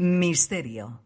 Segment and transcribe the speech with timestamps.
[0.00, 1.02] Misterio.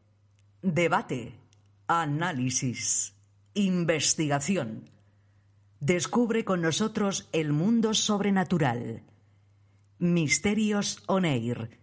[0.61, 1.41] Debate.
[1.87, 3.15] Análisis.
[3.55, 4.91] Investigación.
[5.81, 9.05] Descubre con nosotros el mundo sobrenatural.
[9.99, 11.81] Misterios On Air.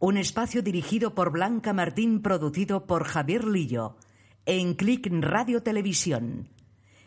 [0.00, 3.96] Un espacio dirigido por Blanca Martín, producido por Javier Lillo.
[4.44, 6.50] En Click Radio Televisión.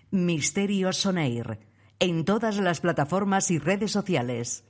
[0.09, 1.59] Misterios On Air.
[1.99, 4.65] En todas las plataformas y redes sociales.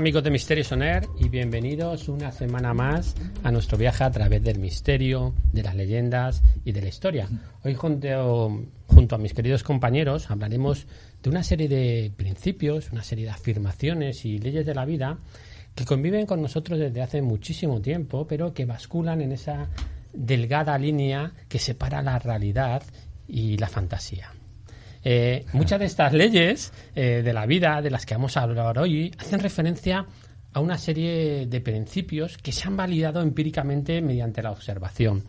[0.00, 4.58] Amigos de Misterio Soner y bienvenidos una semana más a nuestro viaje a través del
[4.58, 7.28] misterio, de las leyendas y de la historia.
[7.64, 10.86] Hoy junto, junto a mis queridos compañeros hablaremos
[11.22, 15.18] de una serie de principios, una serie de afirmaciones y leyes de la vida
[15.74, 19.68] que conviven con nosotros desde hace muchísimo tiempo, pero que basculan en esa
[20.14, 22.82] delgada línea que separa la realidad
[23.28, 24.32] y la fantasía.
[25.02, 28.78] Eh, muchas de estas leyes eh, de la vida, de las que vamos a hablar
[28.78, 30.06] hoy, hacen referencia
[30.52, 35.24] a una serie de principios que se han validado empíricamente mediante la observación,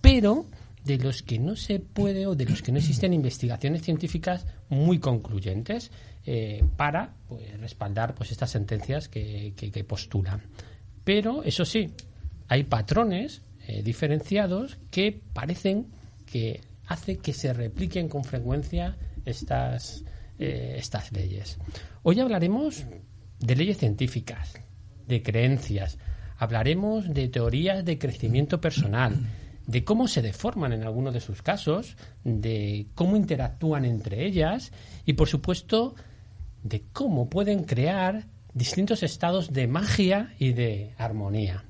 [0.00, 0.46] pero
[0.84, 4.98] de los que no se puede o de los que no existen investigaciones científicas muy
[4.98, 5.92] concluyentes
[6.26, 10.42] eh, para pues, respaldar pues, estas sentencias que, que, postulan.
[11.04, 11.92] Pero, eso sí,
[12.48, 13.42] hay patrones
[13.84, 15.86] diferenciados que parecen
[16.26, 20.04] que hace que se repliquen con frecuencia estas,
[20.38, 21.58] eh, estas leyes.
[22.02, 22.84] Hoy hablaremos
[23.38, 24.54] de leyes científicas,
[25.06, 25.98] de creencias,
[26.38, 29.16] hablaremos de teorías de crecimiento personal,
[29.66, 34.72] de cómo se deforman en algunos de sus casos, de cómo interactúan entre ellas
[35.04, 35.94] y, por supuesto,
[36.62, 41.64] de cómo pueden crear distintos estados de magia y de armonía.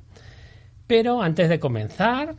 [0.87, 2.37] Pero antes de comenzar,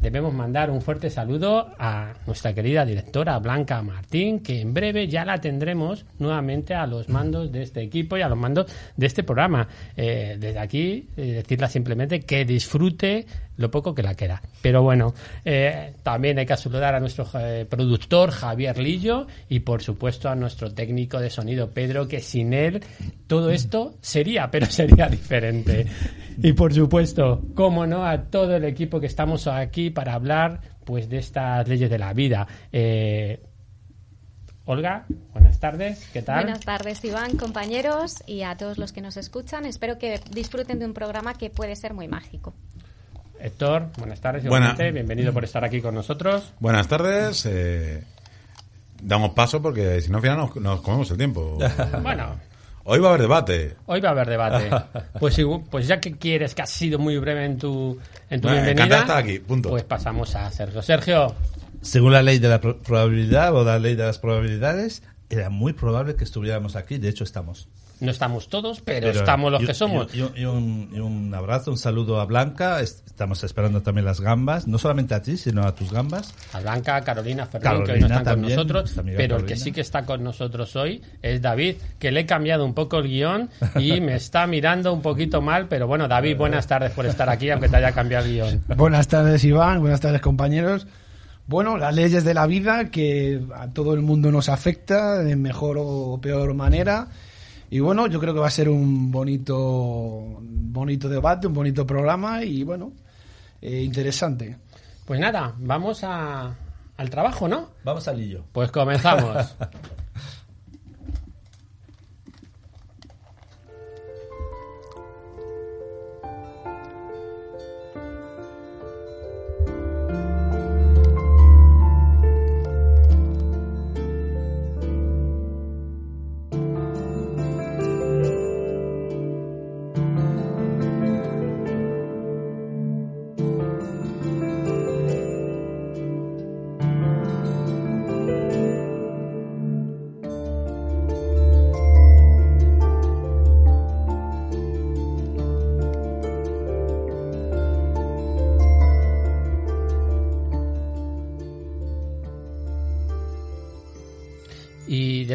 [0.00, 5.24] debemos mandar un fuerte saludo a nuestra querida directora Blanca Martín, que en breve ya
[5.24, 8.66] la tendremos nuevamente a los mandos de este equipo y a los mandos
[8.96, 9.68] de este programa.
[9.96, 14.40] Eh, desde aquí, eh, decirla simplemente que disfrute lo poco que la queda.
[14.62, 15.12] Pero bueno,
[15.44, 17.26] eh, también hay que saludar a nuestro
[17.68, 22.82] productor Javier Lillo y por supuesto a nuestro técnico de sonido Pedro, que sin él
[23.26, 25.86] todo esto sería, pero sería diferente.
[26.42, 31.08] Y por supuesto, cómo no, a todo el equipo que estamos aquí para hablar pues
[31.08, 32.46] de estas leyes de la vida.
[32.72, 33.42] Eh,
[34.64, 36.44] Olga, buenas tardes, ¿qué tal?
[36.44, 39.66] Buenas tardes, Iván, compañeros y a todos los que nos escuchan.
[39.66, 42.54] Espero que disfruten de un programa que puede ser muy mágico.
[43.40, 44.44] Héctor, buenas tardes,
[44.92, 46.52] bienvenido por estar aquí con nosotros.
[46.60, 47.46] Buenas tardes.
[47.46, 48.04] Eh,
[49.02, 51.58] damos paso porque si no, al final nos, nos comemos el tiempo.
[52.02, 52.36] bueno,
[52.84, 53.76] Hoy va a haber debate.
[53.86, 54.70] Hoy va a haber debate.
[55.20, 55.36] Pues,
[55.70, 57.98] pues ya que quieres, que has sido muy breve en tu,
[58.30, 59.68] en tu bienvenida, estar aquí, punto.
[59.68, 60.80] pues pasamos a Sergio.
[60.82, 61.34] Sergio.
[61.82, 66.16] Según la ley de la probabilidad o la ley de las probabilidades, era muy probable
[66.16, 66.98] que estuviéramos aquí.
[66.98, 67.68] De hecho, estamos.
[68.00, 70.14] No estamos todos, pero, estamos los que somos.
[70.14, 72.80] Y, un, abrazo, un saludo a Blanca.
[72.80, 76.34] Estamos esperando también las gambas, no solamente a ti, sino a tus gambas.
[76.54, 79.82] A Blanca, Carolina, Fernando, que hoy no están con nosotros, pero el que sí que
[79.82, 84.00] está con nosotros hoy es David, que le he cambiado un poco el guion y
[84.00, 87.68] me está mirando un poquito mal, pero bueno, David, buenas tardes por estar aquí, aunque
[87.68, 88.64] te haya cambiado el guion.
[88.76, 90.86] Buenas tardes, Iván, buenas tardes, compañeros.
[91.46, 95.76] Bueno, las leyes de la vida que a todo el mundo nos afecta de mejor
[95.78, 97.08] o peor manera
[97.70, 102.42] y bueno, yo creo que va a ser un bonito, bonito debate, un bonito programa
[102.42, 102.92] y bueno,
[103.62, 104.58] eh, interesante.
[105.04, 106.54] Pues nada, vamos a,
[106.96, 107.70] al trabajo, ¿no?
[107.84, 108.44] Vamos al lillo.
[108.52, 109.56] Pues comenzamos.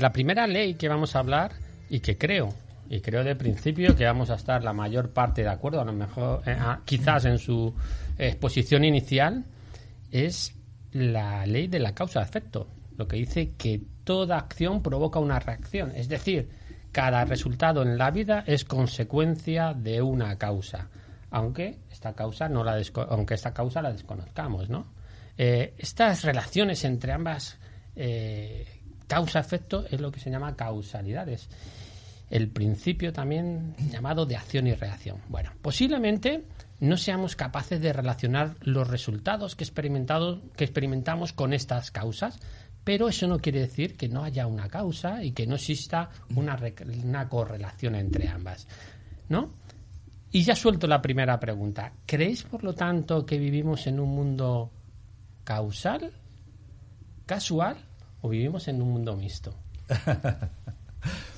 [0.06, 1.54] la primera ley que vamos a hablar
[1.90, 2.54] y que creo,
[2.92, 5.94] y creo de principio que vamos a estar la mayor parte de acuerdo, a lo
[5.94, 6.56] mejor eh,
[6.86, 7.74] quizás en su
[8.16, 9.46] exposición inicial,
[10.12, 10.54] es
[10.92, 16.08] la ley de la causa-efecto, lo que dice que toda acción provoca una reacción, es
[16.08, 16.50] decir,
[16.92, 20.88] cada resultado en la vida es consecuencia de una causa,
[21.31, 22.80] aunque esta causa no la
[23.10, 24.86] aunque esta causa la desconozcamos, ¿no?
[25.36, 27.58] Eh, estas relaciones entre ambas
[27.96, 28.75] eh,
[29.07, 31.50] causa-efecto es lo que se llama causalidades.
[32.30, 35.18] El principio también llamado de acción y reacción.
[35.30, 36.44] Bueno, posiblemente
[36.80, 42.40] no seamos capaces de relacionar los resultados que, experimentado, que experimentamos con estas causas,
[42.84, 46.58] pero eso no quiere decir que no haya una causa y que no exista una,
[47.04, 48.68] una correlación entre ambas.
[49.30, 49.51] ¿No?
[50.31, 51.94] Y ya suelto la primera pregunta.
[52.06, 54.72] ¿Creéis, por lo tanto, que vivimos en un mundo
[55.44, 56.12] causal,
[57.25, 57.78] casual
[58.25, 59.54] o vivimos en un mundo mixto?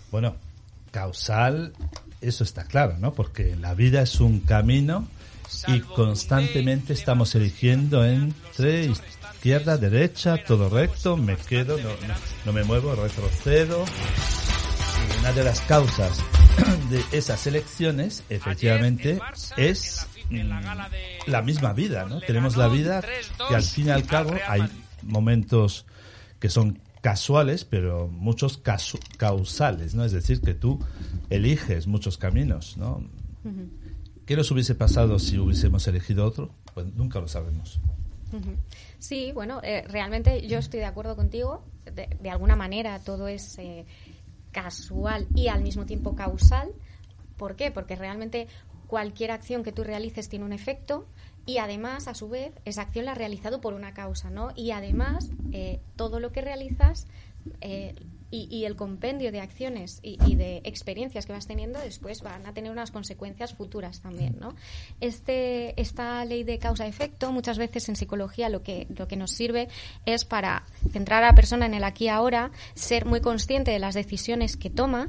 [0.09, 0.37] Bueno,
[0.91, 1.73] causal,
[2.21, 3.13] eso está claro, ¿no?
[3.13, 5.05] Porque la vida es un camino
[5.67, 12.13] y constantemente estamos eligiendo entre izquierda, derecha, todo recto, me quedo, no, no,
[12.45, 13.83] no me muevo, retrocedo.
[13.83, 16.23] Y una de las causas
[16.89, 19.19] de esas elecciones, efectivamente,
[19.57, 22.21] es mm, la misma vida, ¿no?
[22.21, 23.03] Tenemos la vida
[23.49, 24.63] que al fin y al cabo hay
[25.03, 25.85] momentos
[26.39, 30.03] que son casuales, pero muchos casu- causales, ¿no?
[30.03, 30.79] Es decir, que tú
[31.29, 33.03] eliges muchos caminos, ¿no?
[34.25, 36.49] ¿Qué nos hubiese pasado si hubiésemos elegido otro?
[36.73, 37.79] Pues nunca lo sabemos.
[38.99, 41.63] Sí, bueno, eh, realmente yo estoy de acuerdo contigo.
[41.85, 43.85] De, de alguna manera todo es eh,
[44.51, 46.69] casual y al mismo tiempo causal.
[47.37, 47.71] ¿Por qué?
[47.71, 48.47] Porque realmente
[48.87, 51.07] cualquier acción que tú realices tiene un efecto
[51.47, 54.49] y además, a su vez, esa acción la has realizado por una causa, ¿no?
[54.55, 57.07] Y además, eh, todo lo que realizas
[57.61, 57.95] eh,
[58.29, 62.69] y, el compendio de acciones y, de experiencias que vas teniendo después van a tener
[62.69, 64.53] unas consecuencias futuras también, ¿no?
[64.99, 69.69] Este, esta ley de causa-efecto muchas veces en psicología lo que, lo que nos sirve
[70.05, 73.79] es para centrar a la persona en el aquí y ahora, ser muy consciente de
[73.79, 75.07] las decisiones que toma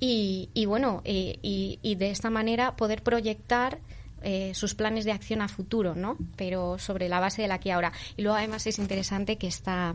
[0.00, 3.78] y, bueno, y- y de esta manera poder proyectar
[4.22, 6.16] eh, sus planes de acción a futuro, ¿no?
[6.36, 7.92] Pero sobre la base del aquí y ahora.
[8.16, 9.94] Y luego además es interesante que esta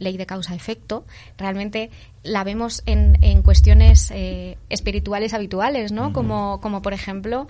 [0.00, 1.04] ley de causa-efecto
[1.38, 1.90] realmente
[2.22, 6.12] la vemos en, en cuestiones eh, espirituales habituales, ¿no?
[6.12, 7.46] Como, como por ejemplo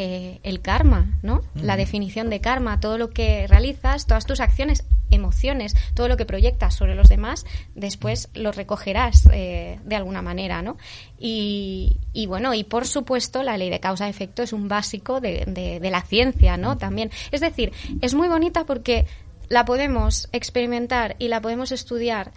[0.00, 1.40] eh, el karma, ¿no?
[1.56, 6.24] La definición de karma, todo lo que realizas, todas tus acciones, emociones, todo lo que
[6.24, 10.76] proyectas sobre los demás, después lo recogerás eh, de alguna manera, ¿no?
[11.18, 15.80] Y, y bueno, y por supuesto la ley de causa-efecto es un básico de, de-
[15.80, 16.78] de la ciencia, ¿no?
[16.78, 17.10] También.
[17.32, 19.06] Es decir, es muy bonita porque
[19.48, 22.32] la podemos experimentar y la podemos estudiar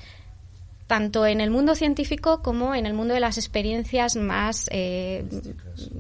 [0.92, 5.24] tanto en el mundo científico como en el mundo de las experiencias más eh,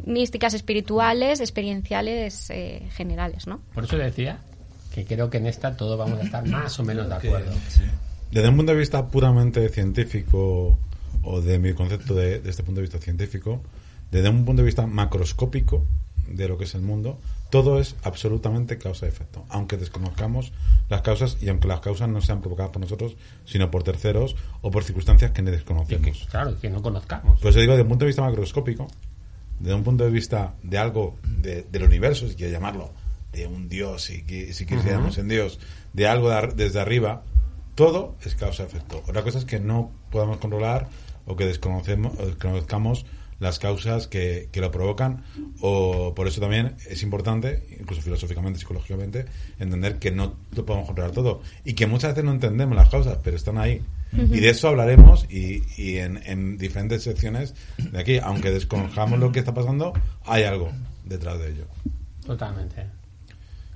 [0.06, 3.62] místicas, espirituales, experienciales eh, generales, ¿no?
[3.74, 4.40] Por eso decía
[4.94, 7.54] que creo que en esta todos vamos a estar más o menos de acuerdo.
[8.32, 10.78] Desde un punto de vista puramente científico,
[11.24, 13.62] o de mi concepto de, de este punto de vista científico,
[14.12, 15.88] desde un punto de vista macroscópico
[16.28, 17.18] de lo que es el mundo,
[17.52, 19.46] todo es absolutamente causa-efecto.
[19.50, 20.52] Aunque desconozcamos
[20.90, 23.16] las causas y aunque las causas no sean provocadas por nosotros,
[23.46, 26.28] sino por terceros o por circunstancias que no Y que, desconocemos.
[26.32, 27.40] claro, que no conozcamos.
[27.40, 28.88] Por eso digo, desde un punto de vista macroscópico,
[29.60, 32.92] desde un punto de vista de algo de- del universo, si quieres llamarlo,
[33.32, 35.60] de un Dios, si, qui- si quisiéramos en Dios,
[35.94, 37.24] de algo de ar- desde arriba,
[37.76, 39.04] todo es causa-efecto.
[39.08, 40.90] Otra cosa es que no podamos controlar
[41.26, 43.06] o que desconocemos, o desconozcamos
[43.42, 45.24] las causas que, que lo provocan
[45.62, 49.26] o por eso también es importante, incluso filosóficamente, psicológicamente,
[49.60, 53.18] entender que no lo podemos controlar todo y que muchas veces no entendemos las causas,
[53.24, 53.82] pero están ahí.
[54.14, 59.32] Y de eso hablaremos y, y en, en diferentes secciones de aquí, aunque desconozcamos lo
[59.32, 59.94] que está pasando,
[60.26, 60.72] hay algo
[61.06, 61.66] detrás de ello.
[62.26, 62.86] Totalmente.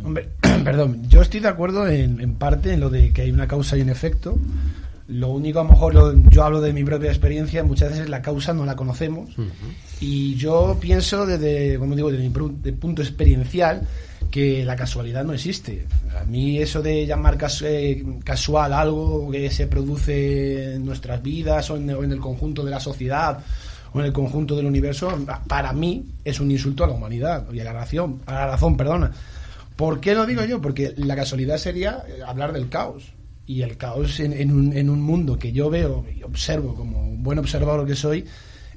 [0.03, 0.29] Hombre,
[0.63, 3.77] perdón, yo estoy de acuerdo en, en parte en lo de que hay una causa
[3.77, 4.37] y un efecto.
[5.07, 8.21] Lo único, a lo mejor, lo- yo hablo de mi propia experiencia, muchas veces la
[8.21, 9.29] causa no la conocemos.
[10.01, 12.33] Y yo pienso, desde, como digo, desde mi
[12.63, 13.81] de punto experiencial,
[14.31, 15.85] que la casualidad no existe.
[16.19, 21.77] A mí eso de llamar eh, casual algo que se produce en nuestras vidas o
[21.77, 23.39] en, o en el conjunto de la sociedad
[23.93, 25.09] o en el conjunto del universo,
[25.47, 28.75] para mí es un insulto a la humanidad y a la razón, a la razón,
[28.75, 29.11] perdona.
[29.77, 30.61] ¿Por qué lo digo yo?
[30.61, 33.13] Porque la casualidad sería eh, hablar del caos.
[33.47, 37.07] Y el caos en, en un, en un mundo que yo veo y observo como
[37.07, 38.25] un buen observador que soy,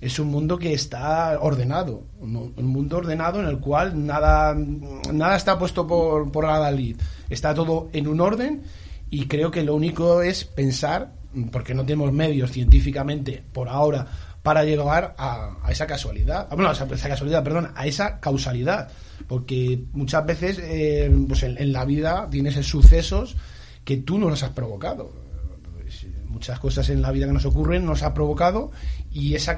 [0.01, 2.05] es un mundo que está ordenado.
[2.21, 6.97] Un, un mundo ordenado en el cual nada, nada está puesto por, por Adalid.
[7.29, 8.63] Está todo en un orden
[9.11, 11.13] y creo que lo único es pensar
[11.51, 14.07] porque no tenemos medios científicamente por ahora
[14.43, 18.89] para llegar a, esa casualidad, ah, bueno, a esa, casualidad, perdón, a esa causalidad,
[19.27, 23.37] porque muchas veces eh, pues en, la vida tienes sucesos
[23.89, 25.11] que tú no los has provocado.
[25.73, 28.71] Pues, muchas cosas en la vida que nos ocurren nos ha provocado
[29.11, 29.57] y esa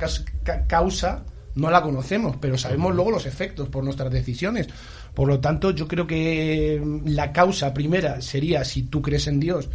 [0.68, 1.24] causa
[1.56, 4.68] no la conocemos, pero sabemos luego los efectos por nuestras decisiones.
[5.14, 9.68] Por lo tanto, yo creo que la causa primera sería si tú crees en Dios,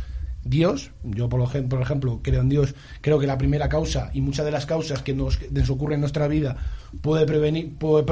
[0.45, 4.51] Dios, yo por ejemplo, creo en Dios, creo que la primera causa y muchas de
[4.51, 5.38] las causas que nos,
[5.69, 6.55] ocurren en nuestra vida
[7.01, 8.05] puede prevenir, puede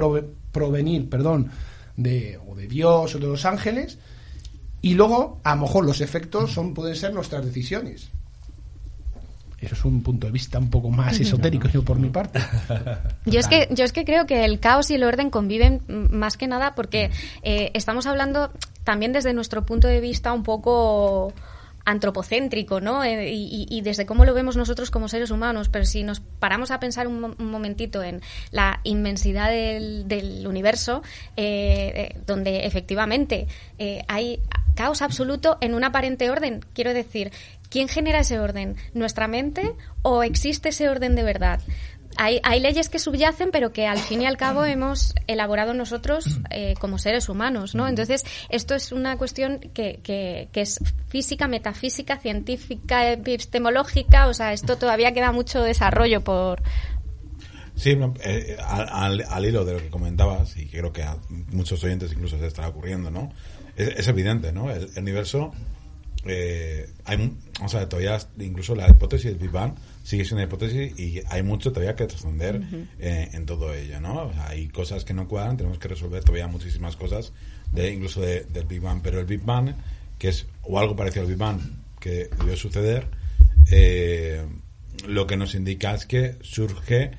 [0.52, 1.52] provenir, perdón,
[1.96, 3.98] de, o de Dios o de los ángeles,
[4.84, 8.10] y luego a lo mejor los efectos son, pueden ser nuestras decisiones.
[9.62, 12.42] Eso es un punto de vista un poco más esotérico yo por mi parte.
[13.26, 16.36] Yo es que yo es que creo que el caos y el orden conviven más
[16.36, 17.12] que nada porque
[17.44, 18.52] eh, estamos hablando
[18.84, 21.34] también desde nuestro punto de vista un poco
[21.86, 23.04] antropocéntrico, ¿no?
[23.04, 25.70] Eh, y, desde cómo lo vemos nosotros como seres humanos.
[25.70, 28.22] Pero si nos paramos a pensar un, momentito en
[28.52, 31.04] la inmensidad del, universo,
[31.36, 33.48] eh, eh, donde efectivamente
[34.08, 34.40] hay
[34.76, 37.32] caos absoluto en un aparente orden, quiero decir,
[37.70, 38.76] ¿quién genera ese orden?
[38.94, 41.60] ¿Nuestra mente o existe ese orden de verdad?
[42.18, 46.76] Hay, leyes que subyacen, pero que al fin y al cabo hemos elaborado nosotros eh,
[46.80, 47.88] como seres humanos, ¿no?
[47.88, 54.78] Entonces, esto es una cuestión que, que, es física, metafísica, científica, epistemológica, o sea, esto
[54.78, 56.62] todavía queda mucho desarrollo por...
[57.76, 61.18] Sí, eh, al, hilo de lo que comentabas, y creo que a
[61.52, 63.32] muchos oyentes incluso se está ocurriendo, ¿no?
[63.76, 64.70] Es, evidente, ¿no?
[64.70, 65.52] El, universo,
[66.26, 71.00] eh, hay, o sea, todavía incluso la hipótesis del Big Bang sigue siendo una hipótesis
[71.00, 72.62] y hay mucho todavía que trascender
[73.00, 74.32] eh, en todo ello, ¿no?
[74.48, 77.32] hay cosas que no cuadran, tenemos que resolver todavía muchísimas cosas,
[77.72, 79.74] de incluso de, del Big Bang, pero el Big Bang,
[80.20, 81.60] que es, o algo parecido al Big Bang,
[82.00, 83.08] que debió suceder,
[83.72, 84.46] eh,
[85.08, 87.12] lo que nos indica es que surge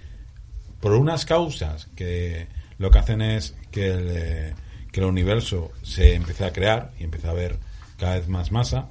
[0.81, 2.47] por unas causas que
[2.79, 4.55] lo que hacen es que el, eh,
[4.93, 7.57] que el universo se empiece a crear y empieza a haber
[7.99, 8.89] cada vez más masa,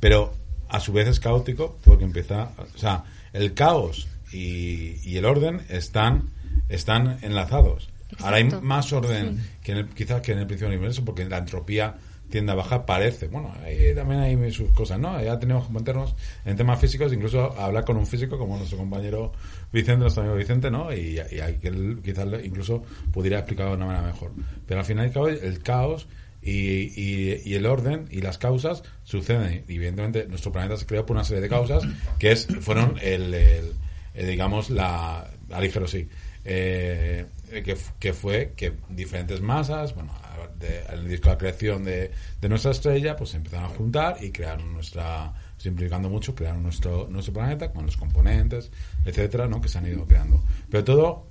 [0.00, 0.34] pero
[0.68, 6.30] a su vez es caótico porque empieza, o sea, el caos y, el orden están,
[6.68, 7.90] están enlazados.
[8.20, 11.96] Ahora hay más orden que quizás que en el principio del universo porque la entropía
[12.30, 13.28] tiende a bajar, parece.
[13.28, 15.22] Bueno, ahí también hay sus cosas, ¿no?
[15.22, 19.32] Ya tenemos que meternos en temas físicos, incluso hablar con un físico como nuestro compañero
[19.72, 20.92] Vicente, nuestro amigo Vicente, ¿no?
[20.92, 21.20] Y,
[21.60, 22.82] que él quizás incluso
[23.12, 24.32] pudiera explicarlo de una manera mejor.
[24.66, 26.06] Pero al final el caos
[26.42, 29.64] y, el orden y las causas suceden.
[29.68, 31.84] Y evidentemente nuestro planeta se creó por una serie de causas
[32.18, 33.74] que es fueron el,
[34.14, 36.08] digamos la, la ligero sí
[36.44, 37.26] eh,
[37.98, 40.12] que, fue que diferentes masas bueno
[40.58, 44.16] de, el disco de la creación de, de, nuestra estrella pues se empezaron a juntar
[44.22, 48.70] y crearon nuestra simplificando mucho crearon nuestro nuestro planeta con los componentes
[49.04, 51.26] etcétera no que se han ido creando pero todo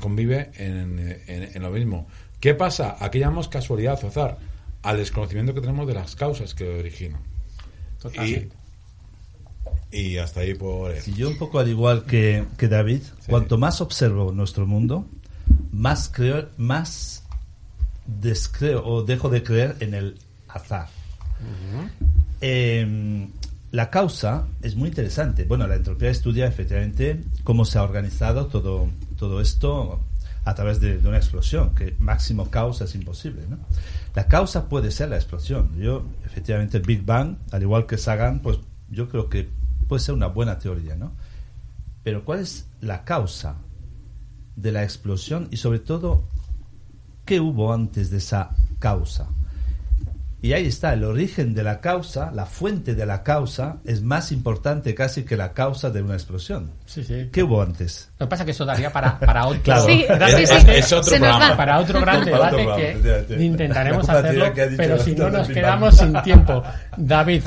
[0.00, 2.06] convive en, en, lo mismo
[2.42, 2.96] ¿Qué pasa?
[2.98, 4.36] Aquí llamamos casualidad azar
[4.82, 7.20] al desconocimiento que tenemos de las causas que lo originan.
[9.92, 10.96] Y, hasta ahí por...
[10.96, 15.06] Si yo un poco al igual que, que David, cuanto más observo nuestro mundo,
[15.70, 17.24] más creo, más
[18.06, 20.88] descreo o dejo de creer en el azar.
[22.40, 23.28] Em,
[23.70, 25.44] la causa es muy interesante.
[25.44, 30.00] Bueno, la entropía estudia efectivamente cómo se ha organizado todo, todo esto
[30.44, 33.58] a través de, de una explosión, que máximo causa es imposible, ¿no?
[34.14, 35.70] La causa puede ser la explosión.
[35.78, 38.58] Yo, efectivamente, Big Bang, al igual que Sagan, pues
[38.90, 39.48] yo creo que
[39.88, 41.12] puede ser una buena teoría, ¿no?
[42.02, 43.56] Pero ¿cuál es la causa
[44.56, 46.24] de la explosión y sobre todo
[47.24, 49.28] qué hubo antes de esa causa?
[50.44, 54.32] Y ahí está, el origen de la causa, la fuente de la causa, es más
[54.32, 56.72] importante casi que la causa de una explosión.
[56.84, 57.28] Sí, sí.
[57.30, 58.10] ¿Qué hubo antes?
[58.18, 59.84] Lo que pasa es que eso daría para, para otro, claro.
[59.86, 61.56] sí, es, otro programa.
[61.56, 62.66] Para otro gran debate
[63.28, 66.60] que intentaremos hacerlo, pero si no nos quedamos sin tiempo.
[66.96, 67.44] David,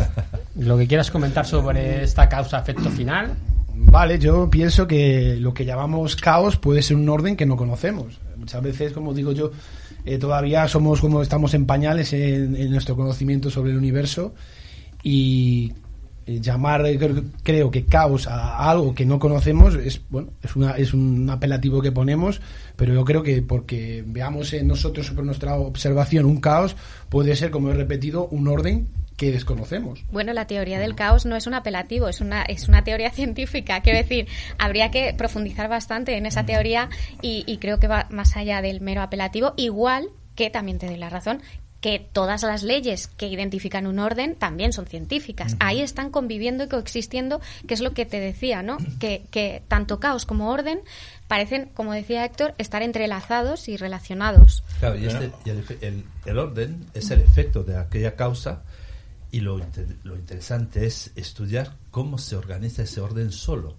[0.59, 3.33] lo que quieras comentar sobre esta causa-efecto final.
[3.73, 8.19] Vale, yo pienso que lo que llamamos caos puede ser un orden que no conocemos.
[8.37, 9.51] Muchas veces, como digo yo,
[10.05, 14.33] eh, todavía somos como estamos en pañales en, nuestro conocimiento sobre el universo
[15.01, 15.73] y
[16.27, 16.99] eh, llamar eh,
[17.43, 21.81] creo que caos a algo que no conocemos es bueno es una es un apelativo
[21.81, 22.39] que ponemos
[22.75, 26.75] pero yo creo que porque veamos en nosotros sobre nuestra observación un caos
[27.09, 30.03] puede ser como he repetido un orden que desconocemos.
[30.11, 33.81] Bueno, la teoría del caos no es un apelativo, es una, es una teoría científica.
[33.81, 36.89] Quiero decir, habría que profundizar bastante en esa teoría
[37.21, 41.09] y, creo que va más allá del mero apelativo, igual que también te doy la
[41.09, 41.41] razón,
[41.79, 45.55] que todas las leyes que identifican un orden también son científicas.
[45.59, 48.77] Ahí están conviviendo y coexistiendo, que es lo que te decía, ¿no?
[48.99, 50.79] Que, que tanto caos como orden
[51.27, 54.63] parecen, como decía Héctor, estar entrelazados y relacionados.
[54.79, 58.63] Claro, y, este, y el, efe- el- el orden es el efecto de aquella causa
[59.35, 63.75] y lo, inte- lo interesante es estudiar cómo se organiza ese orden solo.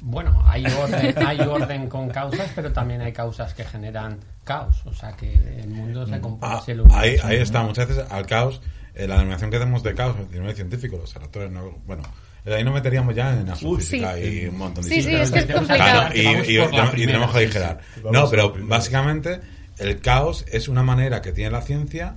[0.00, 4.82] Bueno, hay orden, hay orden con causas, pero también hay causas que generan caos.
[4.84, 8.26] O sea que el mundo se compone Ah, el ahí, ahí está, muchas veces al
[8.26, 8.60] caos,
[8.94, 12.02] eh, la denominación que hacemos de caos a nivel científico, los reactores, no, bueno,
[12.44, 15.22] eh, ahí nos meteríamos ya en astrofísica y un montón de Sí, sí, historias.
[15.28, 16.00] es que es Tenemos complicado.
[16.00, 17.80] Claro, y, y- y primera, tenemos que sí, aligerar.
[17.94, 18.00] sí.
[18.04, 19.40] Vamos No, pero básicamente
[19.78, 22.16] el caos es una manera que tiene la ciencia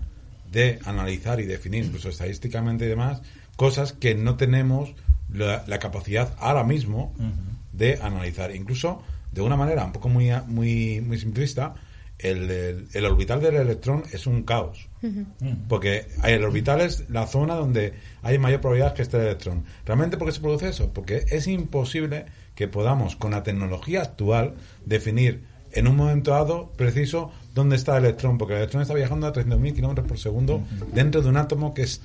[0.52, 3.22] de analizar y definir, incluso estadísticamente y demás,
[3.56, 4.94] cosas que no tenemos
[5.32, 7.14] la, la capacidad ahora mismo
[7.74, 8.56] de analizar.
[8.56, 11.76] Incluso de una manera un poco muy, muy, muy simplista,
[12.18, 14.88] el, el- el orbital del electrón es un caos.
[15.70, 19.64] Porque el orbital es la zona donde hay mayor probabilidad que esté el electrón.
[19.86, 20.92] ¿Realmente por qué se produce eso?
[20.94, 22.26] Porque es imposible
[22.56, 28.06] que podamos, con la tecnología actual, definir en un momento dado preciso dónde está el
[28.06, 30.64] electrón, porque el electrón está viajando a 300.000 kilómetros por segundo
[30.94, 32.02] dentro de un átomo que es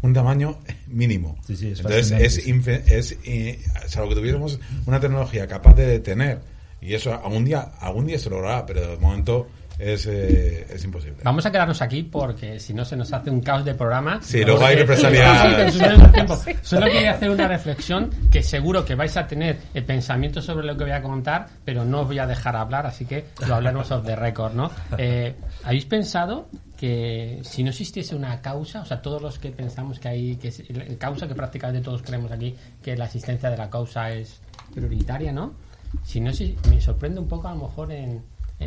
[0.00, 1.36] un tamaño mínimo.
[1.46, 6.40] Sí, sí, es Entonces, es, es eh, salvo que tuviéramos una tecnología capaz de detener,
[6.80, 9.48] y eso algún día, algún día se logrará, pero de momento
[9.82, 11.18] es, eh, es imposible.
[11.24, 14.20] Vamos a quedarnos aquí porque si no se nos hace un caos de programa.
[14.22, 15.74] Sí, luego hay represalias.
[16.62, 20.76] Solo quería hacer una reflexión que seguro que vais a tener el pensamiento sobre lo
[20.76, 23.90] que voy a contar, pero no os voy a dejar hablar, así que lo hablaremos
[23.90, 24.70] off the record, ¿no?
[24.96, 25.34] Eh,
[25.64, 30.08] ¿Habéis pensado que si no existiese una causa, o sea, todos los que pensamos que
[30.08, 33.70] hay, que es- la causa que prácticamente todos creemos aquí, que la existencia de la
[33.70, 34.40] causa es
[34.74, 35.54] prioritaria, ¿no?
[36.02, 38.22] Si no, si, me sorprende un poco a lo mejor en,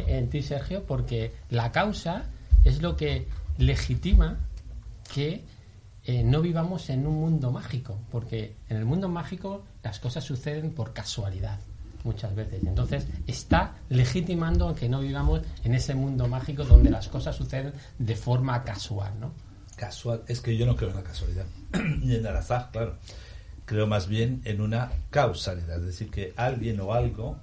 [0.07, 2.25] en ti, Sergio, porque la causa
[2.63, 3.27] es lo que
[3.57, 4.37] legitima
[5.13, 5.43] que
[6.05, 10.71] eh, no vivamos en un mundo mágico, porque en el mundo mágico las cosas suceden
[10.71, 11.59] por casualidad
[12.03, 12.63] muchas veces.
[12.63, 18.15] Entonces está legitimando que no vivamos en ese mundo mágico donde las cosas suceden de
[18.15, 19.31] forma casual, ¿no?
[19.75, 21.45] Casual, es que yo no creo en la casualidad,
[22.01, 22.97] ni en el azar, claro.
[23.65, 27.39] Creo más bien en una causalidad, es decir, que alguien o algo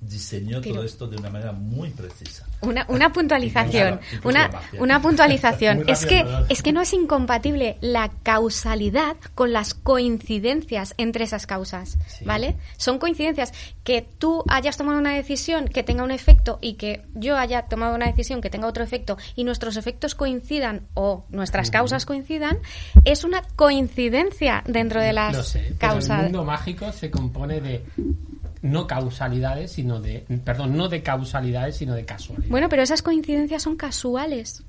[0.00, 2.46] diseñó Pero- todo esto de una manera muy precisa.
[2.62, 5.84] Una, una puntualización, una, una puntualización.
[5.88, 11.98] Es que es que no es incompatible la causalidad con las coincidencias entre esas causas,
[12.06, 12.24] Sí.
[12.24, 12.56] ¿vale?
[12.76, 13.52] Son coincidencias
[13.84, 17.94] que tú hayas tomado una decisión que tenga un efecto y que yo haya tomado
[17.94, 22.58] una decisión que tenga otro efecto y nuestros efectos coincidan o nuestras causas coincidan,
[23.04, 26.22] es una coincidencia dentro de las Lo sé, pero el causas.
[26.24, 27.84] mundo mágico se compone de
[28.62, 32.50] no causalidades, sino de, perdón, no de causalidades, sino de casualidades.
[32.50, 34.62] Bueno, pero esas coincidencias son casuales.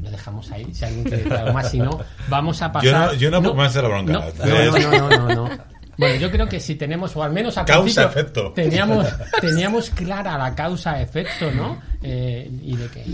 [0.00, 0.66] lo dejamos ahí.
[0.74, 3.06] Si alguien quiere decir algo más, si no, vamos a Yo pasar.
[3.08, 4.12] no- yo no puedo más de la bronca.
[4.12, 5.58] No, no, no, no, no, no.
[5.96, 8.52] Bueno, yo creo que si tenemos, o al menos al Causa, efecto.
[8.54, 9.06] Teníamos,
[9.40, 11.78] teníamos clara la causa-efecto, ¿no?
[12.02, 13.04] Eh, y de que,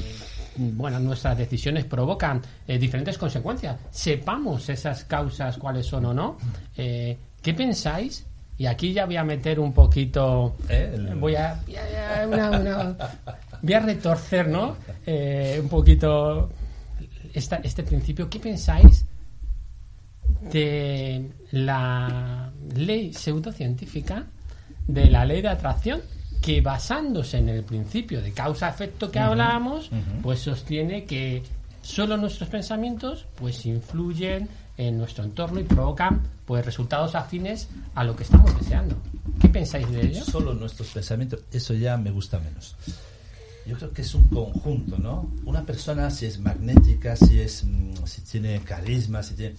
[0.56, 3.76] bueno, nuestras decisiones provocan eh, diferentes consecuencias.
[3.90, 6.36] Sepamos esas causas cuáles son o no.
[6.76, 8.24] Eh, ¿Qué pensáis?
[8.58, 10.56] Y aquí ya voy a meter un poquito.
[10.68, 11.60] Eh, el- Voy a.
[11.66, 12.96] voy a- una- una-
[13.62, 14.76] voy a retorcer, ¿no?
[15.04, 16.48] Eh, un poquito
[17.34, 18.30] esta- este principio.
[18.30, 19.04] ¿Qué pensáis
[20.50, 24.24] de la ley pseudocientífica
[24.86, 26.00] de la ley de atracción
[26.40, 29.90] que basándose en el principio de causa-efecto que hablábamos,
[30.22, 31.42] pues sostiene que
[31.82, 38.14] solo nuestros pensamientos pues influyen en nuestro entorno y provocan pues resultados afines a lo
[38.14, 38.96] que estamos deseando.
[39.40, 40.24] ¿Qué pensáis de ello?
[40.24, 42.76] Solo nuestros pensamientos, eso ya me gusta menos.
[43.66, 45.28] Yo creo que es un conjunto, ¿no?
[45.44, 49.56] Una persona, si es magnética, si es, mm, si tiene carisma, si tiene,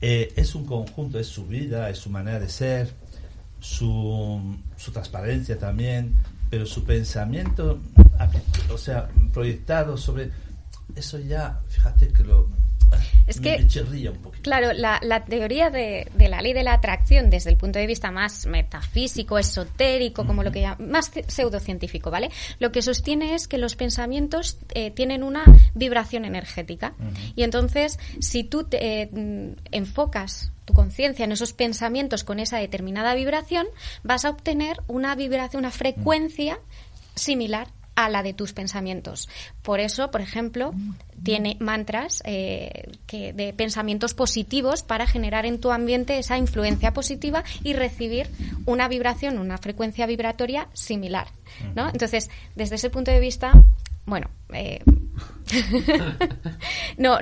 [0.00, 2.90] eh, es un conjunto, es su vida, es su manera de ser,
[3.60, 6.14] su, su transparencia también,
[6.48, 7.80] pero su pensamiento,
[8.72, 10.30] o sea, proyectado sobre
[10.94, 12.48] eso ya, fíjate que lo
[13.26, 14.42] Es que- chirría un poquito.
[14.42, 17.86] Claro, la, la teoría de, de la ley de la atracción desde el punto de
[17.86, 22.30] vista más metafísico, esotérico, como lo que llama, más pseudocientífico, ¿vale?
[22.60, 26.94] Lo que sostiene es que los pensamientos eh, tienen una vibración energética.
[27.34, 32.58] Y entonces, si tú te, eh, mm, enfocas tu conciencia en esos pensamientos con esa
[32.58, 33.66] determinada vibración,
[34.02, 36.58] vas a obtener una vibración, una frecuencia
[37.14, 39.28] similar a la de tus pensamientos.
[39.62, 40.72] Por eso, por ejemplo,
[41.22, 47.42] tiene mantras eh, que de pensamientos positivos para generar en tu ambiente esa influencia positiva
[47.64, 48.28] y recibir
[48.66, 51.28] una vibración, una frecuencia vibratoria similar.
[51.74, 51.88] ¿no?
[51.88, 53.52] Entonces, desde ese punto de vista,
[54.04, 54.80] bueno, eh,
[56.98, 57.18] no,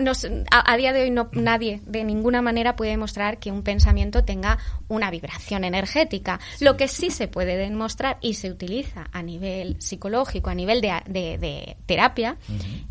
[0.50, 4.24] a, a, día de hoy no, nadie de ninguna manera puede demostrar que un pensamiento
[4.24, 6.40] tenga una vibración energética.
[6.60, 11.02] Lo que sí se puede demostrar y se utiliza a nivel psicológico, a nivel de,
[11.06, 12.36] de, de terapia,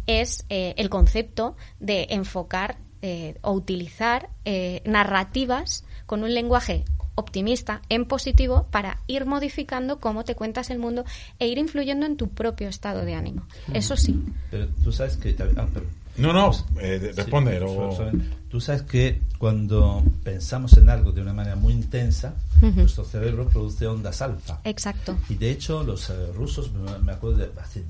[0.05, 6.85] es eh, el concepto de enfocar eh, o utilizar eh, narrativas con un lenguaje
[7.15, 11.05] optimista, en positivo, para ir modificando cómo te cuentas el mundo
[11.39, 13.43] e ir influyendo en tu propio estado de ánimo.
[13.73, 14.21] Eso sí.
[14.51, 15.35] Pero tú sabes que...
[15.57, 15.85] Ah, pero,
[16.17, 17.59] no, no, eh, responde.
[17.59, 22.75] Sí, tú sabes que cuando pensamos en algo de una manera muy intensa, uh -huh.
[22.75, 24.59] nuestro cerebro produce ondas alfa.
[24.63, 25.17] Exacto.
[25.29, 26.71] Y de hecho, los uh, rusos,
[27.03, 27.83] me acuerdo de hace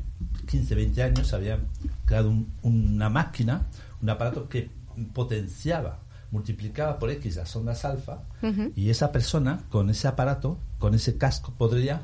[0.49, 1.67] 15, 20 años, habían
[2.05, 3.67] creado un, una máquina,
[4.01, 4.69] un aparato que
[5.13, 5.99] potenciaba
[6.33, 8.73] multiplicaba por X las ondas alfa uh -huh.
[8.75, 12.01] y esa persona con ese aparato, con ese casco, podría,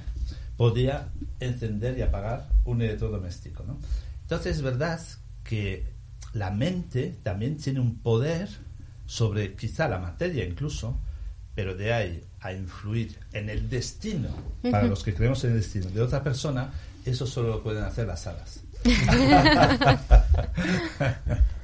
[0.55, 1.07] podría
[1.39, 3.63] encender y apagar un electrodoméstico.
[3.63, 3.79] ¿no?
[4.21, 5.01] Entonces es verdad
[5.43, 5.87] que
[6.33, 8.49] la mente también tiene un poder
[9.07, 10.99] sobre quizá la materia incluso,
[11.55, 14.71] pero de ahí a influir en el destino, uh -huh.
[14.71, 16.69] para los que creemos en el destino de otra persona,
[17.03, 18.61] eso solo lo pueden hacer las alas.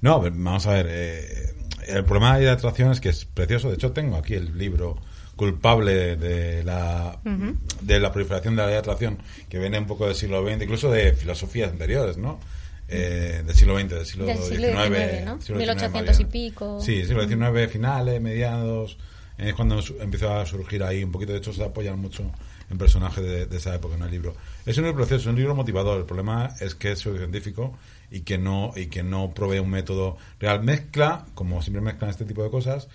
[0.00, 0.86] No, vamos a ver.
[0.88, 1.54] Eh,
[1.86, 3.68] el problema de atracción es que es precioso.
[3.68, 4.98] De hecho, tengo aquí el libro
[5.36, 7.56] culpable de la, uh -huh.
[7.80, 9.18] de la proliferación de la ley de atracción,
[9.48, 12.38] que viene un poco del siglo XX, incluso de filosofías anteriores, ¿no?
[12.88, 15.40] Eh, del siglo XX, del siglo, del siglo XIX, XIX, ¿no?
[15.40, 16.80] siglo 1800 y pico.
[16.80, 18.98] Sí, siglo XIX, finales, mediados.
[19.38, 21.32] Es cuando empezó a surgir ahí un poquito.
[21.32, 22.30] De hecho, se apoyan mucho
[22.70, 24.34] en personajes de, de, esa época en el libro.
[24.66, 25.98] Es un libro proceso, es un libro motivador.
[25.98, 27.78] El problema es que es científico
[28.12, 30.62] y que no y que no provee un método real.
[30.62, 32.88] Mezcla, como siempre mezclan este tipo de cosas,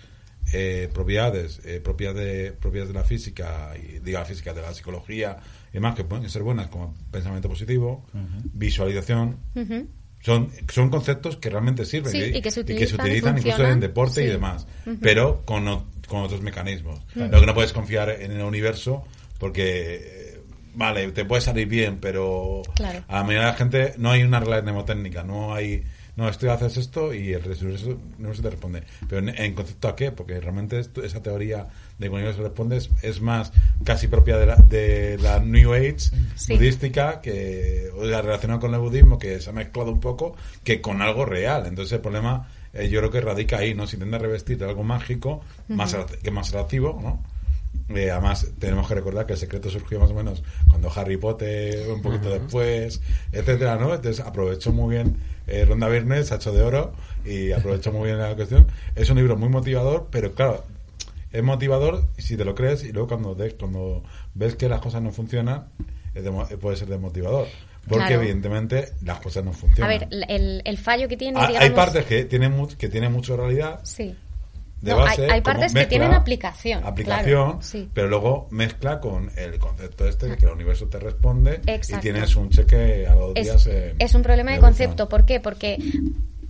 [0.52, 4.72] eh, propiedades eh, propias de propiedades de la física y diga la física de la
[4.72, 5.38] psicología
[5.70, 8.42] y demás que pueden ser buenas como pensamiento positivo, uh -huh.
[8.54, 9.36] visualización.
[9.54, 9.86] Uh -huh.
[10.20, 13.02] Son, son conceptos que realmente sirven sí, y, y, que se utilizan, y que se
[13.02, 14.22] utilizan incluso en deporte sí.
[14.22, 14.98] y demás, uh -huh.
[15.00, 15.64] pero con,
[16.08, 17.00] con otros mecanismos.
[17.14, 19.04] Lo que no puedes confiar en el universo
[19.38, 20.27] porque
[20.78, 23.02] vale, te puede salir bien, pero claro.
[23.08, 25.82] a la mayoría de la gente no hay una regla mnemotécnica, no hay,
[26.14, 28.84] no, esto haces esto y el universo no se te responde.
[29.08, 31.66] Pero en, en, concepto a qué, porque realmente esto, esa teoría
[31.98, 35.74] de que el universo responde es, es, más casi propia de la, de la New
[35.74, 35.98] Age
[36.36, 36.54] sí.
[36.54, 40.80] budística, que, o sea, relacionada con el budismo, que se ha mezclado un poco, que
[40.80, 41.66] con algo real.
[41.66, 43.88] Entonces el problema eh, yo creo que radica ahí, ¿no?
[43.88, 45.76] Si intenta revestir de algo mágico, uh -huh.
[45.76, 47.20] más, que más atractivo, ¿no?
[47.88, 51.88] Eh, además, tenemos que recordar que el secreto surgió más o menos cuando Harry Potter,
[51.90, 52.40] un poquito uh -huh.
[52.40, 53.00] después,
[53.32, 53.94] etcétera, ¿no?
[53.94, 56.92] Entonces aprovechó muy bien eh, Ronda Viernes, Hacho de Oro,
[57.24, 58.66] y aprovechó muy bien la cuestión.
[58.94, 60.64] Es un libro muy motivador, pero claro,
[61.32, 64.02] es motivador si te lo crees y luego cuando, de, cuando
[64.34, 65.68] ves que las cosas no funcionan,
[66.12, 67.46] de, puede ser desmotivador.
[67.88, 68.22] Porque claro.
[68.22, 69.90] evidentemente las cosas no funcionan.
[69.90, 71.40] A ver, el, el fallo que tiene.
[71.40, 71.70] Hay, digamos...
[71.70, 73.80] hay partes que tienen, que tienen mucho realidad.
[73.84, 74.14] Sí
[74.80, 75.24] de no, base.
[75.24, 76.84] Hay, hay partes mezcla, que tienen aplicación.
[76.84, 77.88] Aplicación, claro, sí.
[77.92, 81.96] pero luego mezcla con el concepto este de que el universo te responde Exacto.
[81.96, 83.66] y tienes un cheque a los es, días.
[83.66, 85.08] En, es un problema de concepto.
[85.08, 85.40] ¿Por qué?
[85.40, 85.78] Porque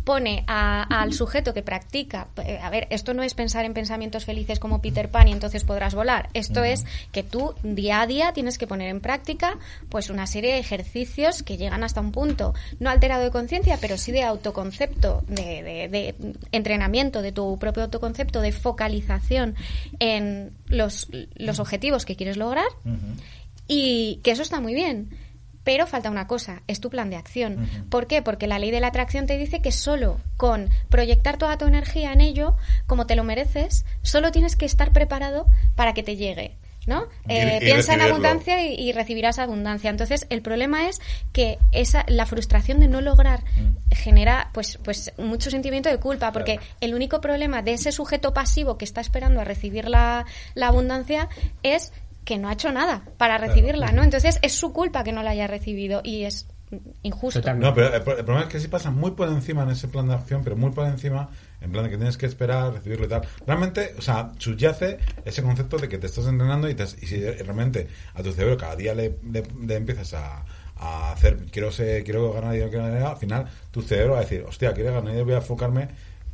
[0.08, 4.24] pone a, al sujeto que practica, eh, a ver, esto no es pensar en pensamientos
[4.24, 6.72] felices como Peter Pan y entonces podrás volar, esto uh -huh.
[6.72, 9.58] es que tú día a día tienes que poner en práctica
[9.90, 13.98] pues una serie de ejercicios que llegan hasta un punto, no alterado de conciencia, pero
[13.98, 16.14] sí de autoconcepto, de, de, de,
[16.52, 19.56] entrenamiento de tu propio autoconcepto, de focalización
[19.98, 23.14] en los, los objetivos que quieres lograr uh -huh.
[23.68, 25.10] y que eso está muy bien
[25.68, 27.58] pero falta una cosa, es tu plan de acción.
[27.58, 27.88] Uh -huh.
[27.90, 28.22] ¿Por qué?
[28.22, 32.10] Porque la ley de la atracción te dice que solo con proyectar toda tu energía
[32.14, 36.56] en ello, como te lo mereces, solo tienes que estar preparado para que te llegue.
[36.86, 37.06] ¿no?
[37.28, 39.90] Eh, y piensa en abundancia y, y, recibirás abundancia.
[39.90, 41.02] Entonces, el problema es
[41.34, 43.94] que esa, la frustración de no lograr mm.
[43.94, 46.72] genera pues, pues mucho sentimiento de culpa, porque claro.
[46.80, 51.28] el único problema de ese sujeto pasivo que está esperando a recibir la, la abundancia
[51.62, 51.92] es
[52.28, 53.90] que no ha hecho nada para recibirla.
[53.90, 54.02] ¿no?
[54.02, 56.46] Entonces es su culpa que no la haya recibido y es
[57.02, 57.54] injusto.
[57.54, 60.12] No, pero el, problema es que sí pasa muy por encima en ese plan de
[60.12, 61.30] acción, pero muy por encima,
[61.62, 63.22] en plan de que tienes que esperar, recibirlo y tal.
[63.46, 67.18] Realmente, o sea, subyace ese concepto de que te estás entrenando y, te, y si
[67.18, 70.44] realmente a tu cerebro cada día le, le, le empiezas a,
[70.76, 74.18] a, hacer, quiero ser, quiero ganar dinero, quiero ganar dinero, al final tu cerebro va
[74.18, 75.88] a decir, hostia, quiero ganar dinero, voy a enfocarme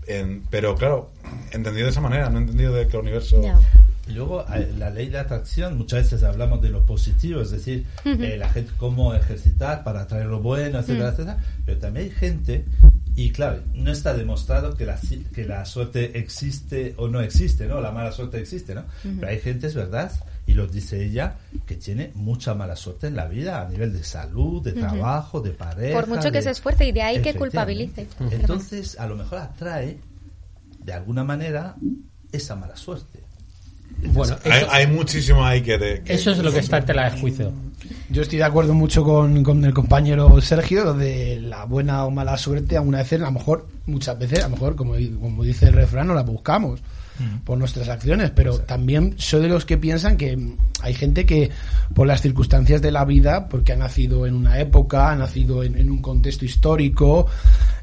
[0.08, 0.42] en...
[0.50, 1.12] Pero claro,
[1.52, 3.40] entendido de esa manera, no entendido de que el universo...
[4.08, 4.44] Luego,
[4.78, 8.22] la ley de atracción, muchas veces hablamos de lo positivo, es decir, uh -huh.
[8.22, 11.12] eh, la gente cómo ejercitar para atraer lo bueno, etcétera, uh -huh.
[11.14, 11.38] etcétera.
[11.64, 12.64] Pero también hay gente,
[13.16, 14.98] y claro, no está demostrado que la,
[15.34, 17.80] que la suerte existe o no existe, ¿no?
[17.80, 18.82] La mala suerte existe, ¿no?
[18.82, 19.16] Uh -huh.
[19.20, 20.12] Pero hay gente, es verdad,
[20.46, 24.04] Y lo dice ella, que tiene mucha mala suerte en la vida, a nivel de
[24.04, 25.98] salud, de trabajo, de pareja.
[25.98, 28.06] Por mucho que de- se esfuerce y de ahí que culpabilice.
[28.30, 29.96] Entonces, a lo mejor atrae,
[30.84, 31.76] de alguna manera,
[32.30, 33.20] esa mala suerte.
[34.12, 35.78] Bueno, Hay, eso, hay muchísimo ahí que...
[35.78, 37.52] de- que- eso es lo que está en tela de juicio.
[38.10, 42.36] Yo estoy de acuerdo mucho con, con el compañero Sergio de la buena o mala
[42.38, 42.76] suerte.
[42.76, 46.06] Alguna vez, a lo mejor, muchas veces, a lo mejor, como, como dice el refrán,
[46.06, 46.80] no la buscamos
[47.44, 48.30] por nuestras acciones.
[48.30, 51.50] Pero también soy de los que piensan que mm, hay gente que,
[51.94, 55.76] por las circunstancias de la vida, porque ha nacido en una época, ha nacido en,
[55.78, 57.26] en un contexto histórico,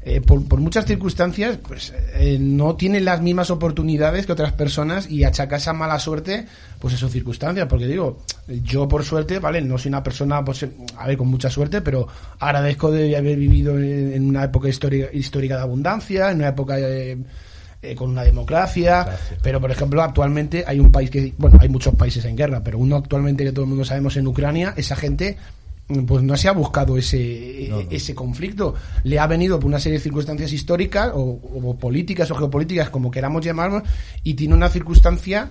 [0.04, 5.08] eh, por, por muchas circunstancias, pues eh, no tiene las mismas oportunidades que otras personas
[5.08, 6.46] y achaca esa mala suerte,
[6.80, 7.68] pues a sus circunstancias.
[7.68, 9.62] Porque digo, yo por suerte, ¿vale?
[9.62, 12.08] No soy una persona, pues, a ver, con mucha suerte, pero
[12.40, 17.16] agradezco de haber vivido en, una época histórica, histórica de abundancia, en una época eh,
[17.80, 19.04] eh, con una democracia.
[19.04, 19.38] Gracias.
[19.40, 22.78] Pero, por ejemplo, actualmente hay un país que, bueno, hay muchos países en guerra, pero
[22.78, 25.38] uno actualmente que todo el mundo sabemos en Ucrania, esa gente
[26.06, 27.88] pues no se ha buscado ese, No, no.
[27.90, 28.74] ese conflicto.
[29.04, 33.10] Le ha venido por una serie de circunstancias históricas o, o políticas o geopolíticas, como
[33.10, 33.82] queramos llamarlos,
[34.22, 35.50] y tiene una circunstancia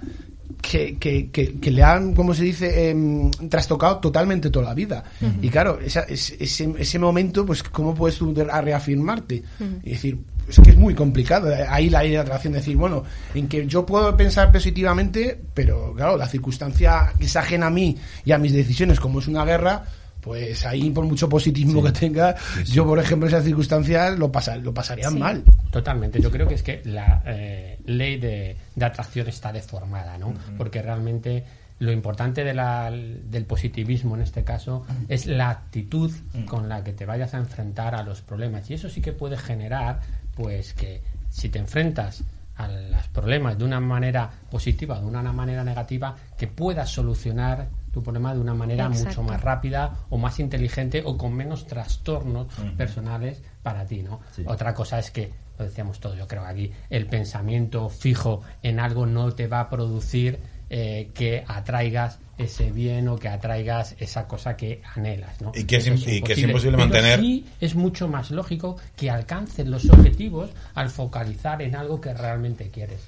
[0.62, 5.04] que, que, que, que le han, como se dice, em, trastocado totalmente toda la vida.
[5.42, 9.44] Y claro, esa- es- ese, ese momento, pues, ¿cómo puedes tú reafirmarte?
[9.84, 11.50] Y decir, es que es muy complicado.
[11.70, 16.18] Ahí la ley de atracción, decir, bueno, en que yo puedo pensar positivamente, pero claro,
[16.18, 19.84] la circunstancia que es ajena a mí y a mis decisiones, como es una guerra,
[20.22, 24.56] pues ahí por mucho positivismo que tenga, yo por ejemplo en esas circunstancias lo, pasa,
[24.58, 25.18] lo pasaría Sí.
[25.20, 25.44] mal.
[25.72, 26.22] Totalmente.
[26.22, 30.34] Yo creo que es que la eh, ley de, de atracción está deformada, ¿no?
[30.58, 31.44] Porque realmente
[31.80, 36.12] lo importante de la- del positivismo en este caso es la actitud
[36.48, 38.70] con la que te vayas a enfrentar a los problemas.
[38.70, 40.00] Y eso sí que puede generar,
[40.36, 42.24] pues, que si te enfrentas
[42.58, 47.68] a los problemas de una manera positiva o de una manera negativa, que puedas solucionar
[47.92, 52.48] tu problema de una manera mucho más rápida o más inteligente o con menos trastornos
[52.78, 54.22] personales para ti, ¿no?
[54.36, 54.44] Sí.
[54.48, 59.06] Otra cosa es que, lo decíamos todos, yo creo aquí, el pensamiento fijo en algo
[59.06, 64.56] no te va a producir eh, que atraigas ese bien o que atraigas esa cosa
[64.56, 65.52] que anhelas, ¿no?
[65.54, 68.32] Y que es Eso im- y que es imposible Pero mantener- sí es mucho más
[68.32, 73.02] lógico que alcances los objetivos al focalizar en algo que realmente quieres.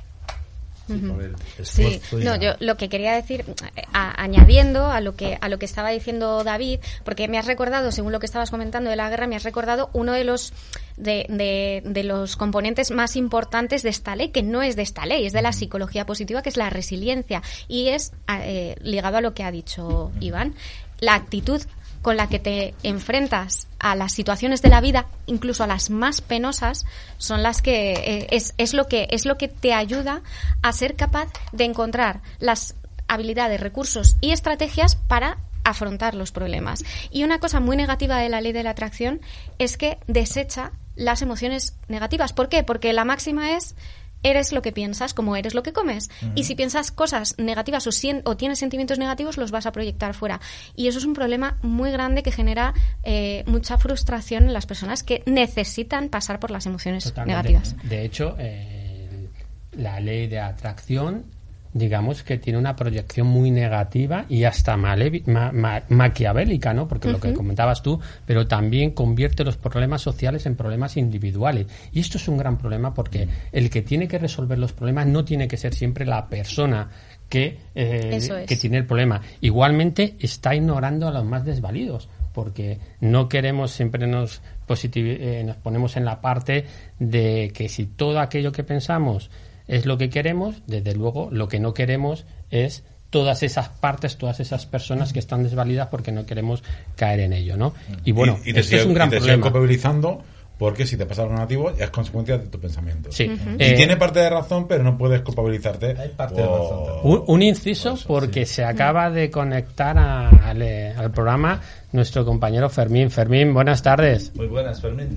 [0.88, 3.46] Sí, por el Sí, esfuerzo y no, yo lo que quería decir,
[3.94, 7.92] a- añadiendo a lo que a lo que estaba diciendo David, porque me has recordado,
[7.94, 10.52] según lo que estabas comentando de la guerra, me has recordado uno de los
[10.98, 15.06] de, de- de los componentes más importantes de esta ley, que no es de esta
[15.06, 19.22] ley, es de la psicología positiva, que es la resiliencia y es eh, ligado a
[19.22, 20.54] lo que ha dicho Iván,
[21.00, 21.62] la actitud
[22.04, 26.22] con la que te enfrentas a las situaciones de la vida, incluso a las más
[26.22, 26.86] penosas,
[27.18, 30.22] son las que eh, es, es lo que es lo que te ayuda
[30.62, 32.76] a ser capaz de encontrar las
[33.08, 36.84] habilidades, recursos y estrategias para afrontar los problemas.
[37.10, 39.22] Y una cosa muy negativa de la ley de la atracción
[39.58, 42.34] es que desecha las emociones negativas.
[42.34, 42.64] ¿Por qué?
[42.64, 43.76] Porque la máxima es
[44.24, 46.10] eres lo que piensas, como eres lo que comes.
[46.36, 50.14] Y si piensas cosas negativas o, sien- o tienes sentimientos negativos, los vas a proyectar
[50.14, 50.40] fuera.
[50.76, 55.04] Y eso es un problema muy grande que genera eh, mucha frustración en las personas
[55.04, 57.50] que necesitan pasar por las emociones Totalmente.
[57.52, 57.76] negativas.
[57.84, 59.28] De hecho, eh,
[59.74, 61.26] la ley de atracción,
[61.74, 66.88] digamos que tiene una proyección muy negativa y hasta ma- ma- maquiavélica, ¿no?
[66.88, 71.68] Porque lo que comentabas tú, pero también convierte los problemas sociales en problemas individuales.
[71.92, 75.26] Y esto es un gran problema porque el que tiene que resolver los problemas no
[75.26, 76.90] tiene que ser siempre la persona
[77.28, 78.30] que, eh, es.
[78.48, 79.22] que tiene el problema.
[79.42, 85.98] Igualmente está ignorando a los más desvalidos porque no queremos, siempre nos, eh, nos ponemos
[85.98, 86.66] en la parte
[87.00, 89.30] de que si todo aquello que pensamos
[89.68, 94.40] es lo que queremos, desde luego lo que no queremos es todas esas partes, todas
[94.40, 96.64] esas personas que están desvalidas porque no queremos
[96.96, 97.74] caer en ello, ¿no?
[98.06, 99.44] Y bueno, y, es siguen- un gran y te problema.
[99.44, 100.24] culpabilizando
[100.58, 103.12] porque si te pasa algo negativo es consecuencia de tu pensamiento.
[103.12, 103.24] Sí.
[103.26, 105.96] Y Eh, tiene parte de razón, pero no puedes culpabilizarte.
[106.00, 107.00] Hay parte de razón también.
[107.04, 108.56] Un, un inciso Por eso, porque sí.
[108.56, 111.60] se acaba de conectar a- al, eh, al programa
[111.92, 113.12] nuestro compañero Fermín.
[113.12, 114.32] Fermín, buenas tardes.
[114.36, 115.10] Muy buenas, Fermín.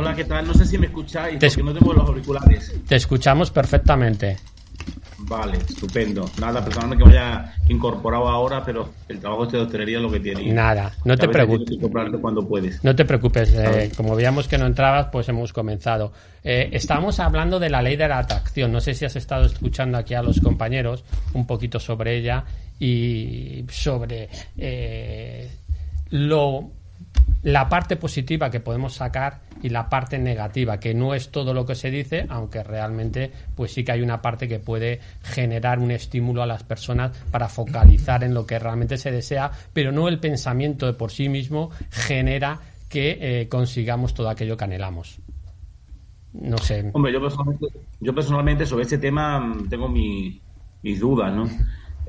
[0.00, 0.46] Hola, ¿qué tal?
[0.46, 2.72] No sé si me escucháis, Te porque no tengo los auriculares.
[2.86, 4.36] Te escuchamos perfectamente.
[5.18, 6.24] Vale, estupendo.
[6.40, 10.08] Nada, perdóname que me haya incorporado ahora, pero el trabajo este de hostelería es lo
[10.12, 10.52] que tiene.
[10.52, 11.78] Nada, no te preocupes.
[12.20, 12.84] cuando puedes.
[12.84, 16.12] No te preocupes, eh, como veíamos que no entrabas, pues hemos comenzado.
[16.44, 18.70] Eh, estábamos hablando de la ley de la atracción.
[18.70, 21.02] No sé si has estado escuchando aquí a los compañeros
[21.34, 22.44] un poquito sobre ella
[22.78, 25.50] y sobre eh,
[26.10, 26.77] lo
[27.42, 31.66] la parte positiva que podemos sacar y la parte negativa, que no es todo lo
[31.66, 35.90] que se dice, aunque realmente pues sí que hay una parte que puede generar un
[35.90, 40.20] estímulo a las personas para focalizar en lo que realmente se desea, pero no el
[40.20, 45.20] pensamiento de por sí mismo genera que eh, consigamos todo aquello que anhelamos.
[46.32, 46.90] No sé.
[46.92, 47.66] Hombre, yo personalmente,
[48.00, 50.40] yo personalmente sobre este tema mm, tengo mis
[51.00, 51.48] dudas, ¿no?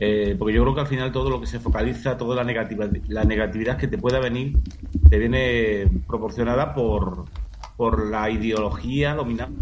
[0.01, 2.89] Eh, porque yo creo que al final todo lo que se focaliza, toda la negatividad,
[3.07, 4.57] la negatividad que te pueda venir,
[5.09, 7.25] te viene proporcionada por,
[7.75, 9.57] por la ideología dominante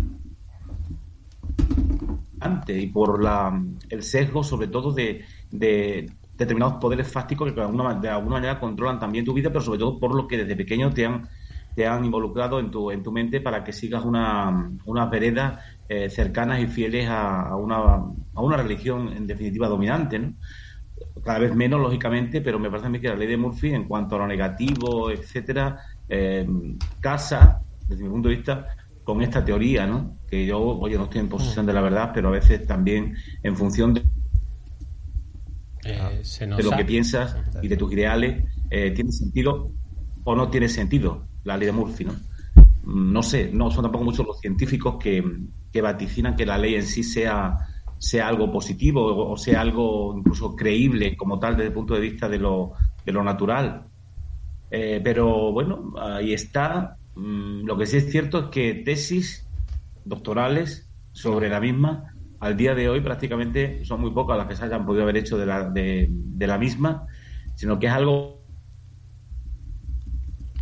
[2.67, 7.95] y por la, el sesgo, sobre todo, de, de determinados poderes fácticos que de alguna,
[7.95, 10.93] de alguna manera controlan también tu vida, pero sobre todo por lo que desde pequeño
[10.93, 11.27] te han,
[11.73, 16.09] te han involucrado en tu, en tu mente para que sigas una, unas veredas eh,
[16.09, 20.19] cercanas y fieles a, una, a una religión, en definitiva, dominante.
[20.19, 20.33] ¿no?
[21.23, 23.87] Cada vez menos, lógicamente, pero me parece a mí que la ley de Murphy, en
[23.87, 26.47] cuanto a lo negativo, etcétera, eh,
[26.99, 28.67] casa, desde mi punto de vista,
[29.03, 30.17] con esta teoría, ¿no?
[30.29, 33.55] Que yo, oye, no estoy en posesión de la verdad, pero a veces también en
[33.55, 34.03] función de
[35.85, 36.21] eh,
[36.57, 39.71] de lo que piensas y de tus ideales, eh, ¿tiene sentido
[40.23, 42.05] o no tiene sentido la ley de Murphy?
[42.05, 42.13] ¿no?
[42.83, 45.23] Mm, no sé, no son tampoco muchos los científicos que,
[45.77, 47.55] que vaticinan que la ley en sí sea,
[47.99, 52.27] sea algo positivo o sea algo incluso creíble como tal desde el punto de vista
[52.27, 52.73] de lo,
[53.05, 53.83] de lo natural.
[54.71, 56.97] Eh, pero bueno, ahí está.
[57.13, 59.47] Mm, lo que sí es cierto es que tesis
[60.03, 64.65] doctorales sobre la misma al día de hoy prácticamente son muy pocas las que se
[64.65, 66.09] hayan podido haber hecho de la, de,
[66.39, 67.05] la misma,
[67.53, 68.41] sino que es algo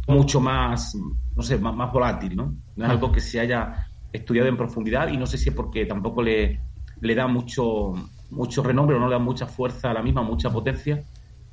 [0.09, 0.93] mucho más,
[1.35, 2.53] no sé, más, volátil, ¿no?
[2.75, 5.85] No es algo que se haya estudiado en profundidad y no sé si es porque
[5.85, 6.59] tampoco le,
[7.01, 7.93] le da mucho,
[8.31, 11.03] mucho renombre o no le da mucha fuerza a la misma, mucha potencia.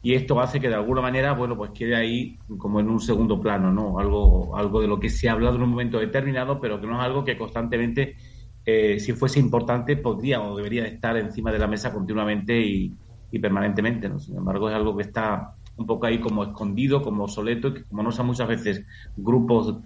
[0.04, 3.40] Y esto hace que de alguna manera, bueno, pues quede ahí como en un segundo
[3.40, 4.00] plano, ¿no?
[4.00, 6.98] Algo, algo de lo que se ha hablado en un momento determinado, pero que no
[6.98, 8.16] es algo que constantemente
[8.64, 12.96] eh, si fuese importante, podría o debería estar encima de la mesa continuamente y,
[13.40, 14.08] permanentemente.
[14.08, 14.18] ¿no?
[14.18, 17.84] Sin embargo, es algo que está un poco ahí como escondido, como obsoleto, y que
[17.84, 18.84] como no son muchas veces
[19.16, 19.76] grupos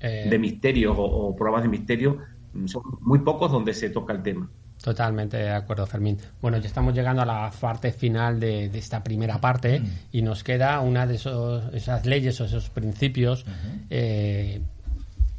[0.00, 2.18] eh, de misterios o, pruebas de misterio,
[2.66, 4.50] son muy pocos donde se toca el tema.
[4.82, 6.18] Totalmente de acuerdo, Fermín.
[6.40, 9.86] Bueno, ya estamos llegando a la parte final de, esta primera parte mm.
[10.12, 13.44] y nos queda una de esos, esas leyes o esos principios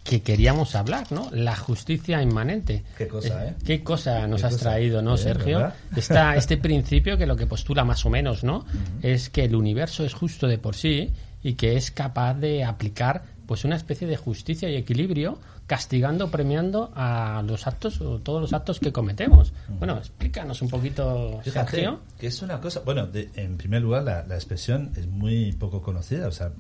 [0.10, 1.30] que queríamos hablar, ¿no?
[1.32, 2.84] La justicia inmanente.
[2.98, 3.54] Qué cosa, ¿eh?
[3.64, 5.72] Qué cosa nos has traído, ¿no, Sergio?
[5.96, 8.66] Está este principio que lo que postula más o menos, ¿no?
[9.04, 11.12] Es que el universo es justo de por sí
[11.44, 16.92] y que es capaz de aplicar pues una especie de justicia y equilibrio castigando, premiando
[16.94, 19.54] a los actos o todos los actos que cometemos.
[19.80, 22.00] Bueno, explícanos un poquito, Sergio.
[22.20, 26.28] Que es una cosa, bueno, en primer lugar la, la expresión es muy poco conocida,
[26.28, 26.52] o sea,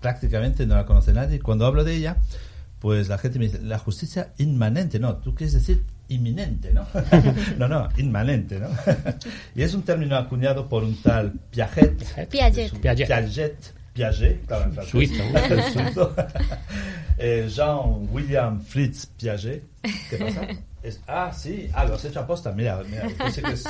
[0.00, 1.40] prácticamente no la conoce nadie.
[1.40, 2.16] Cuando hablo de ella,
[2.78, 6.86] pues la gente me dice, la justicia inmanente, no, tú quieres decir inminente, ¿no?
[7.58, 8.68] no, no, inmanente, ¿no?
[9.54, 12.28] y es un término acuñado por un tal Piaget.
[12.30, 12.80] Piaget.
[12.80, 13.08] Piaget.
[13.08, 13.79] Piaget.
[13.92, 14.90] Piaget, claro, en francés.
[15.72, 16.14] Suizo.
[17.18, 19.62] eh, Jean-William Fritz Piaget.
[20.08, 20.46] ¿Qué pasa?
[20.82, 22.52] Es, ah, sí, ah, lo has hecho aposta.
[22.52, 23.64] Mira, mira, pensé que es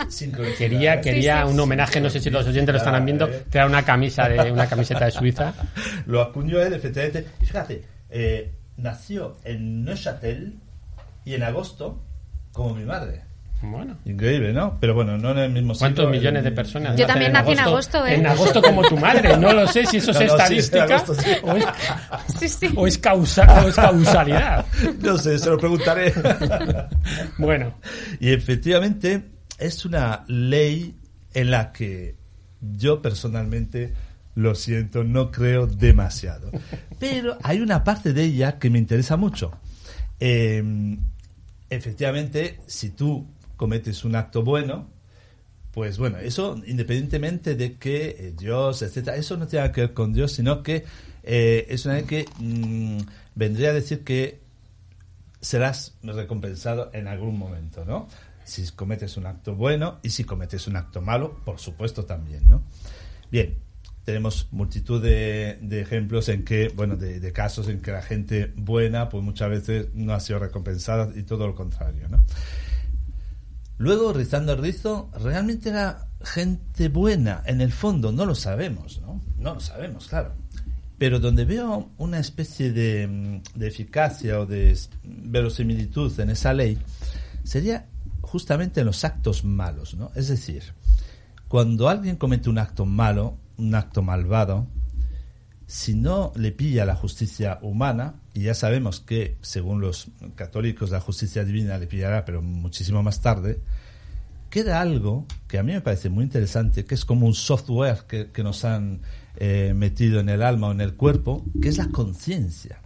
[0.57, 1.01] Quería, ¿eh?
[1.01, 4.53] quería un homenaje, no sé si los oyentes lo están viendo, crear una camisa de
[4.53, 5.53] una camiseta de Suiza.
[6.07, 7.27] lo acuñó él, efectivamente.
[7.41, 10.61] Y fíjate, eh, nació en Neuchâtel
[11.25, 12.01] y en agosto
[12.53, 13.23] como mi madre.
[13.63, 13.99] Bueno.
[14.07, 14.79] Increíble, ¿no?
[14.81, 15.87] Pero bueno, no en el mismo sitio.
[15.87, 16.97] ¿Cuántos millones de personas?
[16.97, 18.15] Yo también nací en agosto, ¿eh?
[18.15, 19.37] En agosto como tu madre.
[19.37, 21.05] No lo sé si eso es estadística
[21.43, 24.65] o, es, o, es causa, o es causalidad.
[25.03, 26.13] No sé, se lo preguntaré.
[27.39, 27.75] bueno.
[28.19, 29.23] Y efectivamente
[29.59, 30.97] es una ley
[31.35, 32.17] en la que
[32.61, 33.93] yo personalmente
[34.35, 36.51] lo siento, no creo demasiado.
[36.99, 39.53] Pero hay una parte de ella que me interesa mucho.
[40.19, 40.99] Em,
[41.69, 43.27] efectivamente, si tú
[43.61, 44.89] cometes un acto bueno,
[45.71, 50.15] pues bueno, eso independientemente de que eh, Dios, etcétera, eso no tiene que ver con
[50.15, 50.87] Dios, sino que
[51.23, 53.01] eh, es una que mm,
[53.35, 54.41] vendría a decir que
[55.43, 58.09] serás recompensado en algún momento, ¿no?
[58.45, 62.63] Si cometes un acto bueno y si cometes un acto malo, por supuesto también, ¿no?
[63.31, 63.59] Bien,
[64.07, 69.23] tenemos multitud de, ejemplos en que, bueno, de, casos en que la gente buena, pues
[69.23, 72.25] muchas veces no ha sido recompensada y todo lo contrario, ¿no?
[73.81, 79.23] Luego, rizando el rizo, realmente era gente buena, en el fondo, no lo sabemos, ¿no?
[79.39, 80.35] No lo sabemos, claro.
[80.99, 86.77] Pero donde veo una especie de, de eficacia o de verosimilitud en esa ley,
[87.43, 87.87] sería
[88.21, 90.11] justamente en los actos malos, ¿no?
[90.15, 90.63] Es decir,
[91.49, 94.67] cuando alguien comete un acto malo, un acto malvado,
[95.67, 101.01] si no le pilla la justicia humana, y ya sabemos que según los católicos la
[101.01, 103.61] justicia divina le pillará, pero muchísimo más tarde,
[104.51, 108.31] queda algo que a mí me parece muy interesante, que es como un software que,
[108.31, 109.01] que nos han
[109.37, 112.81] eh, metido en el alma o en el cuerpo, que es la conciencia.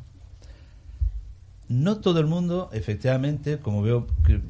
[1.69, 4.41] No todo el mundo, efectivamente, como veo que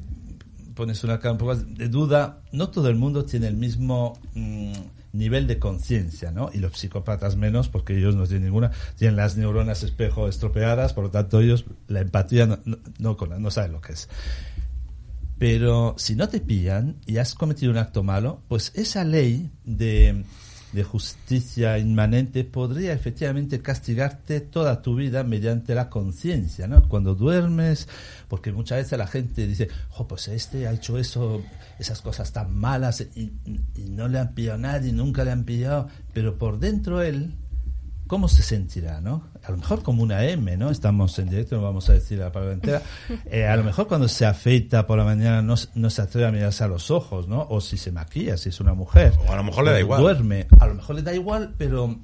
[0.75, 4.73] pones una cara un poco de duda, no todo el mundo tiene el mismo mm,
[5.17, 6.49] nivel de conciencia, ¿no?
[6.53, 11.05] Y los psicópatas menos, porque ellos no tienen ninguna, tienen las neuronas espejo estropeadas, por
[11.05, 12.59] lo tanto ellos la empatía no,
[12.99, 14.09] no, no saben lo que es.
[15.37, 20.23] Pero si no te pillan y has cometido un acto malo, pues esa ley de,
[20.75, 26.87] de justicia inmanente podría efectivamente castigarte toda tu vida mediante la conciencia, ¿no?
[26.89, 27.87] Cuando duermes,
[28.27, 31.41] porque muchas veces la gente dice, oh, pues este ha hecho eso,
[31.79, 33.31] esas cosas tan malas y,
[33.75, 37.33] y no le han pillado a nadie, nunca le han pillado, pero por dentro él
[38.07, 39.29] ¿cómo se sentirá, no?
[39.43, 40.69] A lo mejor como una M, ¿no?
[40.71, 42.81] Estamos en directo, no vamos a decir la palabra entera.
[43.31, 46.31] Eh, a lo mejor cuando se afeita por la mañana no, no, se atreve a
[46.31, 47.45] mirarse a los ojos, ¿no?
[47.49, 49.13] O si se maquilla, si es una mujer.
[49.27, 50.01] O a lo mejor le da igual.
[50.01, 51.95] Duerme, a lo mejor le da igual, pero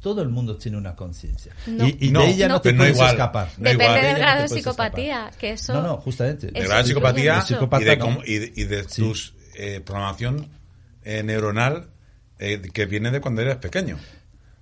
[0.00, 1.52] todo el mundo tiene una conciencia.
[1.66, 1.86] No.
[1.86, 3.10] Y, y No, de ella no, no, te puedes igual.
[3.10, 3.48] escapar.
[3.58, 4.02] No Depende igual.
[4.02, 5.38] del grado de psicopatía, escapar.
[5.38, 5.74] que eso...
[5.74, 6.46] No, no, justamente.
[6.48, 7.42] de Eso grado de psicopatía,
[7.80, 8.04] y de, no.
[8.04, 9.02] cómo- y de, y de Sí.
[9.02, 10.48] tus eh, programación
[11.02, 11.88] eh, neuronal
[12.38, 13.98] eh, que viene de cuando eres pequeño.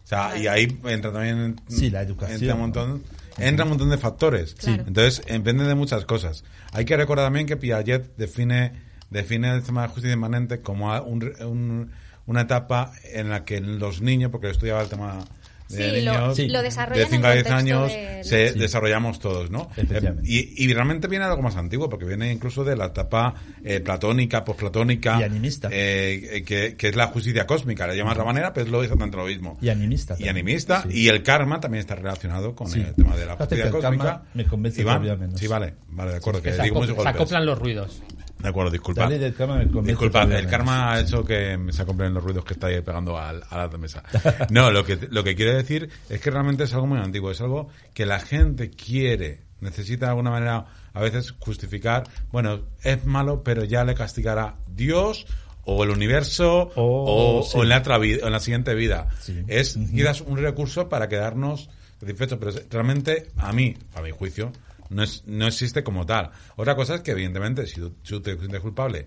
[0.05, 3.03] O sea, y ahí entra también Sí, la educación, entra un montón,
[3.39, 4.55] entra un montón de factores.
[4.87, 6.45] Entonces, depende de muchas cosas.
[6.73, 8.73] Hay que recordar también que Piaget define
[9.11, 11.91] define el tema de justicia inmanente como un- un-
[12.27, 15.25] una etapa en la que los niños, porque yo estudiaba el tema
[15.69, 16.49] de Sí, lo- niños, Sí.
[16.49, 18.59] lo desarrollan de en 5 a 10 contexto años del- se Sí.
[18.59, 19.71] desarrollamos todos, ¿no?
[19.77, 23.35] Eh, Y, y realmente viene algo más antiguo, porque viene incluso de la etapa
[23.65, 25.19] eh, platónica, posplatónica.
[25.21, 25.69] Y animista.
[25.73, 28.73] eh, eh, que, que es la justicia cósmica, le llaman de otra manera, pero es
[28.73, 29.59] lo exactamente lo mismo.
[29.63, 30.15] Y animista.
[30.15, 30.37] Y también.
[30.37, 30.89] animista, Sí.
[31.01, 34.23] y el karma también está relacionado con el tema de la justicia cósmica.
[34.35, 35.41] me convence Iván, menos.
[35.41, 38.03] Sí, vale, vale, de acuerdo, Que se, digo se acoplan los ruidos.
[38.45, 39.09] De acuerdo, disculpa.
[39.09, 39.65] Del karma me
[39.95, 43.43] todavía el karma ha hecho que se acoplen los ruidos que está ahí pegando al,
[43.49, 44.03] a la mesa.
[44.51, 47.41] No, lo que, lo que quiero decir es que realmente es algo muy antiguo, es
[47.41, 53.43] algo que la gente quiere, necesita de alguna manera a veces justificar, bueno, es malo,
[53.43, 55.27] pero ya le castigará Dios
[55.65, 57.57] o el universo O- o, sí.
[57.59, 59.09] o en la otra vida, en la siguiente vida.
[59.21, 59.43] Sí.
[59.49, 64.53] Es quizás un recurso para quedarnos satisfechos, pero realmente a mí, a mi juicio,
[64.95, 66.31] no, es, no existe como tal.
[66.57, 69.07] Otra cosa es que, evidentemente, si tú, si te sientes culpable,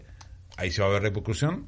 [0.58, 1.66] ahí sí va a haber repercusión.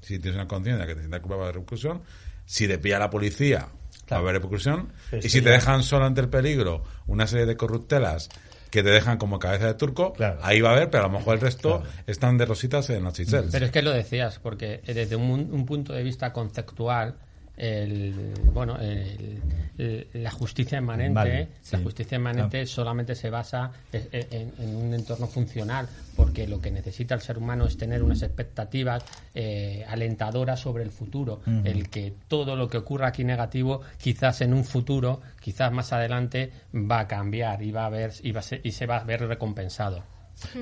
[0.00, 2.02] Si tienes una conciencia que te sientas culpable, va a haber repercusión.
[2.44, 3.68] Si te pilla la policía,
[4.12, 4.92] va a haber repercusión.
[5.10, 8.28] Pero y si te dejan solo ante el peligro una serie de corruptelas
[8.70, 10.38] que te dejan como cabeza de turco, Claro.
[10.42, 11.96] ahí va a haber, pero a lo mejor el resto Claro.
[12.06, 13.14] están de rositas en las.
[13.50, 17.16] Pero es que lo decías, porque desde un, un punto de vista conceptual,
[17.56, 18.14] el,
[18.52, 19.40] bueno, el-
[19.78, 21.40] el- la justicia inmanente, Vale,
[21.72, 21.82] la sí.
[21.82, 22.66] justicia inmanente Ah.
[22.66, 27.38] solamente se basa en, en- en un entorno funcional, porque lo que necesita el ser
[27.38, 29.04] humano es tener unas expectativas
[29.34, 34.52] eh, alentadoras sobre el futuro, el que todo lo que ocurra aquí negativo, quizás en
[34.54, 38.42] un futuro, quizás más adelante, va a cambiar y va a ver y va a
[38.42, 40.04] ser- y se va a ver recompensado.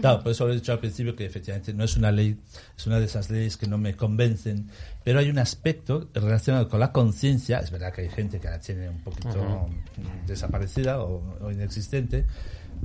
[0.01, 2.39] Claro, por eso lo he dicho al principio que efectivamente no es una ley,
[2.77, 4.71] es una de esas leyes que no me convencen,
[5.03, 8.61] pero hay un aspecto relacionado con la conciencia, es verdad que hay gente que la
[8.61, 9.69] tiene un poquito
[10.27, 12.25] desaparecida o, o inexistente,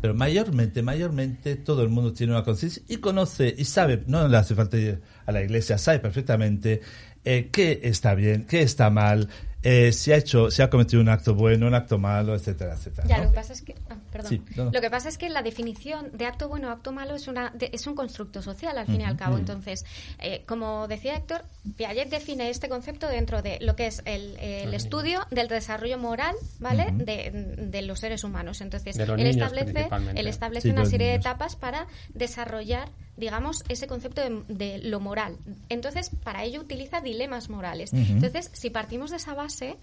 [0.01, 4.37] pero mayormente, mayormente todo el mundo tiene una conciencia y conoce y sabe, no le
[4.37, 6.81] hace falta ir a la iglesia, sabe perfectamente
[7.25, 9.29] eh, qué está bien, qué está mal,
[9.63, 13.07] eh, si ha hecho, si ha cometido un acto bueno, un acto malo, etcétera, etcétera.
[13.07, 13.23] Ya, ¿no?
[13.25, 14.29] lo que pasa es que, ah, perdón.
[14.29, 14.71] Sí, no, no.
[14.71, 17.49] Lo que pasa es que la definición de acto bueno o acto malo es una
[17.51, 19.37] de- es un constructo social al fin y al cabo.
[19.37, 19.85] Entonces,
[20.19, 21.43] eh, como decía Héctor,
[21.75, 26.35] Piaget define este concepto dentro de lo que es el, el estudio del desarrollo moral,
[26.59, 26.87] ¿vale?
[26.93, 28.61] de, de los seres humanos.
[28.61, 32.89] Entonces, él establece él establece Sí, una serie de etapas para desarrollar
[33.19, 35.37] digamos, ese concepto de, de lo moral.
[35.69, 37.91] Entonces, para ello utiliza dilemas morales.
[37.93, 39.77] Entonces, si partimos de esa base,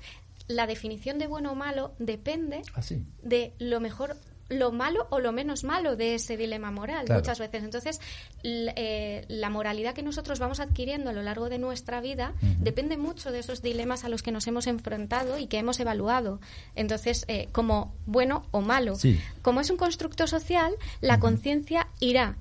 [0.49, 3.05] la definición de bueno o malo depende Así.
[3.22, 4.16] de lo mejor
[4.49, 7.20] lo malo o lo menos malo de ese dilema moral Claro.
[7.20, 8.01] muchas veces entonces
[8.45, 13.32] eh, la moralidad que nosotros vamos adquiriendo a lo largo de nuestra vida depende mucho
[13.32, 16.41] de esos dilemas a los que nos hemos enfrentado y que hemos evaluado
[16.76, 19.18] entonces eh, como bueno o malo Sí.
[19.43, 22.37] como es un constructo social la conciencia irá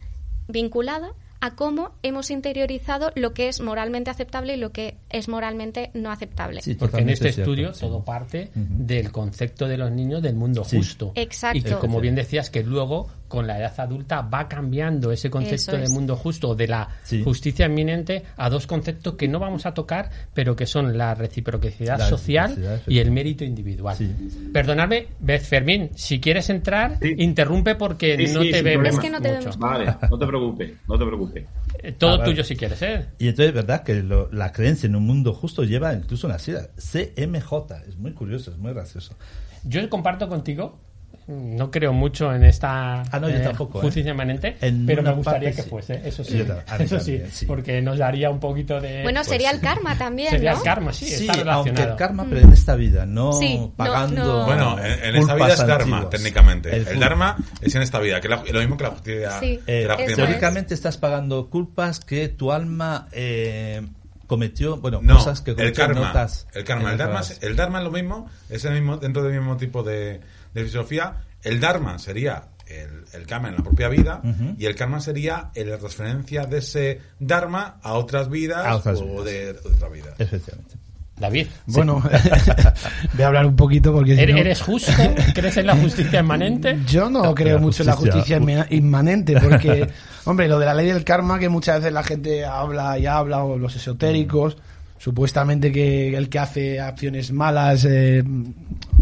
[0.48, 5.92] vinculada a cómo hemos interiorizado lo que es moralmente aceptable y lo que es moralmente
[5.94, 7.82] no aceptable Sí, Porque en este cierto, estudio sí.
[7.82, 10.78] todo parte del concepto de los niños del mundo Sí.
[10.78, 11.12] justo.
[11.16, 11.58] Exacto.
[11.60, 15.78] Y que, como bien decías, que luego con la edad adulta va cambiando ese concepto
[15.78, 17.24] de mundo justo de la Sí.
[17.24, 21.98] justicia inminente a dos conceptos que no vamos a tocar, pero que son la reciprocidad
[22.00, 23.96] La social reciprocidad, y el mérito individual.
[23.96, 24.14] Sí.
[24.54, 27.16] Perdonadme, Beth Fermín, si quieres entrar, Sí.
[27.18, 28.90] interrumpe porque Sí, no sí, te vemos problema.
[28.90, 29.40] Es que no te mucho.
[29.40, 29.58] vemos.
[29.60, 31.46] Vale, no te preocupes, no te preocupes.
[31.84, 32.32] Eh, Todo Ah, vale.
[32.32, 33.06] tuyo si quieres, ¿eh?
[33.20, 36.40] Y entonces es verdad que lo- la creencia en un mundo justo lleva incluso una
[36.40, 37.84] sigla, CMJ.
[37.88, 39.16] Es muy curioso, es muy gracioso.
[39.64, 40.80] Yo comparto contigo.
[41.28, 43.82] No creo mucho en esta Ah, no, yo tampoco, ¿eh?
[43.82, 45.70] justicia inmanente, En pero me gustaría que sí.
[45.70, 46.46] fuese, eso sí, Yo
[46.80, 49.02] eso sí, porque nos daría un poquito de...
[49.02, 50.58] Bueno, Pues sería el karma también, sería ¿no?
[50.60, 53.32] el karma, sí, Sí, está aunque el karma, pero en esta vida, no
[53.76, 54.24] pagando.
[54.24, 54.46] no.
[54.46, 56.76] Bueno, en, en esta vida es Dharma, técnicamente.
[56.76, 59.32] El, fun- Dharma es en esta vida, que es la- lo mismo que la justicia.
[59.40, 59.60] Sí.
[59.66, 60.16] que Eh, la es.
[60.16, 63.82] teóricamente estás pagando culpas que tu alma eh,
[64.28, 66.02] cometió, bueno, No, cosas que el cometió karma.
[66.08, 66.92] notas el karma.
[66.92, 70.22] El dharma, el dharma es lo mismo, es el mismo dentro del mismo tipo de,
[70.56, 71.18] de filosofía.
[71.44, 74.22] El dharma sería el, el karma en la propia vida
[74.58, 79.06] y el karma sería la transferencia de ese dharma a otras vidas A otras o
[79.06, 79.26] vidas.
[79.26, 80.16] de, de otra vida.
[80.18, 80.76] Efectivamente.
[81.18, 82.02] David, Bueno,
[83.14, 84.92] voy a hablar un poquito porque si ¿eres, no- eres justo?
[85.34, 86.78] ¿Crees en la justicia inmanente?
[86.88, 88.38] Yo no La- creo mucho en la justicia.
[88.38, 89.88] justicia inma- inmanente, porque,
[90.26, 93.44] hombre, lo de la ley del karma, que muchas veces la gente habla y habla,
[93.44, 94.58] o los esotéricos,
[94.98, 98.24] supuestamente que el que hace acciones malas eh,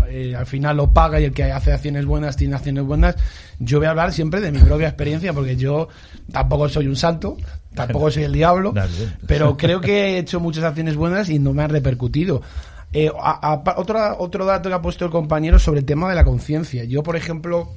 [0.09, 3.15] eh, al final lo paga y el que hace acciones buenas tiene acciones buenas.
[3.59, 5.87] Yo voy a hablar siempre de mi propia experiencia, porque yo
[6.31, 7.37] tampoco soy un santo,
[7.73, 8.73] tampoco soy el diablo,
[9.27, 12.41] pero creo que he hecho muchas acciones buenas y no me han repercutido.
[12.91, 16.15] Eh, a- a- otra- otro dato que ha puesto el compañero sobre el tema de
[16.15, 16.83] la conciencia.
[16.83, 17.71] Yo, por ejemplo,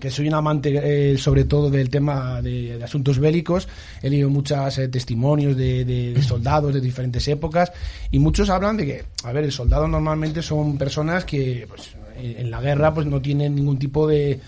[0.00, 3.68] que soy un amante eh, sobre todo del tema de, de asuntos bélicos,
[4.02, 7.72] he leído muchos testimonios de, de- de soldados de diferentes épocas
[8.10, 12.38] y muchos hablan de que, a ver, el soldado normalmente son personas que pues, en
[12.46, 14.40] en la guerra pues no tienen ningún tipo de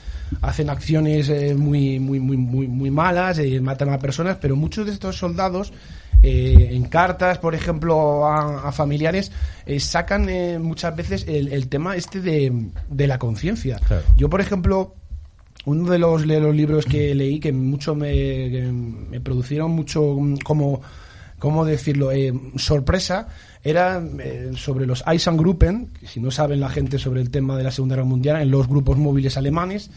[0.42, 4.86] hacen acciones eh, muy, muy, muy, muy, muy malas, eh, matan a personas, pero muchos
[4.86, 5.72] de estos soldados
[6.22, 9.32] eh, en cartas, por ejemplo, a, a familiares,
[9.66, 12.52] eh, sacan eh, muchas veces el, el tema este de,
[12.88, 13.78] de la conciencia.
[13.86, 14.02] Claro.
[14.16, 14.94] Yo, por ejemplo,
[15.66, 18.70] uno de los, de los libros que leí que mucho me, que
[19.10, 20.80] me producieron mucho mm, como
[21.38, 23.28] cómo decirlo Eh, sorpresa
[23.62, 27.64] era eh, sobre los Eisengruppen que si no saben la gente sobre el tema de
[27.64, 29.90] la Segunda Guerra Mundial en los grupos móviles alemanes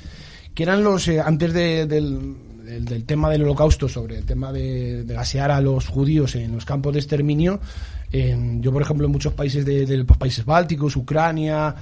[0.53, 2.35] que eran los eh, antes de- del,
[2.65, 6.53] del- del tema del holocausto sobre el tema de, de gasear a los judíos en
[6.53, 7.59] los campos de exterminio
[8.11, 11.75] en- yo por ejemplo en muchos países de, de los países bálticos Ucrania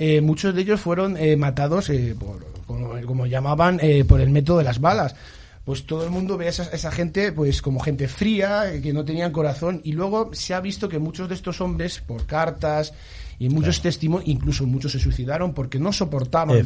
[0.00, 2.46] eh, muchos de ellos fueron eh, matados eh, por,
[3.04, 5.14] como, llamaban eh, por el método de las balas.
[5.62, 8.94] Pues todo el mundo ve a esa, esa gente pues como gente fría eh, que
[8.94, 12.94] no tenían corazón y luego se ha visto que muchos de estos hombres por cartas
[13.40, 16.56] y muchos testimonios incluso muchos se suicidaron porque no soportaban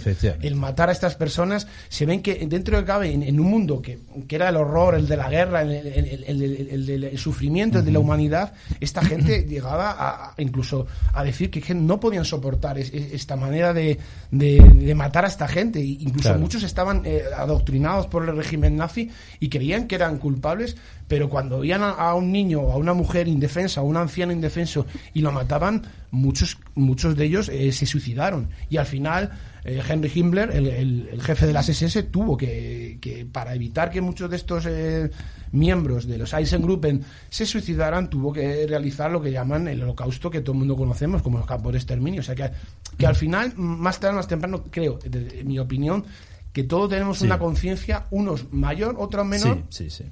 [0.42, 1.66] el matar a estas personas.
[1.88, 4.94] Se ven que dentro de cabe en, en un mundo que, que era el horror
[4.96, 10.26] el de la guerra el, el- sufrimiento el de la humanidad esta gente llegaba a,
[10.30, 13.98] a- incluso a decir que, que no podían soportar es- es- esta manera de,
[14.30, 15.80] de- de matar a esta gente.
[15.80, 16.40] Incluso Claro.
[16.40, 19.10] muchos estaban eh, adoctrinados por el régimen nazi
[19.40, 20.76] y creían que eran culpables
[21.08, 23.96] pero cuando veían a, a un niño o a una mujer indefensa o a un
[23.96, 29.30] anciano indefenso y lo mataban muchos muchos de ellos eh, se suicidaron y al final
[29.64, 33.90] eh, Henry Himmler el, el- el jefe de las SS tuvo que, que para evitar
[33.90, 35.10] que muchos de estos eh,
[35.52, 40.40] miembros de los Eisengruppen se suicidaran tuvo que realizar lo que llaman el holocausto que
[40.40, 42.50] todo el mundo conocemos como los campos de exterminio o sea que,
[42.96, 46.04] que al final más tarde o más temprano creo en mi opinión
[46.52, 47.26] que todos tenemos Sí.
[47.26, 50.04] una conciencia unos mayor otros menor Sí, sí, sí.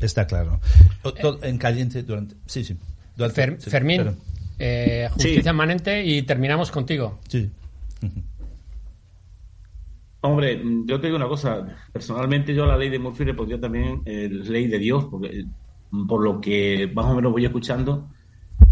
[0.00, 0.60] Está claro.
[1.42, 2.36] En caliente durante.
[2.46, 2.76] Sí, sí.
[3.16, 4.16] Durante- Fer- sí, Fermín,
[4.58, 5.48] eh, justicia Sí.
[5.48, 7.18] inmanente y terminamos contigo.
[7.28, 7.50] Sí.
[10.20, 11.64] Hombre, yo te digo una cosa.
[11.92, 15.44] Personalmente, yo a la ley de Murphy le pondría también eh, ley de Dios, porque
[15.90, 18.08] mm, por lo que más o menos voy escuchando,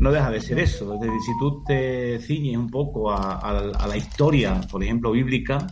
[0.01, 0.95] no deja de ser eso.
[0.95, 5.13] Es decir, si tú te ciñes un poco a, a- a la historia, por ejemplo,
[5.13, 5.67] bíblica,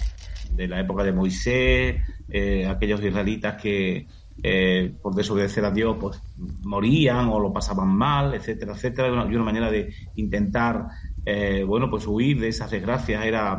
[0.52, 1.96] de la época de Moisés,
[2.28, 4.06] eh, aquellos israelitas que
[4.42, 9.24] eh, por desobedecer a Dios pues morían o lo pasaban mal, etcétera, etcétera, y una,
[9.32, 10.86] y una manera de intentar,
[11.24, 13.56] eh, bueno, pues huir de esas desgracias era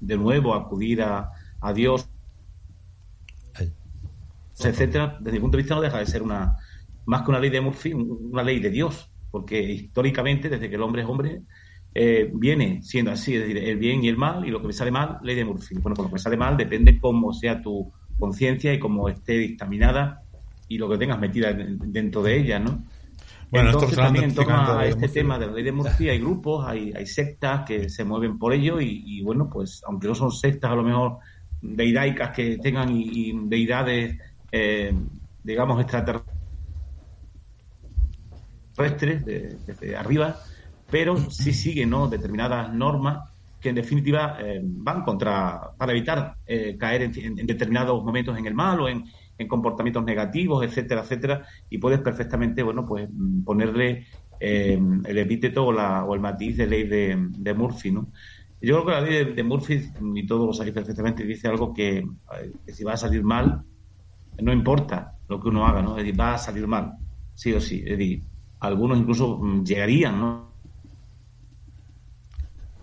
[0.00, 2.10] de nuevo acudir a, a Dios
[4.58, 6.56] etcétera, desde mi punto de vista no deja de ser una
[7.06, 10.76] más que una ley de Murphy, un- una ley de Dios, porque históricamente, desde que
[10.76, 11.42] el hombre es hombre,
[11.94, 14.72] eh, viene siendo así, es decir, el bien y el mal, y lo que me
[14.72, 15.78] sale mal, ley de Murphy.
[15.80, 19.34] Bueno, pues lo que me sale mal depende cómo sea tu conciencia y cómo esté
[19.38, 20.22] dictaminada
[20.68, 22.84] y lo que tengas metida en- dentro de ella, ¿no?
[23.50, 26.08] Bueno, Entonces, también en torno de a de este tema de la ley de Murphy
[26.08, 30.08] hay grupos, hay, hay sectas que se mueven por ello y, y, bueno, pues aunque
[30.08, 31.18] no son sectas a lo mejor
[31.60, 34.18] deidaicas que tengan y, deidades,
[34.50, 34.92] eh,
[35.42, 36.28] digamos, extraterrestres
[38.76, 40.40] desde arriba,
[40.88, 42.08] pero sí siguen ¿no?
[42.08, 43.30] determinadas normas
[43.64, 48.52] que en definitiva eh, van contra, para evitar eh, caer en, determinados momentos en el
[48.52, 49.04] mal o en,
[49.48, 53.08] comportamientos negativos, etcétera, etcétera, y puedes perfectamente, bueno, pues
[53.44, 54.06] ponerle
[54.38, 58.12] eh, el epíteto o, la, o, el matiz de ley de, Murphy, ¿no?
[58.60, 59.80] Yo creo que la ley de, Murphy,
[60.14, 62.06] y todos lo sabéis perfectamente, dice algo que,
[62.68, 63.62] si va a salir mal,
[64.40, 65.96] no importa lo que uno haga, ¿no?
[65.96, 66.92] Es decir, va a salir mal,
[67.34, 67.82] sí o sí.
[67.84, 68.20] Es
[68.60, 70.53] algunos incluso mm, llegarían, ¿no?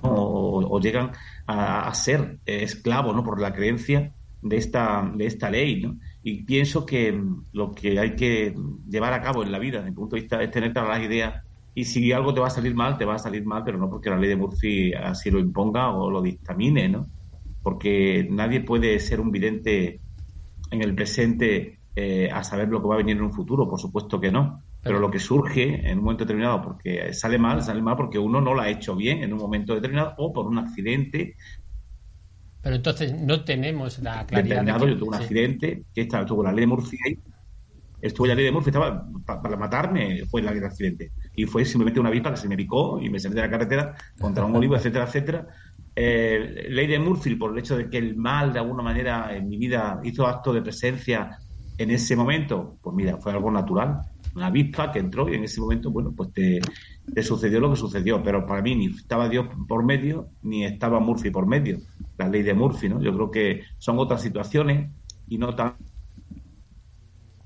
[0.01, 1.11] O, llegan
[1.47, 3.23] a, ser esclavos ¿no?
[3.23, 5.81] por la creencia de esta, de esta ley.
[5.81, 5.97] ¿no?
[6.23, 7.19] Y pienso que
[7.51, 8.55] lo que hay que
[8.89, 11.01] llevar a cabo en la vida, desde mi punto de vista, es tener todas las
[11.01, 11.43] ideas.
[11.73, 13.89] Y si algo te va a salir mal, te va a salir mal, pero no
[13.89, 17.07] porque la ley de Murphy así lo imponga o lo dictamine, ¿no?
[17.63, 20.01] Porque nadie puede ser un vidente
[20.69, 23.79] en el presente eh, a saber lo que va a venir en un futuro, por
[23.79, 24.61] supuesto que no.
[24.83, 28.41] Pero lo que surge en un momento determinado, porque sale mal, sale mal porque uno
[28.41, 31.35] no lo ha hecho bien en un momento determinado o por un accidente.
[32.61, 34.63] Pero entonces no tenemos la claridad.
[34.63, 37.19] De yo tuve un accidente que estaba, tuvo la ley de Murphy ahí.
[38.01, 41.11] Estuvo la ley de Murphy, estaba para matarme, fue la ley de accidente.
[41.35, 43.95] Y fue simplemente una avispa que se me picó y me salí de la carretera
[44.19, 45.47] contra un olivo, etcétera, etcétera.
[45.95, 49.47] Eh, ley de Murphy, por el hecho de que el mal de alguna manera en
[49.47, 51.37] mi vida hizo acto de presencia
[51.77, 54.01] en ese momento, pues mira, fue algo natural
[54.35, 56.61] una avispa que entró y en ese momento, bueno, pues te,
[57.21, 58.23] sucedió lo que sucedió.
[58.23, 61.79] Pero para mí ni estaba Dios por medio, ni estaba Murphy por medio.
[62.17, 63.01] La ley de Murphy, ¿no?
[63.01, 64.89] Yo creo que son otras situaciones
[65.27, 65.75] y no tan,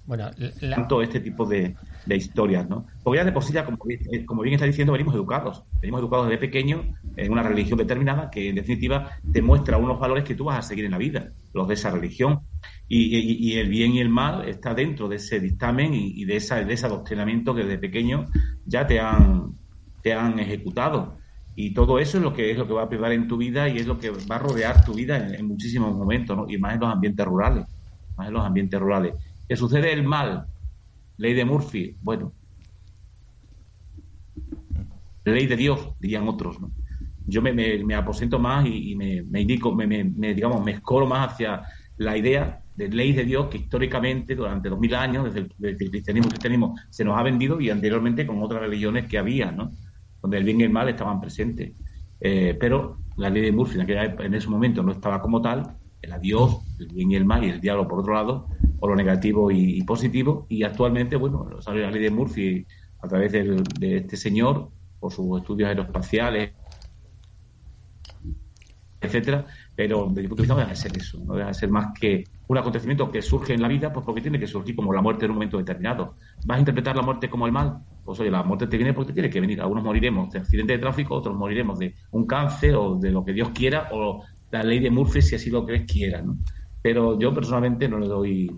[0.06, 0.30] bueno,
[0.70, 1.76] tanto este tipo de,
[2.06, 2.86] de, historias, ¿no?
[3.04, 3.80] Porque ya de por sí, ya, como,
[4.26, 5.64] como bien está diciendo, venimos educados.
[5.82, 10.24] Venimos educados desde pequeño en una religión determinada que, en definitiva, te muestra unos valores
[10.24, 12.42] que tú vas a seguir en la vida, los de esa religión
[12.88, 16.74] y, el bien y el mal está dentro de ese dictamen y, de, esa, de
[16.74, 18.26] ese adoctrinamiento que desde pequeño
[18.66, 19.54] ya te han,
[20.04, 21.18] te han ejecutado.
[21.56, 23.68] Y todo eso es lo que es lo que va a privar en tu vida
[23.70, 26.46] y es lo que va a rodear tu vida en, muchísimos momentos, ¿no?
[26.48, 27.66] y más en los ambientes rurales.
[28.18, 29.14] Más en los ambientes rurales.
[29.48, 30.46] ¿Qué sucede el mal?
[31.18, 32.34] Ley de Murphy, bueno.
[35.24, 36.70] Ley de Dios, dirían otros, ¿no?
[37.28, 40.04] Yo me, me, aposento más y, me, me indico, me,
[40.36, 41.64] digamos, me escoro más hacia
[41.98, 46.30] la idea de ley de Dios que históricamente durante dos mil años, desde el, cristianismo,
[46.30, 49.72] cristianismo, se nos ha vendido y anteriormente con otras religiones que había, ¿no?
[50.22, 51.74] donde el bien y el mal estaban presentes.
[52.20, 56.60] Eh, pero la ley de Murphy en, ese momento no estaba como tal, era Dios,
[56.80, 58.48] el bien y el mal y el diablo por otro lado,
[58.80, 62.66] o lo negativo y, positivo, y actualmente, bueno, sale la ley de Murphy
[63.02, 64.70] a través de este señor,
[65.00, 66.54] por sus estudios aeroespaciales,
[69.02, 69.46] etcétera,
[69.76, 71.70] pero desde mi punto de vista no deja de ser eso, no deja de ser
[71.70, 74.94] más que un acontecimiento que surge en la vida, pues porque tiene que surgir como
[74.94, 76.16] la muerte en un momento determinado.
[76.46, 77.80] ¿Vas a interpretar la muerte como el mal?
[78.04, 79.62] Pues oye, la muerte te viene porque tiene que venir.
[79.62, 83.34] Algunos moriremos de accidente de tráfico, otros moriremos de un cáncer o de lo que
[83.34, 86.24] Dios quiera o la ley de Murphy si así lo crees quiera.
[86.82, 88.56] Pero yo personalmente no le doy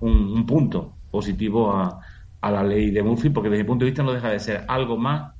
[0.00, 2.00] un, punto positivo a,
[2.40, 4.64] a la ley de Murphy porque desde mi punto de vista no deja de ser
[4.66, 5.34] algo más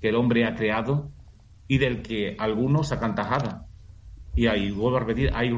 [0.00, 1.10] que el hombre ha creado
[1.66, 3.66] y del que algunos sacan tajada.
[4.34, 5.52] Y ahí, vuelvo a repetir, hay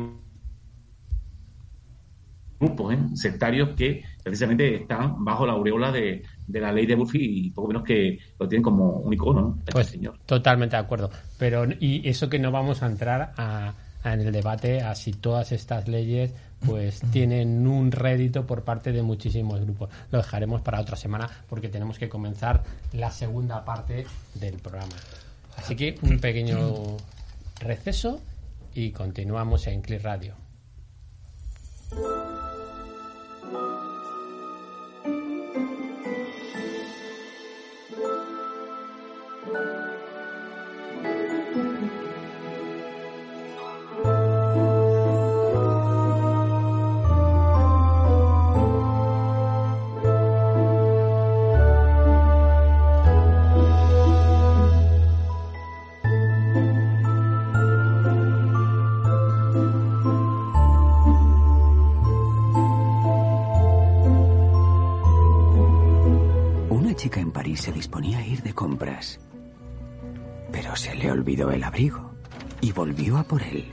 [2.59, 2.99] grupos ¿eh?
[3.15, 7.85] sectarios que precisamente están bajo la aureola de, la ley de Murphy y poco menos
[7.85, 9.57] que lo tienen como un icono, ¿no?
[9.59, 10.19] Este pues, señor.
[10.27, 11.11] Totalmente de acuerdo.
[11.39, 13.75] Pero, y eso que no vamos a entrar a,
[14.05, 16.33] en el debate a si todas estas leyes
[16.65, 19.91] pues tienen un rédito por parte de muchísimos grupos.
[20.11, 24.95] Lo dejaremos para otra semana porque tenemos que comenzar la segunda parte del programa.
[25.57, 26.97] Así que un pequeño
[27.61, 28.21] receso
[28.75, 30.35] y continuamos en Click Radio.
[70.53, 72.13] Pero se le olvidó el abrigo
[72.61, 73.73] y volvió a por él.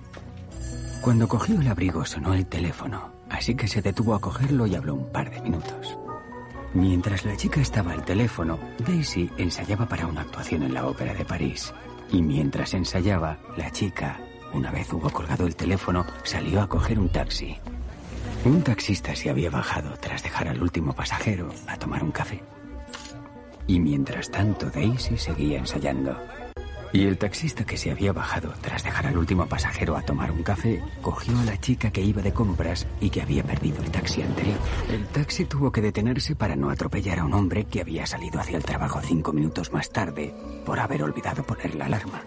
[1.02, 4.96] Cuando cogió el abrigo sonó el teléfono, así que se detuvo a cogerlo y habló
[4.96, 5.98] un par de minutos.
[6.74, 11.26] Mientras la chica estaba al teléfono, Daisy ensayaba para una actuación en la Ópera de
[11.26, 11.74] París.
[12.12, 14.20] Y mientras ensayaba, la chica
[14.54, 17.58] Una vez hubo colgado el teléfono, salió a coger un taxi.
[18.44, 22.44] Un taxista se había bajado tras dejar al último pasajero a tomar un café.
[23.72, 26.20] Y mientras tanto, Daisy seguía ensayando.
[26.92, 30.44] Y el taxista que se había bajado tras dejar al último pasajero a tomar un
[30.44, 34.24] café, cogió a la chica que iba de compras y que había perdido el taxi
[34.24, 34.58] anterior.
[34.90, 38.58] El taxi tuvo que detenerse para no atropellar a un hombre que había salido hacia
[38.58, 42.24] el trabajo cinco minutos más tarde por haber olvidado poner la alarma.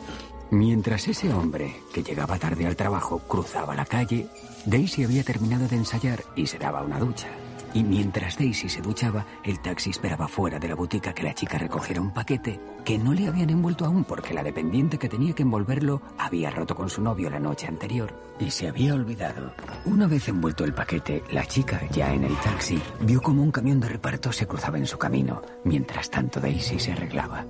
[0.51, 4.29] Mientras ese hombre, que llegaba tarde al trabajo, cruzaba la calle,
[4.65, 7.29] Daisy había terminado de ensayar y se daba una ducha.
[7.75, 11.59] Y mientras Daisy se duchaba, el taxi esperaba fuera de la botica que la chica
[11.59, 15.43] recogiera un paquete que no le habían envuelto aún porque la dependiente que tenía que
[15.43, 19.53] envolverlo había roto con su novio la noche anterior y se había olvidado.
[19.87, 23.81] Una vez envuelto el paquete, la chica, ya en el taxi, vio como un camión
[23.81, 25.43] de reparto se cruzaba en su camino.
[25.65, 27.45] Mientras tanto, Daisy se arreglaba.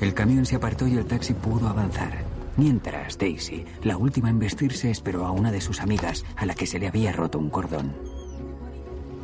[0.00, 2.24] El camión se apartó y el taxi pudo avanzar.
[2.56, 6.66] Mientras, Daisy, la última en vestirse, esperó a una de sus amigas a la que
[6.66, 7.94] se le había roto un cordón.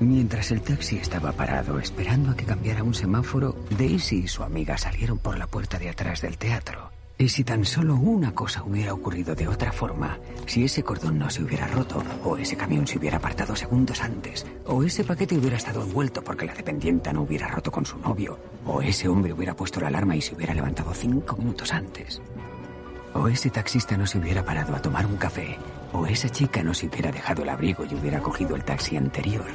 [0.01, 4.79] Mientras el taxi estaba parado esperando a que cambiara un semáforo, Daisy y su amiga
[4.79, 6.93] salieron por la puerta de atrás del teatro.
[7.21, 11.29] Y si tan solo una cosa hubiera ocurrido de otra forma, si ese cordón no
[11.31, 15.57] se hubiera roto, o ese camión se hubiera apartado segundos antes, o ese paquete hubiera
[15.57, 19.57] estado envuelto porque la dependienta no hubiera roto con su novio, o ese hombre hubiera
[19.57, 22.23] puesto la alarma y se hubiera levantado cinco minutos antes,
[23.15, 25.59] o ese taxista no se hubiera parado a tomar un café,
[25.93, 29.47] o esa chica no se hubiera dejado el abrigo y hubiera cogido el taxi anterior.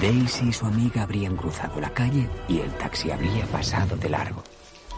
[0.00, 4.42] Daisy y su amiga habrían cruzado la calle y el taxi habría pasado de largo.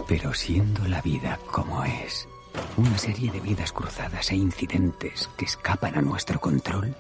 [0.07, 2.29] Pero siendo la vida como es,
[2.77, 6.95] una serie de vidas cruzadas e incidentes que escapan a nuestro control,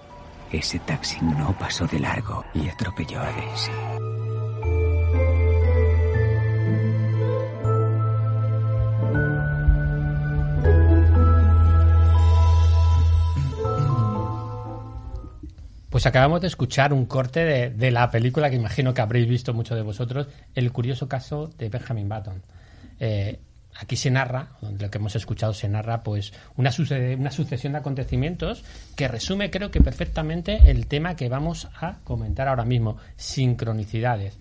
[0.53, 4.20] ese taxi no pasó de largo y atropelló a Daisy.
[15.91, 19.53] Pues acabamos de escuchar un corte de, de, la película que imagino que habréis visto
[19.53, 22.43] muchos de vosotros, El curioso caso de Benjamin Button.
[23.01, 23.41] Eh,
[23.77, 27.73] aquí se narra, donde lo que hemos escuchado se narra, pues una, suce una sucesión
[27.73, 28.63] de acontecimientos
[28.95, 34.39] que resume, creo que perfectamente, el tema que vamos a comentar ahora mismo, sincronicidades.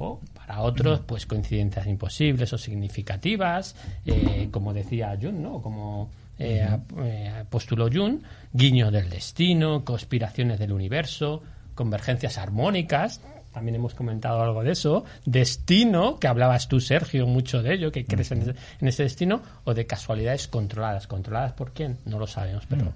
[0.00, 3.74] O para otros, pues coincidencias imposibles o significativas,
[4.06, 5.60] eh, como decía Jung, ¿no?
[5.60, 6.66] Como eh,
[6.98, 8.20] eh, postuló Jung,
[8.52, 11.42] guiño del destino, conspiraciones del universo,
[11.74, 13.20] convergencias armónicas,
[13.52, 18.04] también hemos comentado algo de eso, destino, que hablabas tú, Sergio, mucho de ello, que
[18.04, 21.06] crees en, ese, en, ese, destino, o de casualidades controladas.
[21.06, 21.98] ¿Controladas por quién?
[22.04, 22.92] No lo sabemos, pero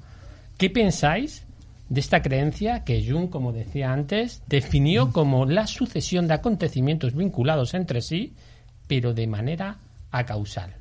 [0.58, 1.44] ¿qué pensáis
[1.88, 7.74] de esta creencia que Jung, como decía antes, definió como la sucesión de acontecimientos vinculados
[7.74, 8.34] entre sí,
[8.86, 9.78] pero de manera
[10.10, 10.76] acausal?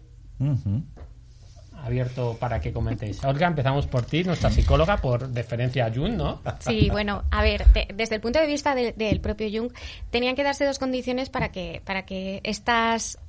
[1.84, 3.24] Abierto para que comentéis.
[3.24, 6.42] Olga, empezamos por ti, nuestra psicóloga, por deferencia a Jung, ¿no?
[6.60, 9.72] Sí, bueno, a ver, de, desde el punto de vista del de, propio Jung,
[10.10, 13.20] tenían que darse dos condiciones para que, para que estas,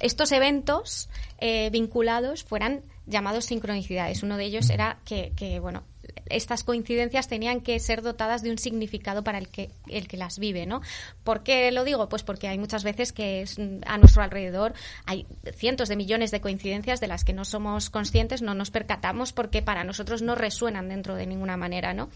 [0.00, 1.08] estos eventos
[1.38, 4.22] eh, vinculados fueran llamados sincronicidades.
[4.22, 5.84] Uno de ellos era que, que, bueno,
[6.28, 10.38] estas coincidencias tenían que ser dotadas de un significado para el que, el que las
[10.38, 10.80] vive, ¿no?
[11.24, 12.08] ¿Por qué lo digo?
[12.08, 14.74] Pues porque hay muchas veces que es, a nuestro alrededor
[15.06, 19.32] hay cientos de millones de coincidencias de las que no somos conscientes, no nos percatamos
[19.32, 22.08] porque para nosotros no resuenan dentro de ninguna manera, ¿no?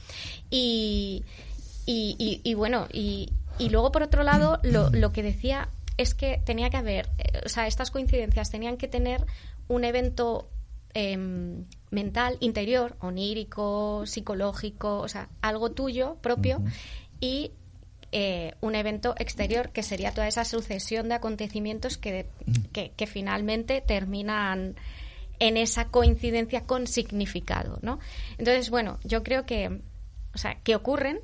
[0.51, 1.25] Y,
[1.87, 6.71] y, bueno, y, y luego por otro lado, lo, lo que decía es que tenía
[6.71, 7.09] que haber,
[7.45, 9.27] o sea, estas coincidencias tenían que tener
[9.69, 10.49] un evento
[10.95, 11.17] eh,
[11.91, 16.73] mental, interior, onírico, psicológico, o sea, algo tuyo propio uh -huh.
[17.21, 17.53] y
[18.13, 22.27] eh, un evento exterior que sería toda esa sucesión de acontecimientos que,
[22.73, 24.75] que, que, finalmente terminan
[25.39, 28.01] en esa coincidencia con significado, ¿no?
[28.37, 29.81] Entonces, bueno, yo creo que,
[30.35, 31.21] o sea, que ocurren,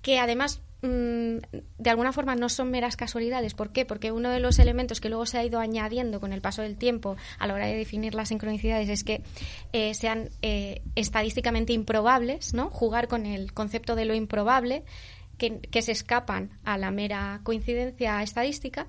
[0.00, 3.54] que además de alguna forma no son meras casualidades.
[3.54, 3.84] ¿Por qué?
[3.84, 6.76] Porque uno de los elementos que luego se ha ido añadiendo con el paso del
[6.76, 9.22] tiempo a la hora de definir las sincronicidades es que
[9.72, 12.70] eh, sean eh, estadísticamente improbables, ¿no?
[12.70, 14.84] Jugar con el concepto de lo improbable,
[15.38, 18.86] que, se escapan a la mera coincidencia estadística.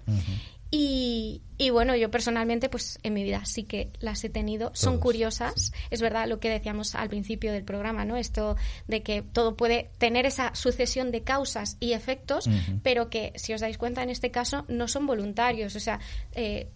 [0.77, 4.67] Y, y, bueno, yo personalmente, pues en mi vida sí que las he tenido.
[4.67, 4.79] Todos.
[4.79, 5.71] Son curiosas.
[5.89, 8.17] Es verdad lo que decíamos al principio del programa, ¿no?
[8.17, 8.57] Esto
[8.87, 12.79] de que todo puede tener esa sucesión de causas y efectos, uh -huh.
[12.83, 15.77] pero que, si os dais cuenta, en este caso no son voluntarios.
[15.77, 16.01] O sea,
[16.33, 16.67] eh,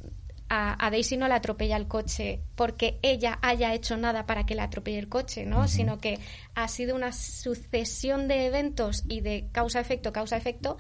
[0.48, 4.56] a, a Daisy no la atropella el coche porque ella haya hecho nada para que
[4.56, 5.68] la atropelle el coche, ¿no?
[5.68, 6.20] Sino que
[6.56, 10.78] ha sido una sucesión de eventos y de causa-efecto, causa-efecto,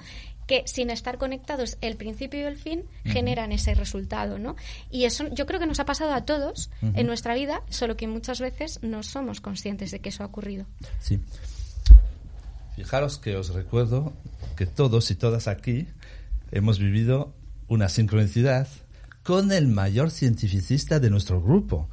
[0.50, 4.56] que sin estar conectados el principio y el fin generan ese resultado, ¿no?
[4.89, 8.08] Y eso yo creo que nos ha pasado a todos en nuestra vida, solo que
[8.08, 10.66] muchas veces no somos conscientes de que eso ha ocurrido.
[11.00, 11.20] Sí.
[12.76, 14.14] Fijaros que os recuerdo
[14.58, 15.86] que todos y todas aquí
[16.52, 17.32] hemos vivido
[17.68, 18.68] una sincronicidad
[19.22, 21.89] con el mayor cientificista de nuestro grupo.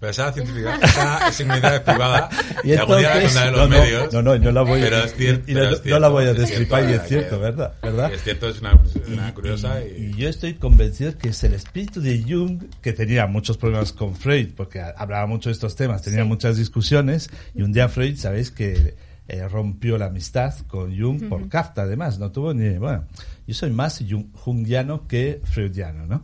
[0.00, 2.28] Pero esa científica, esa sincronicidad es privada.
[2.64, 4.12] Y Y, algún día la entonces- contaré en no, los no, medios.
[4.14, 6.00] no, no, no la voy a- pero es cier- y no- pero no es cierto,
[6.00, 7.74] la voy a es destripar y es cierto, que- ¿verdad?
[7.82, 8.12] ¿verdad?
[8.14, 12.00] Es cierto, es una, una curiosa y, Y yo estoy convencido que es el espíritu
[12.00, 16.24] de Jung, que tenía muchos problemas con Freud, porque hablaba mucho de estos temas, tenía
[16.24, 18.96] muchas discusiones, y un día Freud, sabéis que
[19.28, 22.78] eh, rompió la amistad con Jung por carta, además, no tuvo ni...
[22.78, 23.04] Bueno,
[23.46, 26.22] yo soy más Jung- jungiano que freudiano, ¿no?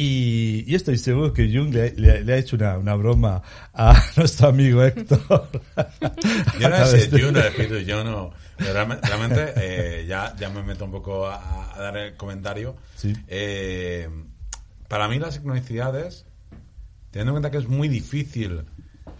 [0.00, 3.42] Y yo estoy seguro que Jung le, le- le ha hecho una, una broma
[3.74, 5.48] a nuestro amigo Héctor.
[6.60, 7.32] Yo no A sé, yo
[7.80, 8.30] yo no.
[8.58, 12.76] realmente, realmente, eh, ya, ya me meto un poco a, a dar el comentario.
[12.94, 13.12] Sí.
[13.26, 14.08] Eh,
[14.86, 16.26] para mí las sincronicidades,
[17.10, 18.62] teniendo en cuenta que es muy difícil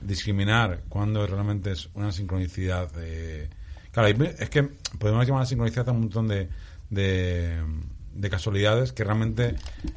[0.00, 2.88] discriminar cuando realmente es una sincronicidad.
[2.98, 3.48] eh,
[3.90, 4.08] claro,
[4.38, 4.62] es que
[4.98, 6.48] podemos llamar sincronicidad a un montón de,
[6.88, 7.56] de,
[8.20, 9.54] de casualidades que realmente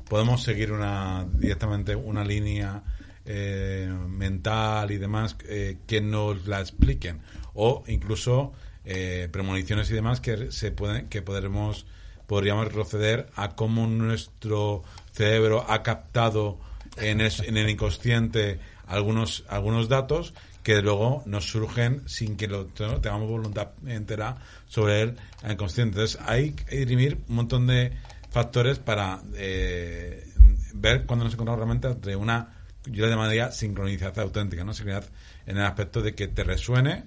[0.10, 2.84] podemos seguir una directamente una línea
[3.26, 7.22] eh, mental y demás eh, que nos la expliquen
[7.54, 8.54] o incluso
[8.86, 11.86] eh, premoniciones y demás que se pueden que podremos
[12.28, 16.58] podríamos retroceder a cómo nuestro cerebro ha captado
[16.98, 22.66] en, es- en el inconsciente algunos algunos datos que luego nos surgen sin que lo
[22.66, 25.16] te- tengamos voluntad entera sobre el
[25.58, 25.98] consciente.
[26.00, 27.94] Entonces hay que dirimir un montón de
[28.32, 30.26] factores para eh,
[30.74, 32.50] ver cuando nos encontramos realmente entre una,
[32.86, 34.74] yo le llamaría sincronicidad auténtica, ¿no?
[34.74, 35.12] Sincronicidad
[35.46, 37.04] en el aspecto de que te resuene,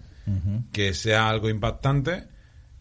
[0.73, 2.29] que sea algo impactante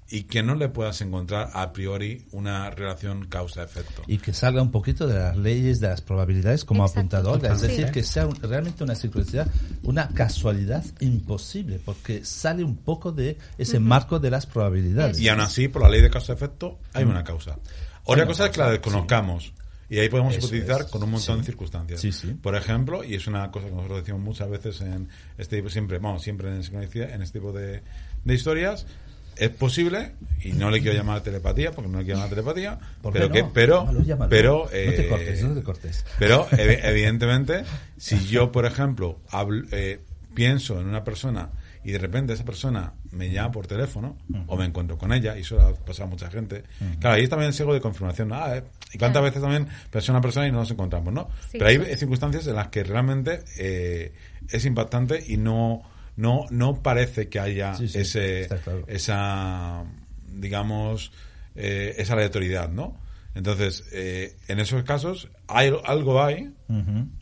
[0.09, 4.03] y que no le puedas encontrar a priori una relación causa-efecto.
[4.07, 7.17] y que salga un poquito de las leyes de las probabilidades como ha Exacto.
[7.17, 7.67] apuntado Olga, es Sí.
[7.67, 9.47] decir, que sea un- realmente una sincronicidad,
[9.83, 15.19] una casualidad imposible, porque sale un poco de ese marco de las probabilidades.
[15.19, 17.57] Y aún así, por la ley de causa-efecto, hay una causa.
[18.05, 19.53] Otra cosa es que la desconozcamos.
[19.89, 20.87] Y ahí podemos Eso utilizar es.
[20.87, 21.41] con un montón Sí.
[21.41, 22.01] de circunstancias.
[22.01, 22.33] Sí, sí.
[22.41, 25.99] Por ejemplo, y es una cosa que nosotros decimos muchas veces en este tipo, siempre,
[25.99, 27.81] vamos, siempre en, en este tipo de,
[28.23, 28.87] de historias,
[29.35, 33.13] es posible, y no le quiero llamar telepatía, porque no le quiero llamar telepatía, ¿Por
[33.13, 33.33] qué pero no?
[33.35, 34.29] que, pero, Llámalo, llámalo.
[34.29, 36.05] pero, No te eh, cortes, no te cortes.
[36.17, 37.63] Pero, evi- evidentemente,
[37.97, 39.99] si yo, por ejemplo, hablo- eh,
[40.33, 41.49] pienso en una persona
[41.83, 44.17] y de repente esa persona me llama por teléfono
[44.47, 46.63] o me encuentro con ella, y eso le ha pasado a mucha gente,
[46.99, 48.31] claro, ahí también es algo de confirmación.
[48.33, 48.63] Ah, eh,
[48.93, 49.25] ¿Y cuántas Claro.
[49.25, 51.13] veces también persona a persona y no nos encontramos?
[51.13, 51.29] ¿no?
[51.51, 51.97] Sí, Pero hay sí.
[51.97, 54.13] circunstancias en las que realmente eh,
[54.49, 55.81] es impactante y no,
[56.15, 58.83] no, no parece que haya Sí, sí, ese, claro.
[58.87, 59.83] esa,
[60.27, 61.11] digamos,
[61.55, 63.01] eh, esa aleatoriedad, ¿no?
[63.35, 66.53] Entonces, eh, en esos casos, hay, algo hay,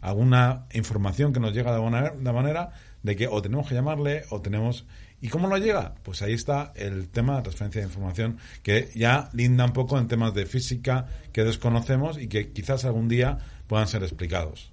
[0.01, 2.71] alguna información que nos llega de alguna manera,
[3.03, 4.85] de que o tenemos que llamarle o tenemos...
[5.23, 5.93] ¿Y cómo nos llega?
[6.03, 10.07] Pues ahí está el tema de transferencia de información que ya linda un poco en
[10.07, 13.37] temas de física que desconocemos y que quizás algún día
[13.67, 14.71] puedan ser explicados.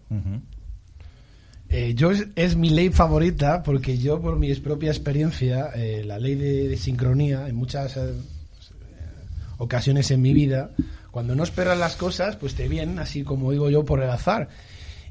[1.68, 6.34] Eh, yo es, mi ley favorita porque yo por mi propia experiencia, eh, la ley
[6.34, 8.14] de, de sincronía, en muchas eh,
[9.58, 10.70] ocasiones en mi vida,
[11.10, 14.48] cuando no esperas las cosas, pues te vienen así como digo yo por el azar.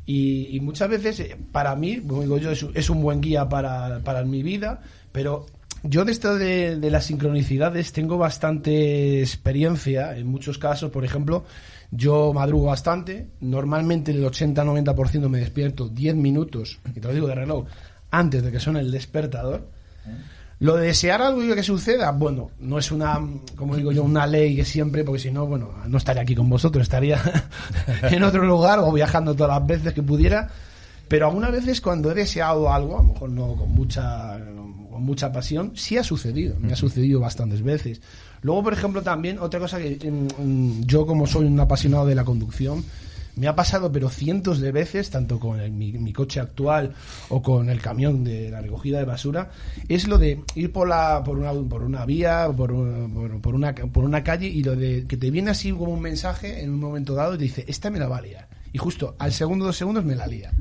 [0.07, 3.99] Y, y muchas veces, eh, para mí, como digo yo, es, un- buen guía para,
[3.99, 4.81] para mi vida,
[5.11, 5.45] pero
[5.83, 10.17] yo de esto de, las sincronicidades tengo bastante experiencia.
[10.17, 11.43] En muchos casos, por ejemplo,
[11.91, 13.27] yo madrugo bastante.
[13.41, 17.65] Normalmente el 80-90% me despierto 10 minutos, y te lo digo de reloj,
[18.09, 19.67] antes de que suene el despertador.
[20.59, 23.19] Lo de desear algo y que suceda, bueno, no es una,
[23.55, 26.49] como digo yo, una ley que siempre, porque si no, bueno, no estaría aquí con
[26.49, 27.21] vosotros, estaría
[28.03, 30.49] en otro lugar o viajando todas las veces que pudiera.
[31.07, 34.39] Pero algunas veces cuando he deseado algo, a lo mejor no con mucha,
[34.89, 38.01] con mucha pasión, sí ha sucedido, me ha sucedido bastantes veces.
[38.41, 42.15] Luego, por ejemplo, también otra cosa que mm, mm, yo como soy un apasionado de
[42.15, 42.83] la conducción,
[43.37, 46.93] me ha pasado pero cientos de veces, tanto con mi, coche actual
[47.29, 49.51] o con el camión de la recogida de basura,
[49.87, 53.73] es lo de ir por la por una, por una vía, por, por, por una,
[53.73, 56.79] por una calle y lo de que te viene así como un mensaje en un
[56.79, 58.47] momento dado y te dice, esta me la va a liar.
[58.73, 60.51] Y justo al segundo dos segundos me la lía.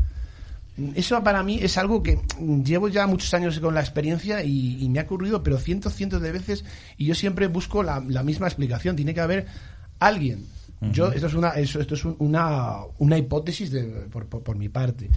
[0.94, 4.86] Eso para mí es algo que mm, llevo ya muchos años con la experiencia y,
[4.90, 6.64] me ha ocurrido, pero cientos, cientos de veces,
[6.98, 8.94] y yo siempre busco la misma explicación.
[8.94, 9.46] Tiene que haber
[9.98, 10.44] alguien
[10.92, 14.56] Yo, esto es una, eso, esto es un- una, una hipótesis de, por, por- por
[14.56, 15.08] mi parte.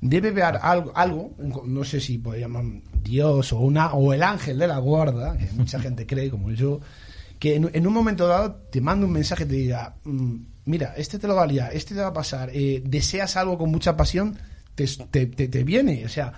[0.00, 1.34] Debe haber algo, algo,
[1.66, 2.64] no sé si llamar
[3.02, 6.80] Dios o una o el ángel de la guarda, que mucha gente cree, como yo,
[7.38, 10.34] que en, en un momento dado te manda un mensaje y te diga, mm,
[10.66, 13.56] mira, este te lo va a liar, este te va a pasar, eh, deseas algo
[13.56, 14.38] con mucha pasión,
[14.74, 16.32] te, te, te- te viene, o sea...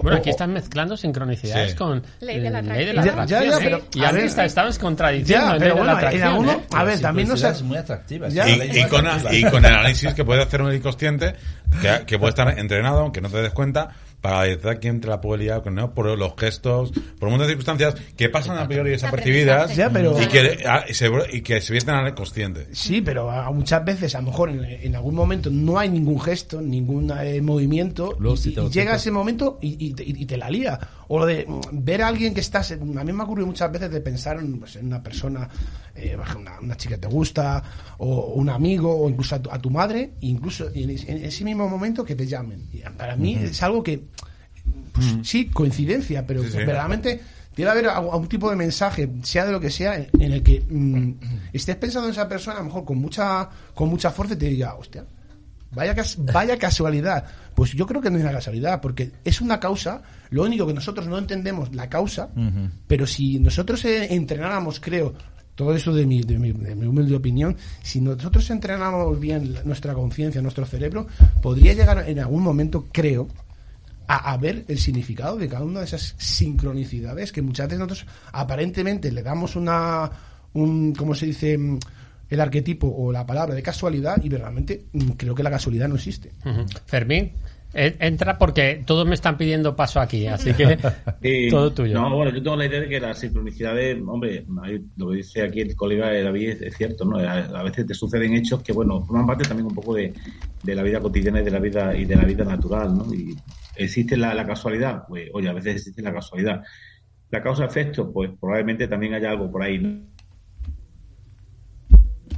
[0.00, 1.76] Bueno, aquí están mezclando sincronicidades Sí.
[1.76, 3.04] con Ley de la atracción.
[3.04, 3.60] Ya, ya, ya, ¿eh?
[3.62, 6.60] pero, y antes estabas contradiciendo Ya, pero la en alguno- ¿eh?
[6.72, 8.28] a ver, también no es muy atractiva.
[8.28, 11.34] Y, con, y con el análisis que puede hacer un inconsciente,
[11.80, 13.90] que, que puede estar entrenado, aunque no te des cuenta,
[14.22, 17.46] para detectar quién te la puede liar, no, por los gestos, por un montón de
[17.48, 21.60] circunstancias que pasan a priori desapercibidas Ya, pero- y, que, ah, y se, y que
[21.60, 22.68] se vierten al consciente.
[22.72, 26.20] Sí, pero a- muchas veces, a lo mejor en, en algún momento no hay ningún
[26.20, 30.36] gesto, ningún eh, movimiento, Luego y, te llega ese momento y, y te- y te
[30.36, 30.78] la lía.
[31.14, 32.72] O lo de mm, ver a alguien que estás.
[32.72, 35.46] A mí me ha ocurrido muchas veces de pensar en, pues, en una persona,
[35.94, 37.62] eh, una, una chica que te gusta,
[37.98, 41.44] o un amigo, o incluso a tu, a tu madre, e incluso en, en ese
[41.44, 42.66] mismo momento que te llamen.
[42.72, 44.04] Y para mí es algo que.
[44.92, 46.56] Pues, Sí, coincidencia, pero Sí, sí.
[46.58, 47.20] verdaderamente
[47.56, 50.64] debe haber algún tipo de mensaje, sea de lo que sea, en en el que
[50.66, 51.12] mm,
[51.52, 54.46] estés pensando en esa persona, a lo mejor con mucha, con mucha fuerza y te
[54.48, 55.04] diga, hostia,
[55.72, 57.26] vaya, cas- vaya casualidad.
[57.54, 60.74] Pues yo creo que no es una casualidad, porque es una causa, lo único que
[60.74, 62.30] nosotros no entendemos la causa,
[62.86, 65.14] pero si nosotros eh, entrenáramos, creo,
[65.54, 69.94] todo eso de mi, de, mi, de mi humilde opinión, si nosotros entrenáramos bien nuestra
[69.94, 71.06] conciencia, nuestro cerebro,
[71.42, 73.28] podría llegar en algún momento, creo,
[74.06, 78.06] a, a ver el significado de cada una de esas sincronicidades que muchas veces nosotros
[78.32, 80.10] aparentemente le damos una
[80.54, 81.58] un cómo se dice
[82.32, 85.96] el arquetipo o la palabra de casualidad y verdaderamente mm, creo que la casualidad no
[85.96, 86.32] existe.
[86.86, 87.32] Fermín,
[87.74, 90.78] eh, entra porque todos me están pidiendo paso aquí, así que
[91.50, 91.92] todo tuyo.
[91.92, 94.46] No, bueno, yo tengo la idea de que las sincronicidades, hombre,
[94.96, 97.18] lo que dice aquí el colega David es, cierto, ¿no?
[97.18, 100.14] A, a veces te suceden hechos que, bueno, forman parte también un poco de,
[100.62, 103.12] de la vida cotidiana y de la vida y de la vida natural, ¿no?
[103.12, 103.36] Y
[103.76, 106.62] existe la, la casualidad, pues, oye, a veces existe la casualidad.
[107.30, 110.11] La causa-efecto, pues probablemente también haya algo por ahí, ¿no?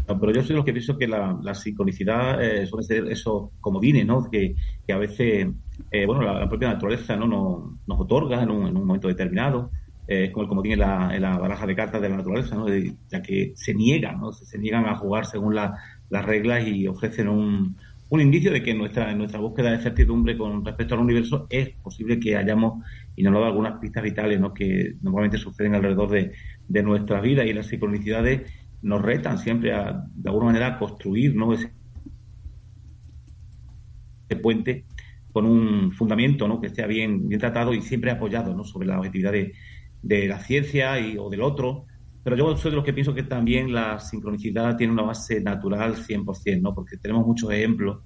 [0.06, 3.50] No, pero yo soy lo que pienso que la, la sincronicidad eh, suele ser esos
[3.60, 4.28] comodines, ¿no?
[4.30, 4.54] Que,
[4.86, 5.46] que a veces,
[5.90, 7.26] eh, bueno, la, la propia naturaleza ¿no?
[7.26, 9.72] nos, nos otorga en un, en un momento determinado.
[10.06, 12.66] Eh, como comodín en la, en la baraja de cartas de la naturaleza, ¿no?
[12.66, 14.32] De- ya que se niegan, ¿no?
[14.32, 15.78] Se, se niegan a jugar según la-
[16.10, 17.74] las reglas y ofrecen un,
[18.10, 21.70] un indicio de que nuestra, en nuestra búsqueda de certidumbre con respecto al universo es
[21.80, 22.84] posible que hayamos,
[23.16, 24.52] da algunas pistas vitales, ¿no?
[24.54, 26.32] Que normalmente suceden alrededor de,
[26.66, 28.50] de nuestra vida y las sincronicidades
[28.84, 31.52] nos retan siempre a, de alguna manera, a construir ¿no?
[31.54, 31.72] ese,
[34.42, 34.84] puente
[35.32, 36.60] con un fundamento ¿no?
[36.60, 38.62] que esté bien, bien tratado y siempre apoyado ¿no?
[38.62, 39.52] sobre la objetividad de,
[40.02, 41.86] de la ciencia y, o del otro.
[42.22, 45.96] Pero yo soy de los que pienso que también la sincronicidad tiene una base natural
[45.96, 46.74] 100%, ¿no?
[46.74, 48.02] porque tenemos muchos ejemplos.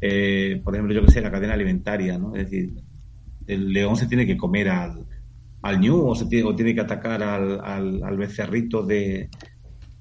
[0.00, 2.34] Eh, por ejemplo, yo que sé, la cadena alimentaria, ¿no?
[2.34, 2.74] Es decir,
[3.46, 5.06] el león se tiene que comer al,
[5.62, 7.60] al ñu o, se tiene, o tiene que atacar al,
[8.02, 9.30] al becerrito de,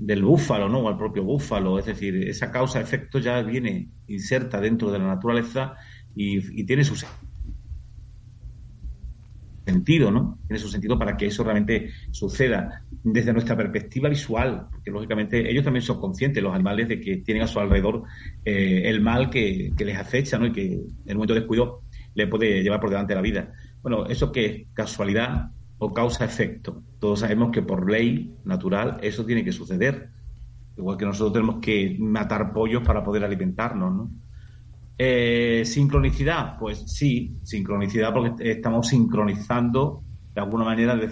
[0.05, 0.79] del búfalo, ¿no?
[0.79, 1.79] O al propio búfalo.
[1.79, 5.75] Es decir, esa causa-efecto ya viene inserta dentro de la naturaleza
[6.13, 7.01] y, tiene su
[9.65, 10.39] sentido, ¿no?
[10.45, 15.63] Tiene su sentido para que eso realmente suceda desde nuestra perspectiva visual, porque lógicamente ellos
[15.63, 18.03] también son conscientes, los animales, de que tienen a su alrededor
[18.43, 20.47] eh, el mal que, que les acecha, ¿no?
[20.47, 20.81] Y que en
[21.11, 21.83] un momento de descuido
[22.13, 23.53] le puede llevar por delante la vida.
[23.81, 25.51] Bueno, eso que es casualidad
[25.91, 26.83] causa-efecto.
[26.99, 30.11] Todos sabemos que por ley natural eso tiene que suceder.
[30.77, 34.11] Igual que nosotros tenemos que matar pollos para poder alimentarnos, ¿no?
[34.97, 40.03] Eh, sincronicidad, pues sí, sincronicidad porque estamos sincronizando
[40.33, 41.07] de alguna manera de,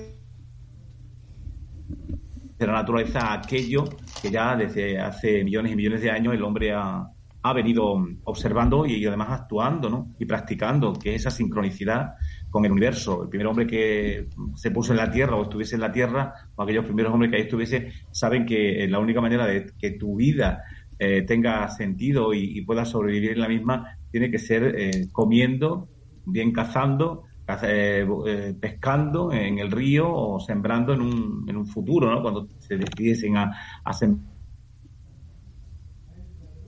[2.58, 3.86] de la naturaleza aquello
[4.22, 7.08] que ya desde hace millones y millones de años el hombre ha,
[7.44, 10.16] ha venido observando y además actuando ¿no?
[10.20, 12.14] y practicando, que es esa sincronicidad
[12.52, 13.24] con el universo.
[13.24, 16.64] El primer hombre que se puso en la Tierra o estuviese en la Tierra, o
[16.64, 20.64] aquellos primeros hombres que ahí estuviesen, saben que la única manera de que tu vida
[21.00, 25.90] eh, tenga sentido y, y pueda sobrevivir en la misma tiene que ser eh, comiendo,
[26.26, 31.66] bien cazando, caza- eh, eh, pescando en el río o sembrando en un, en un
[31.68, 32.22] futuro, ¿no?
[32.22, 33.52] cuando se decidiesen a,
[33.84, 34.31] a sembrar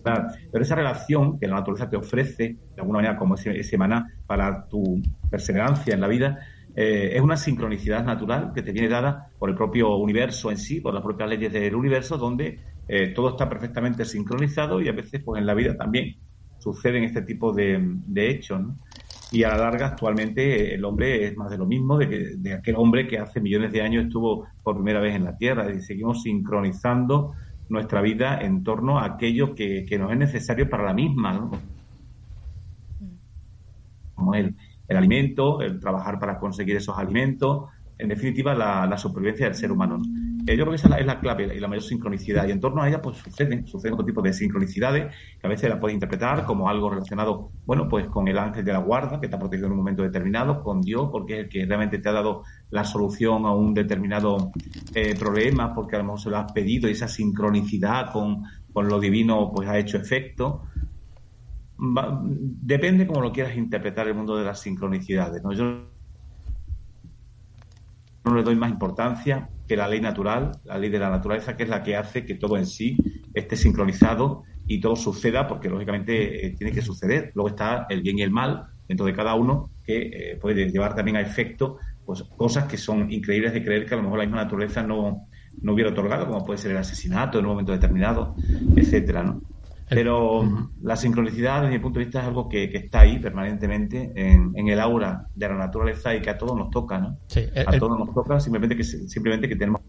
[0.03, 2.43] Pero esa relación que la naturaleza te ofrece,
[2.75, 3.77] de alguna manera, como ese,
[4.25, 6.39] para tu perseverancia en la vida,
[6.75, 10.81] eh, es una sincronicidad natural que te viene dada por el propio universo en sí,
[10.81, 15.21] por las propias leyes del universo, donde eh, todo está perfectamente sincronizado y a veces,
[15.23, 16.15] pues en la vida también
[16.57, 18.61] suceden este tipo de, de hechos.
[19.29, 22.53] Y a la larga, actualmente, el hombre es más de lo mismo de, que- de
[22.53, 25.71] aquel hombre que hace millones de años estuvo por primera vez en la Tierra.
[25.73, 27.33] Y seguimos sincronizando
[27.69, 31.51] nuestra vida en torno a aquello que, nos es necesario para la misma, ¿no?
[34.15, 34.55] como el,
[34.87, 40.01] el alimento, el trabajar para conseguir esos alimentos, en definitiva, la, supervivencia del ser humano.
[40.45, 42.47] Yo creo que esa es la, clave y la mayor sincronicidad.
[42.47, 45.69] Y en torno a ella, pues suceden, suceden otro tipo de sincronicidades que a veces
[45.69, 49.27] la puedes interpretar como algo relacionado, bueno, pues con el ángel de la guarda que
[49.27, 52.09] te ha protegido en un momento determinado, con Dios, porque es el que realmente te
[52.09, 54.51] ha dado la solución a un determinado
[54.93, 58.87] eh, problema, porque a lo mejor se lo has pedido y esa sincronicidad con, con
[58.87, 60.63] lo divino, pues ha hecho efecto.
[61.77, 65.41] depende cómo lo quieras interpretar el mundo de las sincronicidades.
[65.41, 65.53] ¿no?
[65.53, 65.93] Yo
[68.25, 71.69] no le doy más importancia la ley natural, la ley de la naturaleza, que es
[71.69, 72.97] la que hace que todo en sí
[73.33, 77.31] esté sincronizado y todo suceda, porque lógicamente eh, tiene que suceder.
[77.35, 80.95] Luego está el bien y el mal dentro de cada uno, que eh, puede llevar
[80.95, 84.25] también a efecto pues cosas que son increíbles de creer que a lo mejor la
[84.25, 85.27] misma naturaleza no,
[85.61, 88.35] no hubiera otorgado, como puede ser el asesinato en un momento determinado,
[88.75, 89.43] etcétera, ¿no?
[89.89, 94.53] Pero la sincronicidad, desde mi punto de vista, es algo que, está ahí permanentemente en,
[94.55, 97.17] el aura de la naturaleza y que a todos nos toca, ¿no?
[97.65, 99.81] a todos nos toca, simplemente que, simplemente que tenemos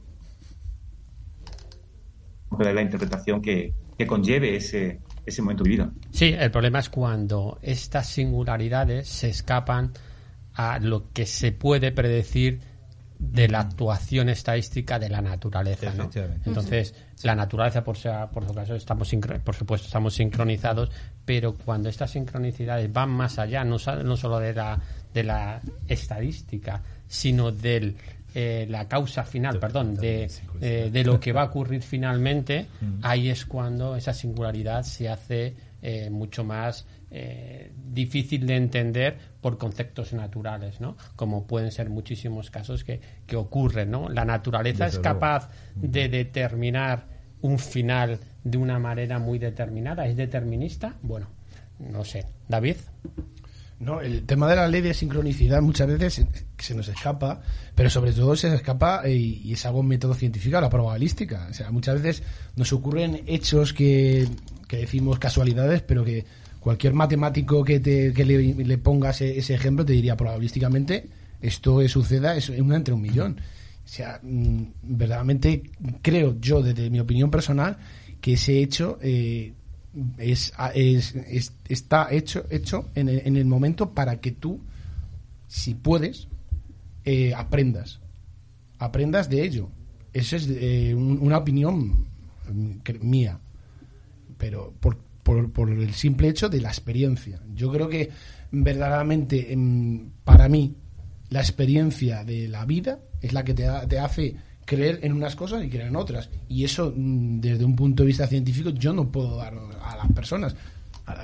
[2.56, 3.74] que dar la interpretación que,
[4.06, 5.90] conlleve ese, ese momento vivido.
[6.10, 9.92] Sí, el problema es cuando estas singularidades se escapan
[10.52, 12.60] a lo que se puede predecir
[13.18, 15.92] de la actuación estadística de la naturaleza.
[15.94, 16.10] ¿no?
[16.44, 19.10] Entonces, la naturaleza, por, sea, por su caso, estamos
[19.44, 20.90] por supuesto, estamos sincronizados,
[21.24, 24.78] pero cuando estas sincronicidades van más allá, no, no solo de la,
[25.12, 27.94] de la estadística, sino de
[28.34, 30.28] eh, la causa final, perdón, de,
[30.60, 32.66] eh, de lo que va a ocurrir finalmente,
[33.02, 35.54] ahí es cuando esa singularidad se hace
[35.86, 40.96] eh, mucho más eh, difícil de entender por conceptos naturales, ¿no?
[41.16, 44.08] Como pueden ser muchísimos casos que, que ocurren, ¿no?
[44.08, 47.04] La naturaleza es capaz de determinar
[47.42, 50.94] un final de una manera muy determinada, es determinista.
[51.02, 51.26] Bueno,
[51.78, 52.76] no sé, David.
[53.80, 56.24] No, el tema de la ley de sincronicidad muchas veces
[56.56, 57.42] se nos escapa,
[57.74, 61.48] pero sobre todo se escapa eh, y, es algo un método científico, la probabilística.
[61.50, 62.22] O sea, muchas veces
[62.56, 64.26] nos ocurren hechos que,
[64.68, 66.24] que decimos casualidades, pero que
[66.64, 71.10] cualquier matemático que, te, que le, pongas ese, ejemplo te diría probabilísticamente
[71.42, 73.38] esto suceda es una entre un millón.
[73.84, 75.62] O sea, mm, verdaderamente
[76.00, 77.76] creo yo, desde mi opinión personal,
[78.22, 79.52] que ese hecho eh,
[80.16, 84.58] es, es, está hecho, hecho en el, en el, momento para que tú,
[85.46, 86.28] si puedes,
[87.04, 88.00] eh, aprendas.
[88.78, 89.68] Aprendas de ello.
[90.14, 92.06] Esa es eh, una opinión
[92.50, 93.38] mm, mía.
[94.38, 97.40] Pero por, por, el simple hecho de la experiencia.
[97.54, 98.10] Yo creo que
[98.52, 100.76] verdaderamente em, para mí
[101.30, 105.64] la experiencia de la vida es la que te, te hace creer en unas cosas
[105.64, 106.30] y creer en otras.
[106.48, 110.12] Y eso, mm, desde un punto de vista científico, yo no puedo dar a las
[110.12, 110.54] personas.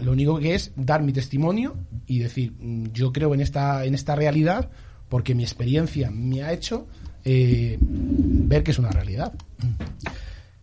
[0.02, 1.76] Lo único que es dar mi testimonio
[2.06, 4.70] y decir, mm, yo creo en esta, en esta realidad
[5.08, 6.86] porque mi experiencia me ha hecho
[7.24, 9.32] eh, ver que es una realidad.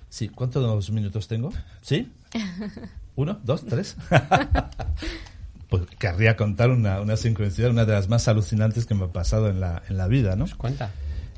[0.09, 1.51] Sí, ¿cuántos minutos tengo?
[1.81, 2.09] ¿Sí?
[3.17, 3.41] ¿Uno?
[3.43, 3.65] ¿Dos?
[3.65, 3.97] ¿Tres?
[5.69, 9.49] pues querría contar una, una, sincronicidad, una de las más alucinantes que me ha pasado
[9.49, 10.45] en la, en la vida, ¿no?
[10.45, 10.91] Pues cuenta.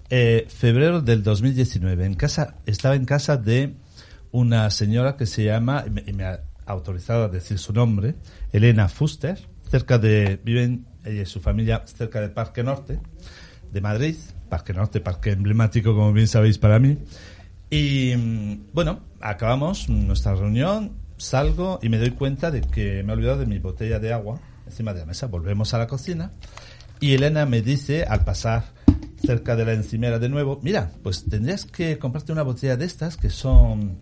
[0.10, 2.06] Eh, febrero del 2019.
[2.06, 3.76] En casa, estaba en casa de
[4.32, 8.16] una señora que se llama, y me, ha autorizado a decir su nombre,
[8.52, 9.40] Elena Fuster,
[9.72, 13.00] cerca de, viven ella y su familia cerca del Parque Norte
[13.72, 14.18] de Madrid,
[14.50, 16.98] Parque Norte, parque emblemático, como bien sabéis, para mí.
[17.70, 23.16] Y mm, bueno, acabamos nuestra reunión, salgo y me doy cuenta de que me he
[23.16, 25.28] olvidado de mi botella de agua encima de la mesa.
[25.28, 26.32] Volvemos a la cocina
[27.00, 28.64] y Elena me dice, al pasar
[29.24, 33.18] cerca de la encimera de nuevo, mira, pues tendrías que comprarte una botella de estas
[33.18, 34.00] que son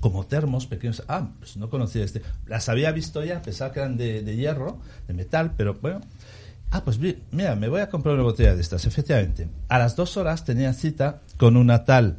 [0.00, 1.02] como termos pequeños.
[1.08, 2.22] Ah, pues no conocía este.
[2.46, 6.00] Las había visto ya, pensaba que eran de, de hierro, de metal, pero bueno.
[6.70, 9.48] Ah, pues mira, me voy a comprar una botella de estas, efectivamente.
[9.68, 12.18] A las dos horas tenía cita con una tal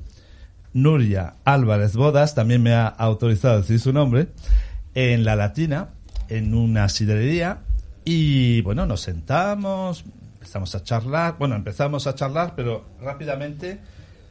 [0.76, 4.28] Nuria Álvarez Bodas, también me ha autorizado decir su nombre,
[4.94, 5.92] en la Latina,
[6.28, 7.60] en una sidrería,
[8.04, 10.04] y bueno, nos sentamos,
[10.34, 13.80] empezamos a charlar, bueno, empezamos a charlar, pero rápidamente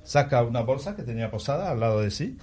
[0.05, 2.37] saca una bolsa que tenía posada al lado de sí,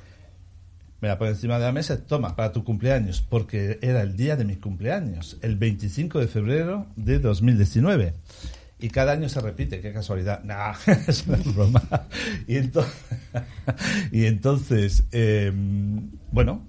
[0.99, 4.35] me la pone encima de la mesa, toma, para tu cumpleaños, porque era el día
[4.35, 8.15] de mi cumpleaños, el 25 de febrero de 2019.
[8.81, 10.43] Y cada año se repite, qué casualidad.
[10.43, 10.73] Nah,
[11.07, 11.81] es una broma.
[14.11, 16.67] Y entonces, em, bueno,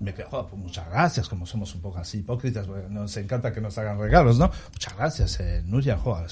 [0.00, 3.78] me quedo, pues muchas gracias, como somos un poco así hipócritas, nos encanta que nos
[3.78, 4.50] hagan regalos, ¿no?
[4.72, 6.26] Muchas gracias, eh, Nuria, joder,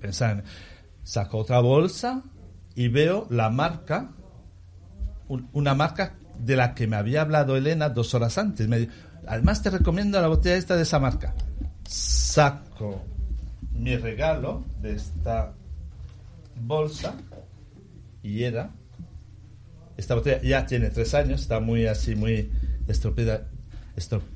[0.00, 0.44] pensar en,
[1.02, 2.22] saco otra bolsa
[2.76, 4.12] y veo la marca,
[5.28, 8.68] una marca de la que me había hablado Elena dos horas antes.
[8.68, 8.88] Me
[9.26, 11.34] además te recomiendo la botella esta de esa marca.
[11.84, 13.04] Saco
[13.82, 15.52] mi regalo de esta
[16.62, 17.14] bolsa
[18.22, 18.70] y era
[19.96, 22.50] esta botella ya tiene tres años, está muy así, muy
[22.88, 23.46] estropeada,
[23.96, 24.28] estropeada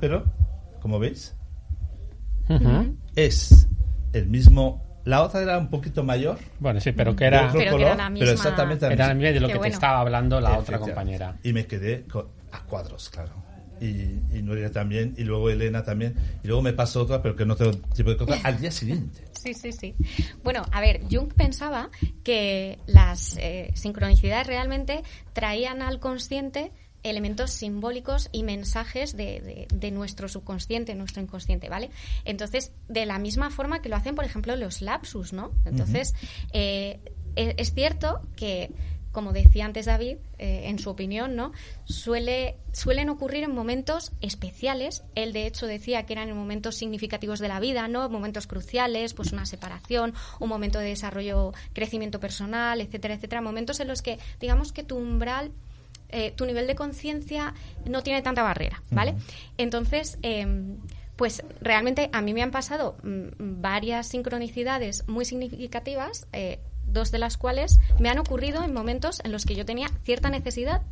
[0.00, 0.24] pero
[0.80, 1.34] como veis
[3.16, 3.66] es
[4.12, 6.36] el mismo la otra era un poquito mayor.
[6.58, 8.26] Bueno, sí, pero que era, pero, color, la misma...
[8.26, 9.70] pero exactamente era la misma de lo Qué que bueno.
[9.70, 11.38] te estaba hablando la otra compañera.
[11.42, 13.32] Y me quedé con- a cuadros, claro.
[13.80, 16.14] Y, y Nuria también, y luego Elena también.
[16.44, 19.24] Y luego me pasó otra, pero que no tengo tiempo de contar, al día siguiente.
[19.40, 19.94] Sí, sí, sí.
[20.44, 21.88] Bueno, a ver, Jung pensaba
[22.24, 25.02] que las eh, sincronicidades realmente
[25.32, 31.88] traían al consciente elementos simbólicos y mensajes de, de- de nuestro subconsciente, nuestro inconsciente, ¿vale?
[32.26, 35.52] Entonces, de la misma forma que lo hacen, por ejemplo, los lapsus, ¿no?
[35.64, 36.12] Entonces,
[36.52, 37.00] eh,
[37.34, 38.70] e- es cierto que,
[39.12, 41.52] como decía antes David, eh, en su opinión, ¿no?
[41.84, 45.02] Suele, suelen ocurrir en momentos especiales.
[45.14, 48.08] Él, de hecho, decía que eran en momentos significativos de la vida, ¿no?
[48.08, 53.40] Momentos cruciales, pues una separación, un momento de desarrollo, crecimiento personal, etcétera, etcétera.
[53.40, 55.52] Momentos en los que, digamos que tu umbral
[56.12, 57.54] eh, tu nivel de conciencia
[57.88, 59.14] no tiene tanta barrera, ¿vale?
[59.58, 60.78] Entonces, em,
[61.14, 66.58] pues realmente a mí me han pasado mm, varias sincronicidades muy significativas, eh,
[66.92, 70.30] dos de las cuales me han ocurrido en momentos en los que yo tenía cierta
[70.30, 70.82] necesidad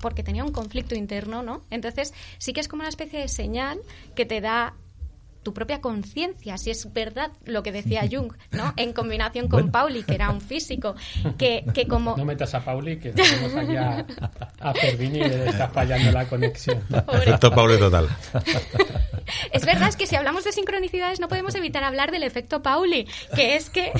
[0.00, 1.64] porque tenía un conflicto interno, ¿no?
[1.70, 3.80] Entonces, sí que es como una especie de señal
[4.14, 4.74] que te da
[5.46, 8.74] tu propia conciencia, si es verdad lo que decía Jung, ¿no?
[8.76, 9.72] En combinación con Bueno.
[9.72, 10.96] Pauli, que era un físico,
[11.38, 12.16] que, que como...
[12.16, 14.04] No metas a Pauli, que tenemos aquí a,
[14.58, 16.82] a Fervini y le está fallando la conexión.
[17.12, 18.08] Efecto Pablo total.
[19.52, 23.06] Es verdad, es que si hablamos de sincronicidades no podemos evitar hablar del efecto Pauli,
[23.34, 23.92] que es que...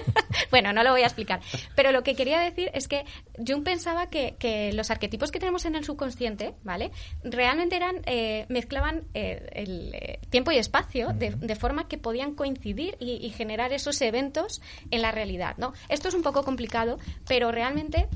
[0.50, 1.40] bueno, no lo voy a explicar.
[1.74, 3.04] Pero lo que quería decir es que
[3.46, 6.90] Jung pensaba que, que los arquetipos que tenemos en el subconsciente, ¿vale?
[7.24, 12.34] Realmente eran, eh, mezclaban eh, el eh, tiempo y espacio de, de forma que podían
[12.34, 14.60] coincidir y, y generar esos eventos
[14.90, 15.72] en la realidad, ¿no?
[15.88, 18.08] Esto es un poco complicado, pero realmente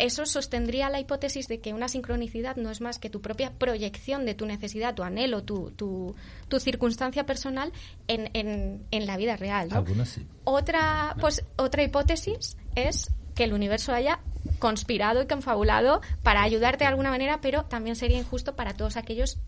[0.00, 4.24] eso sostendría la hipótesis de que una sincronicidad no es más que tu propia proyección
[4.24, 6.14] de tu necesidad, tu anhelo, tu, tu,
[6.48, 7.72] tu circunstancia personal
[8.08, 9.68] en, en, en la vida real.
[9.68, 9.76] ¿no?
[9.76, 10.26] Algunas sí.
[10.44, 14.20] Otra, pues, otra hipótesis es que el universo haya
[14.58, 19.38] conspirado y confabulado para ayudarte de alguna manera, pero también sería injusto para todos aquellos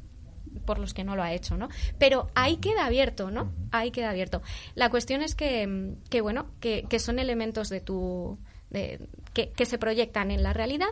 [0.65, 1.69] por los que no lo ha hecho, ¿no?
[1.99, 3.53] Pero ahí queda abierto, ¿no?
[3.70, 4.43] Ahí queda abierto.
[4.74, 8.39] La cuestión es que, mm, que bueno, que, que son elementos de tu...
[8.70, 9.01] de-
[9.35, 10.89] que, que se proyectan en la realidad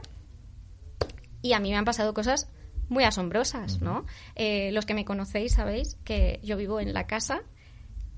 [1.43, 2.49] y a mí me han pasado cosas
[2.89, 4.05] muy asombrosas, ¿no?
[4.35, 7.43] Eh, los que me conocéis sabéis que yo vivo en la casa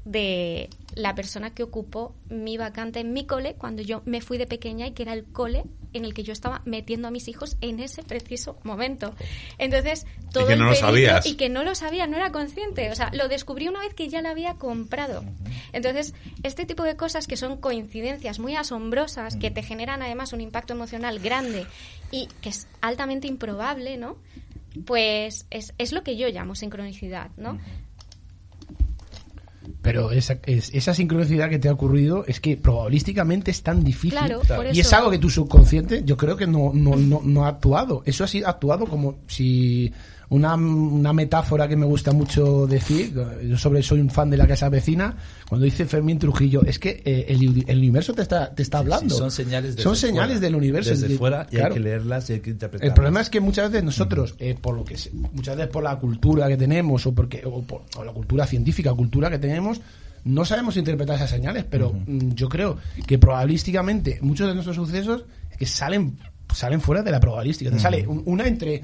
[0.05, 4.47] de la persona que ocupó mi vacante en mi cole cuando yo me fui de
[4.47, 7.57] pequeña y que era el cole en el que yo estaba metiendo a mis hijos
[7.61, 9.15] en ese preciso momento.
[9.59, 11.27] Entonces, todo que el no lo sabías.
[11.27, 14.09] y que no lo sabía, no era consciente, o sea, lo descubrí una vez que
[14.09, 15.25] ya la había comprado.
[15.73, 20.41] Entonces, este tipo de cosas que son coincidencias muy asombrosas, que te generan además un
[20.41, 21.67] impacto emocional grande
[22.11, 24.17] y que es altamente improbable, ¿no?
[24.87, 27.59] Pues es, es lo que yo llamo sincronicidad, ¿no?
[29.83, 34.11] Pero esa, es- esa sincronicidad que te ha ocurrido es que probabilísticamente es tan difícil.
[34.19, 37.45] Claro, por y es algo que tu subconsciente yo creo que no, no, no, no
[37.45, 38.03] ha actuado.
[38.05, 39.93] Eso ha sido actuado como si
[40.29, 43.15] una, una metáfora que me gusta mucho decir,
[43.47, 45.15] yo sobre soy un fan de la casa vecina,
[45.49, 48.83] cuando dice Fermín Trujillo, es que eh, el, el universo te está, te está sí,
[48.83, 49.15] hablando.
[49.15, 50.41] son señales Son señales fuera.
[50.41, 50.91] del universo.
[50.91, 51.69] Desde fuera y claro.
[51.69, 52.89] hay que leerlas y hay que interpretarlas.
[52.91, 55.83] El problema es que muchas veces nosotros, eh, por lo que se- muchas veces por
[55.83, 59.81] la cultura que tenemos o porque o por o la cultura científica, cultura que tenemos,
[60.25, 61.65] no sabemos interpretar esas señales.
[61.69, 66.17] Pero mm, yo creo que probabilísticamente muchos de nuestros sucesos es que salen
[66.55, 67.71] salen fuera de la probabilística.
[67.71, 68.83] Te sale un- una entre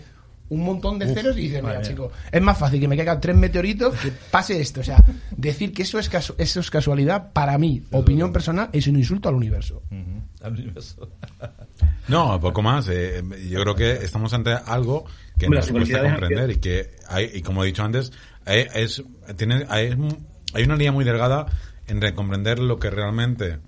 [0.51, 3.37] un montón de ceros y dices, mira, chico, es más fácil que me caigan tres
[3.37, 4.81] meteoritos que pase esto.
[4.81, 5.05] O sea,
[5.37, 9.29] decir que eso es, casu- eso es casualidad, para mí, opinión personal, es un insulto
[9.29, 9.83] al universo.
[9.91, 11.09] Ujú, al universo.
[12.09, 12.89] No, poco más.
[12.89, 15.05] eh, yo creo que estamos ante algo
[15.39, 18.13] que Hombre, nos cuesta comprender y que hay, y como he dicho antes,
[18.47, 19.03] hay, es,
[19.37, 19.91] tiene, hay,
[20.55, 21.47] hay una línea muy delgada
[21.87, 23.59] entre comprender lo que realmente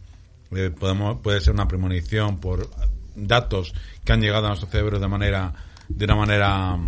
[0.52, 2.68] eh, podemos, puede ser una premonición por
[3.14, 3.74] datos
[4.04, 5.52] que han llegado a nuestro cerebro de manera
[5.90, 6.78] de una manera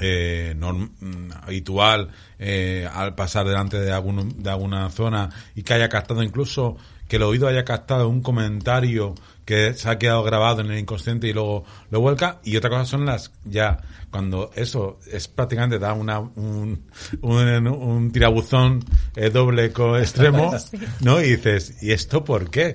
[0.00, 2.08] eh, norm- mm, habitual
[2.38, 6.76] eh, al pasar delante de, algún, de alguna zona y que haya captado incluso
[7.06, 9.14] que el oído haya captado un comentario
[9.44, 12.40] que se ha quedado grabado en el inconsciente y luego lo vuelca.
[12.44, 13.76] Y otra cosa son las ya
[14.10, 16.82] cuando eso es prácticamente da una un,
[17.20, 18.82] un, un tirabuzón
[19.16, 20.50] eh, doble co extremo
[21.02, 22.74] no y dices y esto por qué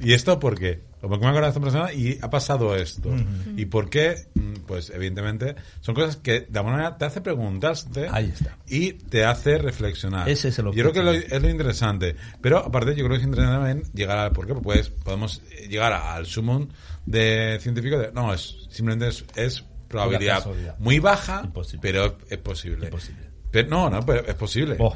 [0.00, 2.74] y esto por qué o por qué me acuerdo de esta persona y ha pasado
[2.76, 3.10] esto.
[3.56, 4.26] ¿Y por qué?
[4.34, 8.56] Mm, Pues evidentemente son cosas que de alguna manera te hace preguntarte Ahí está.
[8.66, 10.28] y te hace reflexionar.
[10.28, 11.36] Ese es el Yo creo que lo- objetivo.
[11.36, 12.16] es lo interesante.
[12.40, 14.32] Pero aparte yo creo que es interesante también llegar al...
[14.32, 14.54] ¿Por qué?
[14.54, 16.68] Pues podemos llegar al sumum
[17.06, 18.12] de científico de...
[18.12, 20.44] No, es simplemente es, es probabilidad
[20.78, 21.80] muy baja, Imposible.
[21.80, 22.86] pero es posible.
[22.86, 23.28] Imposible.
[23.50, 24.76] Pero, no, no, pero es posible.
[24.78, 24.94] Oh,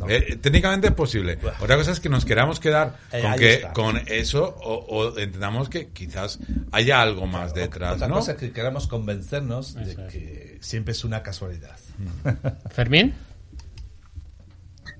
[0.00, 0.08] no.
[0.08, 1.38] Eh, técnicamente es posible.
[1.60, 3.72] Otra cosa es que nos queramos quedar Eh, con que está.
[3.72, 6.38] con eso o, o entendamos que quizás
[6.72, 8.14] haya algo más detrás, Otra ¿no?
[8.16, 10.12] cosa es que queramos convencernos de Eso es.
[10.12, 11.76] que siempre es una casualidad.
[12.70, 13.14] Fermín.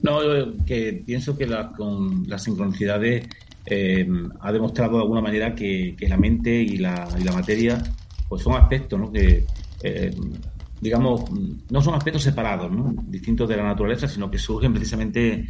[0.03, 3.27] No, yo que pienso que la, con las sincronicidades
[3.67, 4.09] eh,
[4.41, 7.83] ha demostrado de alguna manera que, que la mente y la, y la materia
[8.29, 9.13] pues son aspectos ¿no?
[9.13, 9.45] que,
[9.83, 10.15] eh,
[10.81, 11.25] digamos,
[11.71, 12.71] no son aspectos separados,
[13.09, 15.47] distintos de la naturaleza, sino que surgen precisamente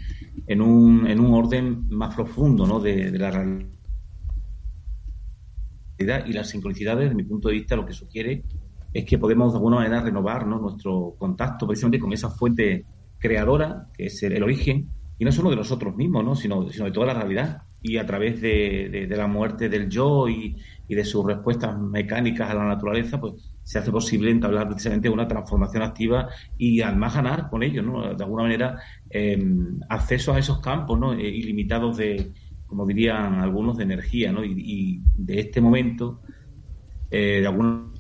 [0.47, 2.81] en un, en un orden más profundo ¿no?
[2.81, 3.71] de, de la realidad.
[6.27, 8.43] Y las sincronicidades, desde mi punto de vista, lo que sugiere
[8.93, 10.59] es que podemos de alguna manera renovar ¿no?
[10.59, 12.87] nuestro contacto precisamente con esa fuente
[13.19, 16.35] creadora, que es el, origen, y no solo de nosotros mismos, ¿no?
[16.35, 17.63] sino, sino de toda la realidad.
[17.83, 20.57] Y a través de, de- de la muerte del yo y,
[20.89, 23.35] y de sus respuestas mecánicas a la naturaleza, pues
[23.71, 26.29] se hace posible entablar precisamente una transformación activa
[26.59, 28.15] y además ganar con ello, ¿no?
[28.17, 29.41] De alguna manera, eh,
[29.89, 31.13] acceso a esos campos, ¿no?
[31.13, 32.33] Eh, ilimitados de,
[32.67, 34.45] como dirían algunos, de energía, ¿no?
[34.45, 36.21] Y, de este momento,
[37.13, 37.93] eh, de alguna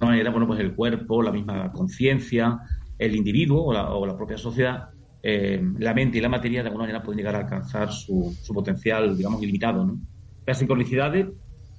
[0.00, 2.60] manera, bueno, pues el cuerpo, la misma conciencia,
[2.98, 4.88] el individuo o la, propia sociedad,
[5.22, 8.54] eh, la mente y la materia de alguna manera pueden llegar a alcanzar su, su
[8.54, 10.00] potencial, digamos, ilimitado, ¿no?
[10.46, 11.26] Las sincronicidades,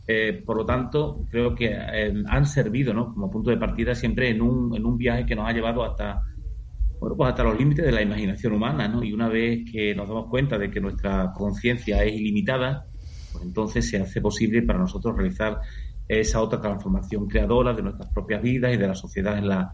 [0.07, 3.13] eh, por lo tanto, creo que eh, han servido, ¿no?
[3.13, 6.21] Como punto de partida siempre en un, en un viaje que nos ha llevado hasta,
[6.99, 9.03] bueno, pues hasta los límites de la imaginación humana, ¿no?
[9.03, 12.85] Y una vez que nos damos cuenta de que nuestra conciencia es ilimitada,
[13.31, 15.59] pues entonces se hace posible para nosotros realizar
[16.07, 19.73] esa otra transformación creadora de nuestras propias vidas y de la sociedad en la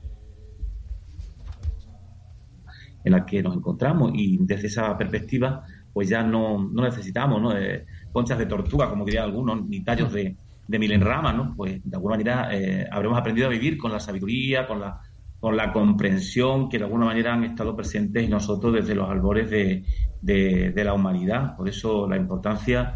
[3.03, 7.58] en la que nos encontramos y desde esa perspectiva pues ya no, no necesitamos ¿no?
[7.58, 10.36] Eh, conchas de tortuga como dirían algunos ni tallos de,
[10.68, 11.54] de milenrama ¿no?
[11.56, 15.00] pues de alguna manera eh, habremos aprendido a vivir con la sabiduría con la
[15.40, 19.50] con la comprensión que de alguna manera han estado presentes en nosotros desde los albores
[19.50, 19.84] de,
[20.22, 22.96] de, la humanidad por eso la importancia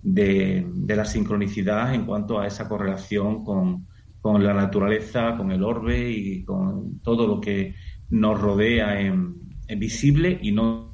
[0.00, 3.88] de, de la sincronicidad en cuanto a esa correlación con,
[4.20, 7.74] con la naturaleza, con el orbe y con todo lo que
[8.10, 9.34] nos rodea en
[9.76, 10.90] visible y no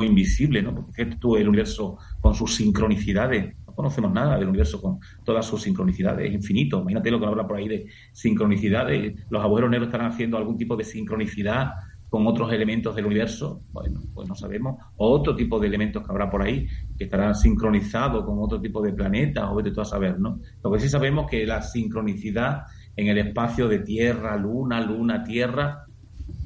[0.00, 0.74] invisible, ¿no?
[0.74, 5.62] Porque tú el universo con sus sincronicidades, no conocemos nada del universo con todas sus
[5.62, 6.80] sincronicidades, es infinito.
[6.80, 9.14] Imagínate lo que habla por ahí de sincronicidades.
[9.28, 11.72] Los abuelos negros estarán haciendo algún tipo de sincronicidad
[12.08, 16.12] con otros elementos del universo, bueno, pues no sabemos, o otro tipo de elementos que
[16.12, 19.86] habrá por ahí que estarán sincronizados con otro tipo de planetas, o vete tú a
[19.86, 20.38] saber, ¿no?
[20.62, 22.64] Lo que sí sabemos que la sincronicidad
[22.96, 25.86] en el espacio de Tierra, Luna, Luna, Tierra,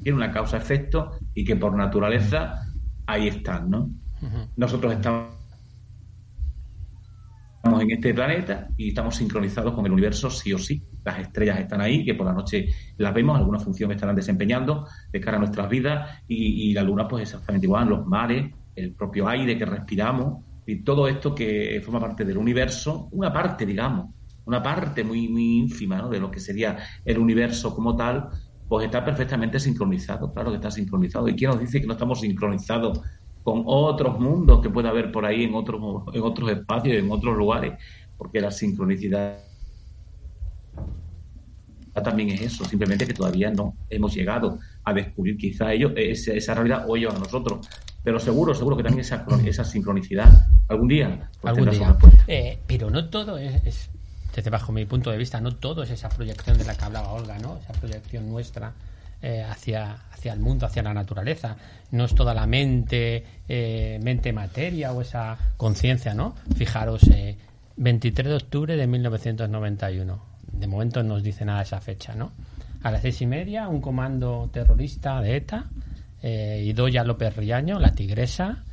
[0.01, 2.55] tiene una causa-efecto y que por naturaleza
[3.07, 3.89] ahí están, ¿no?
[4.55, 5.31] Nosotros estamos
[7.63, 10.83] en este planeta y estamos sincronizados con el universo sí o sí.
[11.03, 12.67] Las estrellas están ahí, que por la noche
[12.97, 17.07] las vemos, alguna función estarán desempeñando de cara a nuestras vidas y, y la luna
[17.07, 21.99] pues exactamente igual, los mares, el propio aire que respiramos y todo esto que forma
[21.99, 24.13] parte del universo, una parte, digamos,
[24.45, 26.09] una parte muy, muy ínfima ¿no?
[26.09, 28.29] de lo que sería el universo como tal,
[28.67, 31.27] pues está perfectamente sincronizado, claro que está sincronizado.
[31.27, 32.99] ¿Y quién nos dice que no estamos sincronizados
[33.43, 35.81] con otros mundos que pueda haber por ahí en otros,
[36.13, 37.73] en otros espacios, en otros lugares?
[38.17, 39.43] Porque la sincronicidad
[42.03, 46.53] también es eso, simplemente que todavía no hemos llegado a descubrir quizá ellos esa, esa
[46.53, 47.67] realidad o ellos a nosotros.
[48.03, 50.29] Pero seguro, seguro que también esa, esa sincronicidad
[50.67, 51.29] algún día.
[51.41, 51.97] pues, Algún día.
[52.27, 53.89] Eh, pero no todo es, es-
[54.35, 57.11] desde bajo mi punto de vista, no todo es esa proyección de la que hablaba
[57.11, 57.57] Olga, ¿no?
[57.57, 58.73] Esa proyección nuestra
[59.21, 61.57] eh, hacia, hacia el mundo, hacia la naturaleza.
[61.91, 66.35] No es toda la mente, eh, mente materia o esa conciencia, ¿no?
[66.55, 67.35] Fijaros, eh,
[67.77, 70.21] 23 de octubre de 1991.
[70.51, 72.31] De momento no nos dice nada esa fecha, ¿no?
[72.83, 75.65] A las seis y media, un comando terrorista de ETA,
[76.21, 78.63] eh, Idoya López Riaño, la tigresa,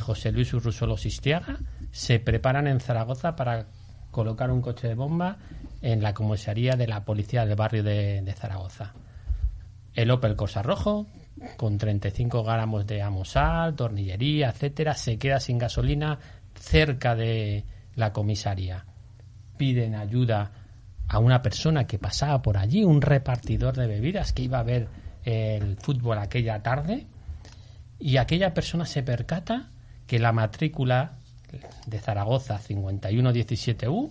[0.00, 1.58] José Luis Urrusuelo Sistiaga,
[1.92, 3.66] se preparan en Zaragoza para
[4.14, 5.38] colocar un coche de bomba
[5.82, 8.94] en la comisaría de la policía del barrio de, Zaragoza.
[9.92, 11.08] El Opel Corsa Rojo,
[11.56, 16.20] con 35 gramos de amosal, tornillería, etcétera, se queda sin gasolina
[16.54, 17.64] cerca de
[17.96, 18.86] la comisaría.
[19.56, 20.52] Piden ayuda
[21.08, 24.88] a una persona que pasaba por allí, un repartidor de bebidas que iba a ver
[25.24, 27.08] el fútbol aquella tarde,
[27.98, 29.70] y aquella persona se percata
[30.06, 31.18] que la matrícula
[31.86, 34.10] de Zaragoza 5117U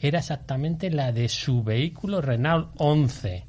[0.00, 3.44] era exactamente la de su vehículo Renault 11.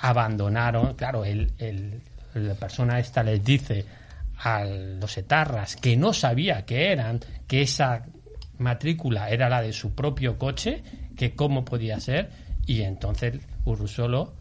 [0.00, 2.00] Abandonaron, claro, el, el-
[2.34, 3.84] la persona esta les dice
[4.44, 7.18] a los etarras que no sabía que eran,
[7.48, 8.04] que esa
[8.58, 10.82] matrícula era la de su propio coche,
[11.16, 12.30] que cómo podía ser,
[12.66, 14.34] y entonces Urusolo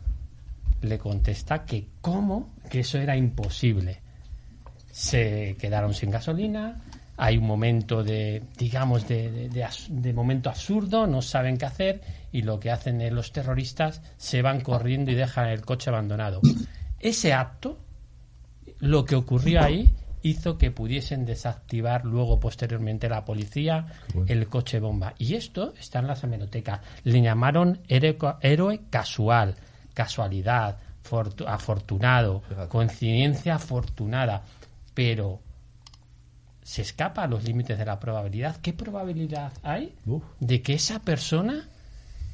[0.81, 3.99] le contesta que cómo, que eso era imposible.
[4.91, 6.81] Se quedaron sin gasolina,
[7.17, 11.65] hay un momento de, digamos, de, de- de as- de momento absurdo, no saben qué
[11.65, 15.89] hacer y lo que hacen es los terroristas se van corriendo y dejan el coche
[15.89, 16.41] abandonado.
[16.99, 17.77] Ese acto,
[18.79, 23.87] lo que ocurrió ahí, hizo que pudiesen desactivar luego posteriormente la policía
[24.27, 25.13] el coche bomba.
[25.17, 26.81] Y esto está en las hemerotecas.
[27.03, 29.55] Le llamaron héroe, héroe casual,
[29.93, 30.77] casualidad,
[31.07, 34.43] fortu- afortunado, coincidencia afortunada.
[34.93, 35.39] Pero
[36.67, 38.57] se escapa a los límites de la probabilidad.
[38.61, 40.21] ¿Qué probabilidad hay Uf.
[40.41, 41.63] de que esa persona,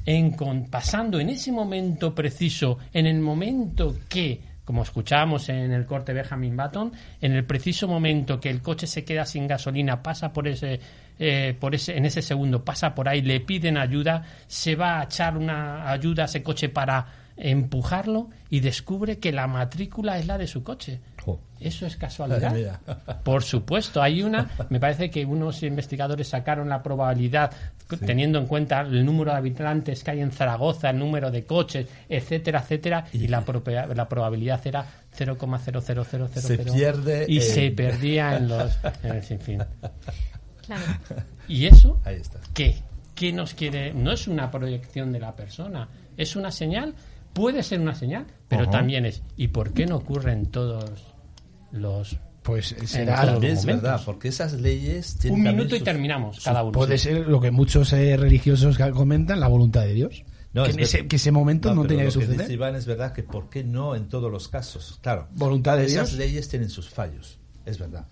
[0.06, 5.86] en, con- pasando en ese momento preciso, en el momento que, como escuchábamos en el
[5.86, 10.32] corte Benjamin Button, en el preciso momento que el coche se queda sin gasolina, pasa
[10.32, 10.80] por ese,
[11.20, 15.04] eh, por ese, en ese segundo, pasa por ahí, le piden ayuda, se va a
[15.04, 17.06] echar una ayuda a ese coche para
[17.36, 20.98] empujarlo y descubre que la matrícula es la de su coche.
[21.60, 22.80] ¿Eso es casualidad?
[23.24, 27.50] Por supuesto, hay una, me parece que unos investigadores sacaron la probabilidad,
[28.04, 31.86] teniendo en cuenta el número de habitantes que hay en Zaragoza, el número de coches,
[32.08, 34.84] etcétera, etcétera, y la, propia- la probabilidad era
[35.16, 36.28] 0,00000.
[36.40, 39.62] Se pierde Y en- se perdía en los en el sinfín.
[40.66, 40.82] Claro.
[41.48, 42.40] ¿Y eso Ahí está.
[42.52, 42.76] qué?
[43.14, 43.94] ¿Qué nos quiere?
[43.94, 46.94] No es una proyección de la persona, es una señal,
[47.32, 50.90] puede ser una señal, pero también es, ¿y por qué no ocurre en todos
[51.74, 56.40] los Pues En será es verdad, porque esas leyes tienen un minuto y sus- terminamos
[56.44, 56.72] cada uno?
[56.72, 57.08] Puede sí.
[57.08, 60.24] ser lo que muchos eh, religiosos que comentan, la voluntad de Dios.
[60.52, 62.38] No, que, es en ese, que momento no, pero tenía que lo suceder.
[62.42, 64.98] dice Iván es verdad que ¿por qué no en todos los casos?
[65.02, 65.26] Claro.
[65.34, 66.18] Voluntad de Esas Dios.
[66.18, 68.06] leyes tienen sus fallos, es verdad.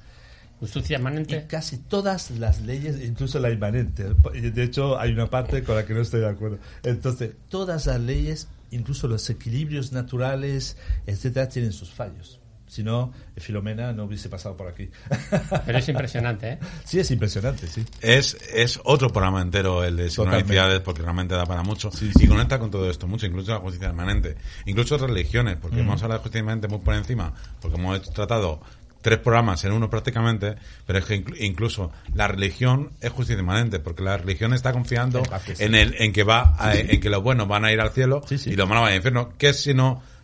[0.58, 1.46] Justicia Y emanente.
[1.46, 5.92] casi todas las leyes, incluso la inmanente, de hecho hay una parte con la que
[5.92, 6.58] no estoy de acuerdo.
[6.84, 10.76] Entonces, todas las leyes, incluso los equilibrios naturales,
[11.06, 12.38] etcétera, tienen sus fallos.
[12.72, 14.88] Si no, Filomena no hubiese pasado por aquí.
[15.66, 16.58] Pero es impresionante, ¿eh?
[16.86, 17.84] sí, es impresionante, sí.
[18.00, 22.26] Es, es otro programa entero el de sincronicidades porque realmente da para mucho Sí, y
[22.26, 26.22] conecta con todo esto mucho, incluso la justicia inmanente, incluso religiones, porque hemos hablado de
[26.22, 28.62] justicia inmanente muy por encima, porque hemos tratado
[29.02, 30.54] tres programas en uno prácticamente,
[30.86, 35.18] pero es que inclu- incluso la religión es justicia inmanente, porque la religión está confiando
[35.18, 35.64] En parte, sí.
[35.64, 38.22] en el en que va a- en que los buenos van a ir al cielo
[38.26, 38.50] Sí, sí.
[38.52, 39.74] y los malos van al infierno, que es si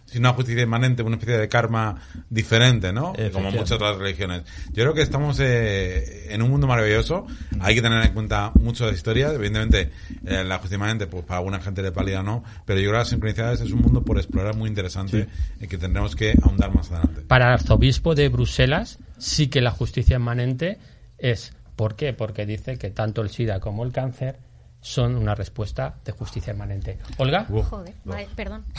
[0.08, 1.96] no si una justicia inmanente, una especie de karma
[2.30, 3.12] diferente, ¿no?
[3.12, 3.58] Como Efectivamente.
[3.58, 4.42] muchas otras religiones.
[4.68, 7.26] Yo creo que estamos eh, en un mundo maravilloso.
[7.60, 9.32] Hay que tener en cuenta mucho de la historia.
[9.32, 9.90] Evidentemente,
[10.24, 12.42] eh, la justicia inmanente, pues para alguna gente le pálida no.
[12.64, 15.28] Pero yo creo que las sincronicidades es un mundo por explorar muy interesante
[15.60, 17.22] y que tendremos que ahondar más adelante.
[17.22, 20.78] Para el arzobispo de Bruselas, sí que la justicia inmanente
[21.18, 21.52] es.
[21.76, 22.12] ¿Por qué?
[22.14, 24.38] Porque dice que tanto el SIDA como el cáncer
[24.80, 26.98] son una respuesta de justicia inmanente.
[27.16, 28.64] Olga, Joder, vale, perdón.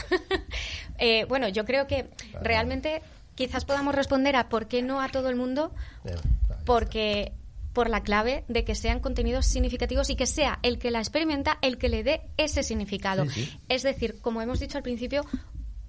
[1.02, 2.10] Eh, bueno, yo creo que
[2.42, 3.00] realmente
[3.34, 5.72] quizás podamos responder a por qué no a todo el mundo,
[6.66, 7.32] porque
[7.72, 11.56] por la clave de que sean contenidos significativos y que sea el que la experimenta
[11.62, 13.24] el que le dé ese significado.
[13.30, 13.60] Sí, sí.
[13.70, 15.24] Es decir, como hemos dicho al principio,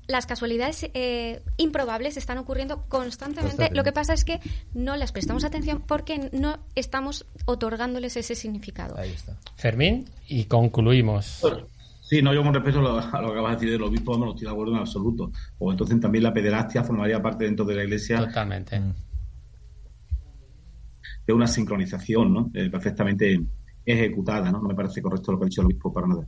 [0.08, 3.70] las casualidades eh, improbables están ocurriendo constantemente.
[3.74, 4.40] Lo que pasa es que
[4.74, 8.98] no les prestamos atención porque no estamos otorgándoles ese significado.
[8.98, 9.38] Ahí está.
[9.56, 11.42] Fermín, y concluimos.
[12.02, 14.18] Sí, no, yo con respecto a lo, a lo que acabas de decir del obispo,
[14.18, 15.32] no estoy de acuerdo en absoluto.
[15.60, 18.82] O entonces también la pederastia formaría parte dentro de la iglesia Totalmente.
[21.26, 22.52] de una sincronización ¿no?
[22.54, 23.40] Eh, perfectamente
[23.86, 24.52] ejecutada.
[24.52, 24.60] ¿no?
[24.60, 26.28] no me parece correcto lo que ha dicho el obispo para nada.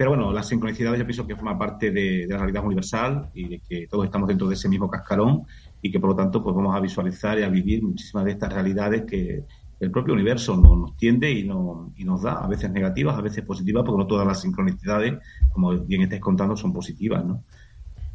[0.00, 3.48] Pero bueno, las sincronicidades yo pienso que forma parte de, de la realidad universal y
[3.50, 5.42] de que todos estamos dentro de ese mismo cascarón
[5.82, 8.50] y que por lo tanto pues vamos a visualizar y a vivir muchísimas de estas
[8.50, 9.44] realidades que
[9.78, 13.20] el propio universo nos, nos tiende y, no- y nos da, a veces negativas, a
[13.20, 15.18] veces positivas, porque no todas las sincronicidades,
[15.50, 17.44] como bien estáis contando, son positivas, ¿no?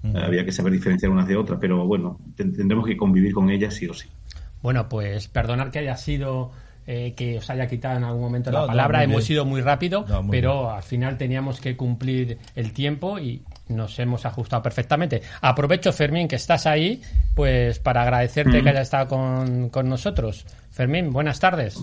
[0.04, 3.50] Eh, había que saber diferenciar unas de otras, pero bueno, ten- tendremos que convivir con
[3.52, 4.10] ellas sí o sí.
[4.62, 6.52] Bueno, pues perdonar que haya sido
[6.88, 9.04] eh, que os haya quitado en algún momento No, la palabra.
[9.04, 9.28] Hemos bien.
[9.28, 13.98] sido muy rápido, No, muy pero al final teníamos que cumplir el tiempo y nos
[14.00, 15.22] hemos ajustado perfectamente.
[15.42, 17.02] Aprovecho, Fermín, que estás ahí,
[17.34, 20.46] pues para agradecerte que hayas estado con, con nosotros.
[20.72, 21.80] Fermín, buenas tardes.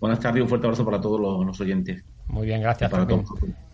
[0.00, 2.02] Buenas tardes y un fuerte abrazo para todos los, los oyentes.
[2.28, 3.24] Muy bien, gracias, Para todos.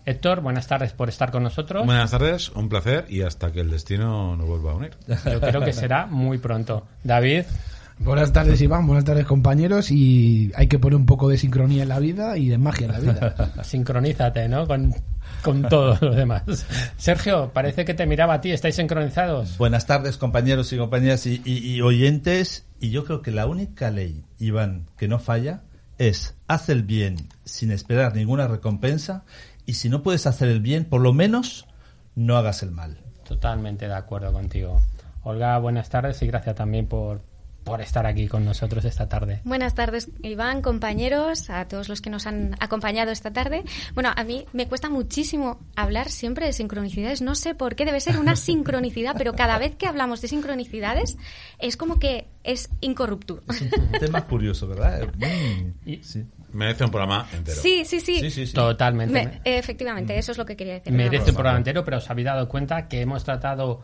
[0.04, 1.84] Héctor, buenas tardes por estar con nosotros.
[1.84, 4.90] Buenas tardes, un placer y hasta que el destino nos vuelva a unir.
[5.06, 6.86] Yo creo que será muy pronto.
[7.04, 7.44] David,
[8.00, 8.86] Buenas tardes, Iván.
[8.86, 9.90] Buenas tardes, compañeros.
[9.90, 12.92] Y hay que poner un poco de sincronía en la vida y de magia en
[12.92, 13.52] la vida.
[13.64, 14.66] Sincronízate, ¿no?
[14.66, 14.94] Con,
[15.42, 16.42] con todo lo demás.
[16.96, 18.50] Sergio, parece que te miraba a ti.
[18.52, 19.58] ¿Estáis sincronizados?
[19.58, 22.64] Buenas tardes, compañeros y compañeras y, y- y oyentes.
[22.80, 25.62] Y yo creo que la única ley, Iván, que no falla
[25.98, 29.24] es haz el bien sin esperar ninguna recompensa
[29.66, 31.66] y si no puedes hacer el bien, por lo menos
[32.14, 32.98] no hagas el mal.
[33.26, 34.80] Totalmente de acuerdo contigo.
[35.24, 37.20] Olga, buenas tardes y gracias también por,
[37.68, 39.40] por estar aquí con nosotros esta tarde.
[39.44, 43.62] Buenas tardes, Iván, compañeros, a todos los que nos han acompañado esta tarde.
[43.94, 47.20] Bueno, a mí me cuesta muchísimo hablar siempre de sincronicidades.
[47.22, 51.18] No sé por qué debe ser una sincronicidad, pero cada vez que hablamos de sincronicidades
[51.58, 53.42] es como que es incorrupto.
[53.48, 55.08] Un tema curioso, ¿verdad?
[55.18, 56.24] Mm, Y- sí.
[56.50, 57.60] Merece un programa entero.
[57.60, 58.20] Sí, sí, sí.
[58.20, 58.54] Sí, sí, sí.
[58.54, 59.12] Totalmente.
[59.12, 60.90] Me- efectivamente, eso es lo que quería decir.
[60.94, 63.82] merece un programa entero, pero os habéis dado cuenta que hemos tratado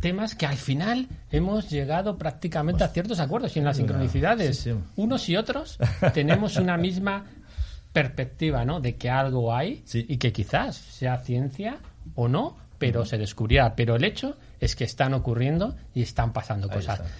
[0.00, 4.70] temas que al final hemos llegado prácticamente a ciertos acuerdos y en las sincronicidades Sí,
[4.72, 4.78] sí.
[4.96, 5.78] unos y otros
[6.14, 7.24] tenemos una misma
[7.92, 8.80] perspectiva ¿no?
[8.80, 10.04] de que algo hay Sí.
[10.08, 11.78] y que quizás sea ciencia
[12.14, 16.68] o no pero se descubrirá pero el hecho es que están ocurriendo y están pasando
[16.70, 17.10] Ahí cosas está.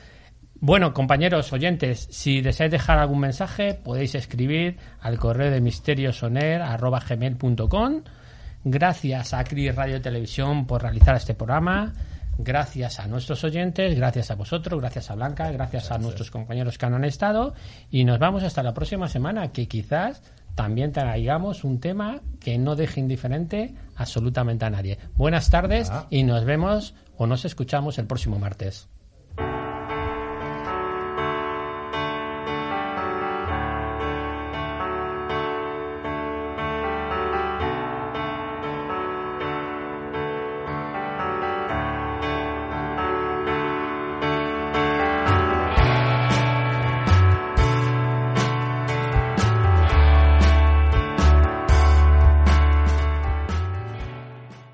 [0.60, 8.02] bueno, compañeros oyentes, si deseáis dejar algún mensaje, podéis escribir al correo de misteriosoner.gmail.com.
[8.64, 11.92] Gracias a Cris Radio Televisión por realizar este programa.
[12.38, 16.86] Gracias a nuestros oyentes, gracias a vosotros, gracias a Blanca, gracias a nuestros compañeros que
[16.86, 17.54] han estado.
[17.90, 20.22] Y nos vamos hasta la próxima semana, que quizás
[20.54, 24.98] también traigamos un tema que no deje indiferente absolutamente a nadie.
[25.14, 26.06] Buenas tardes Ah.
[26.10, 28.88] y nos vemos o nos escuchamos el próximo martes.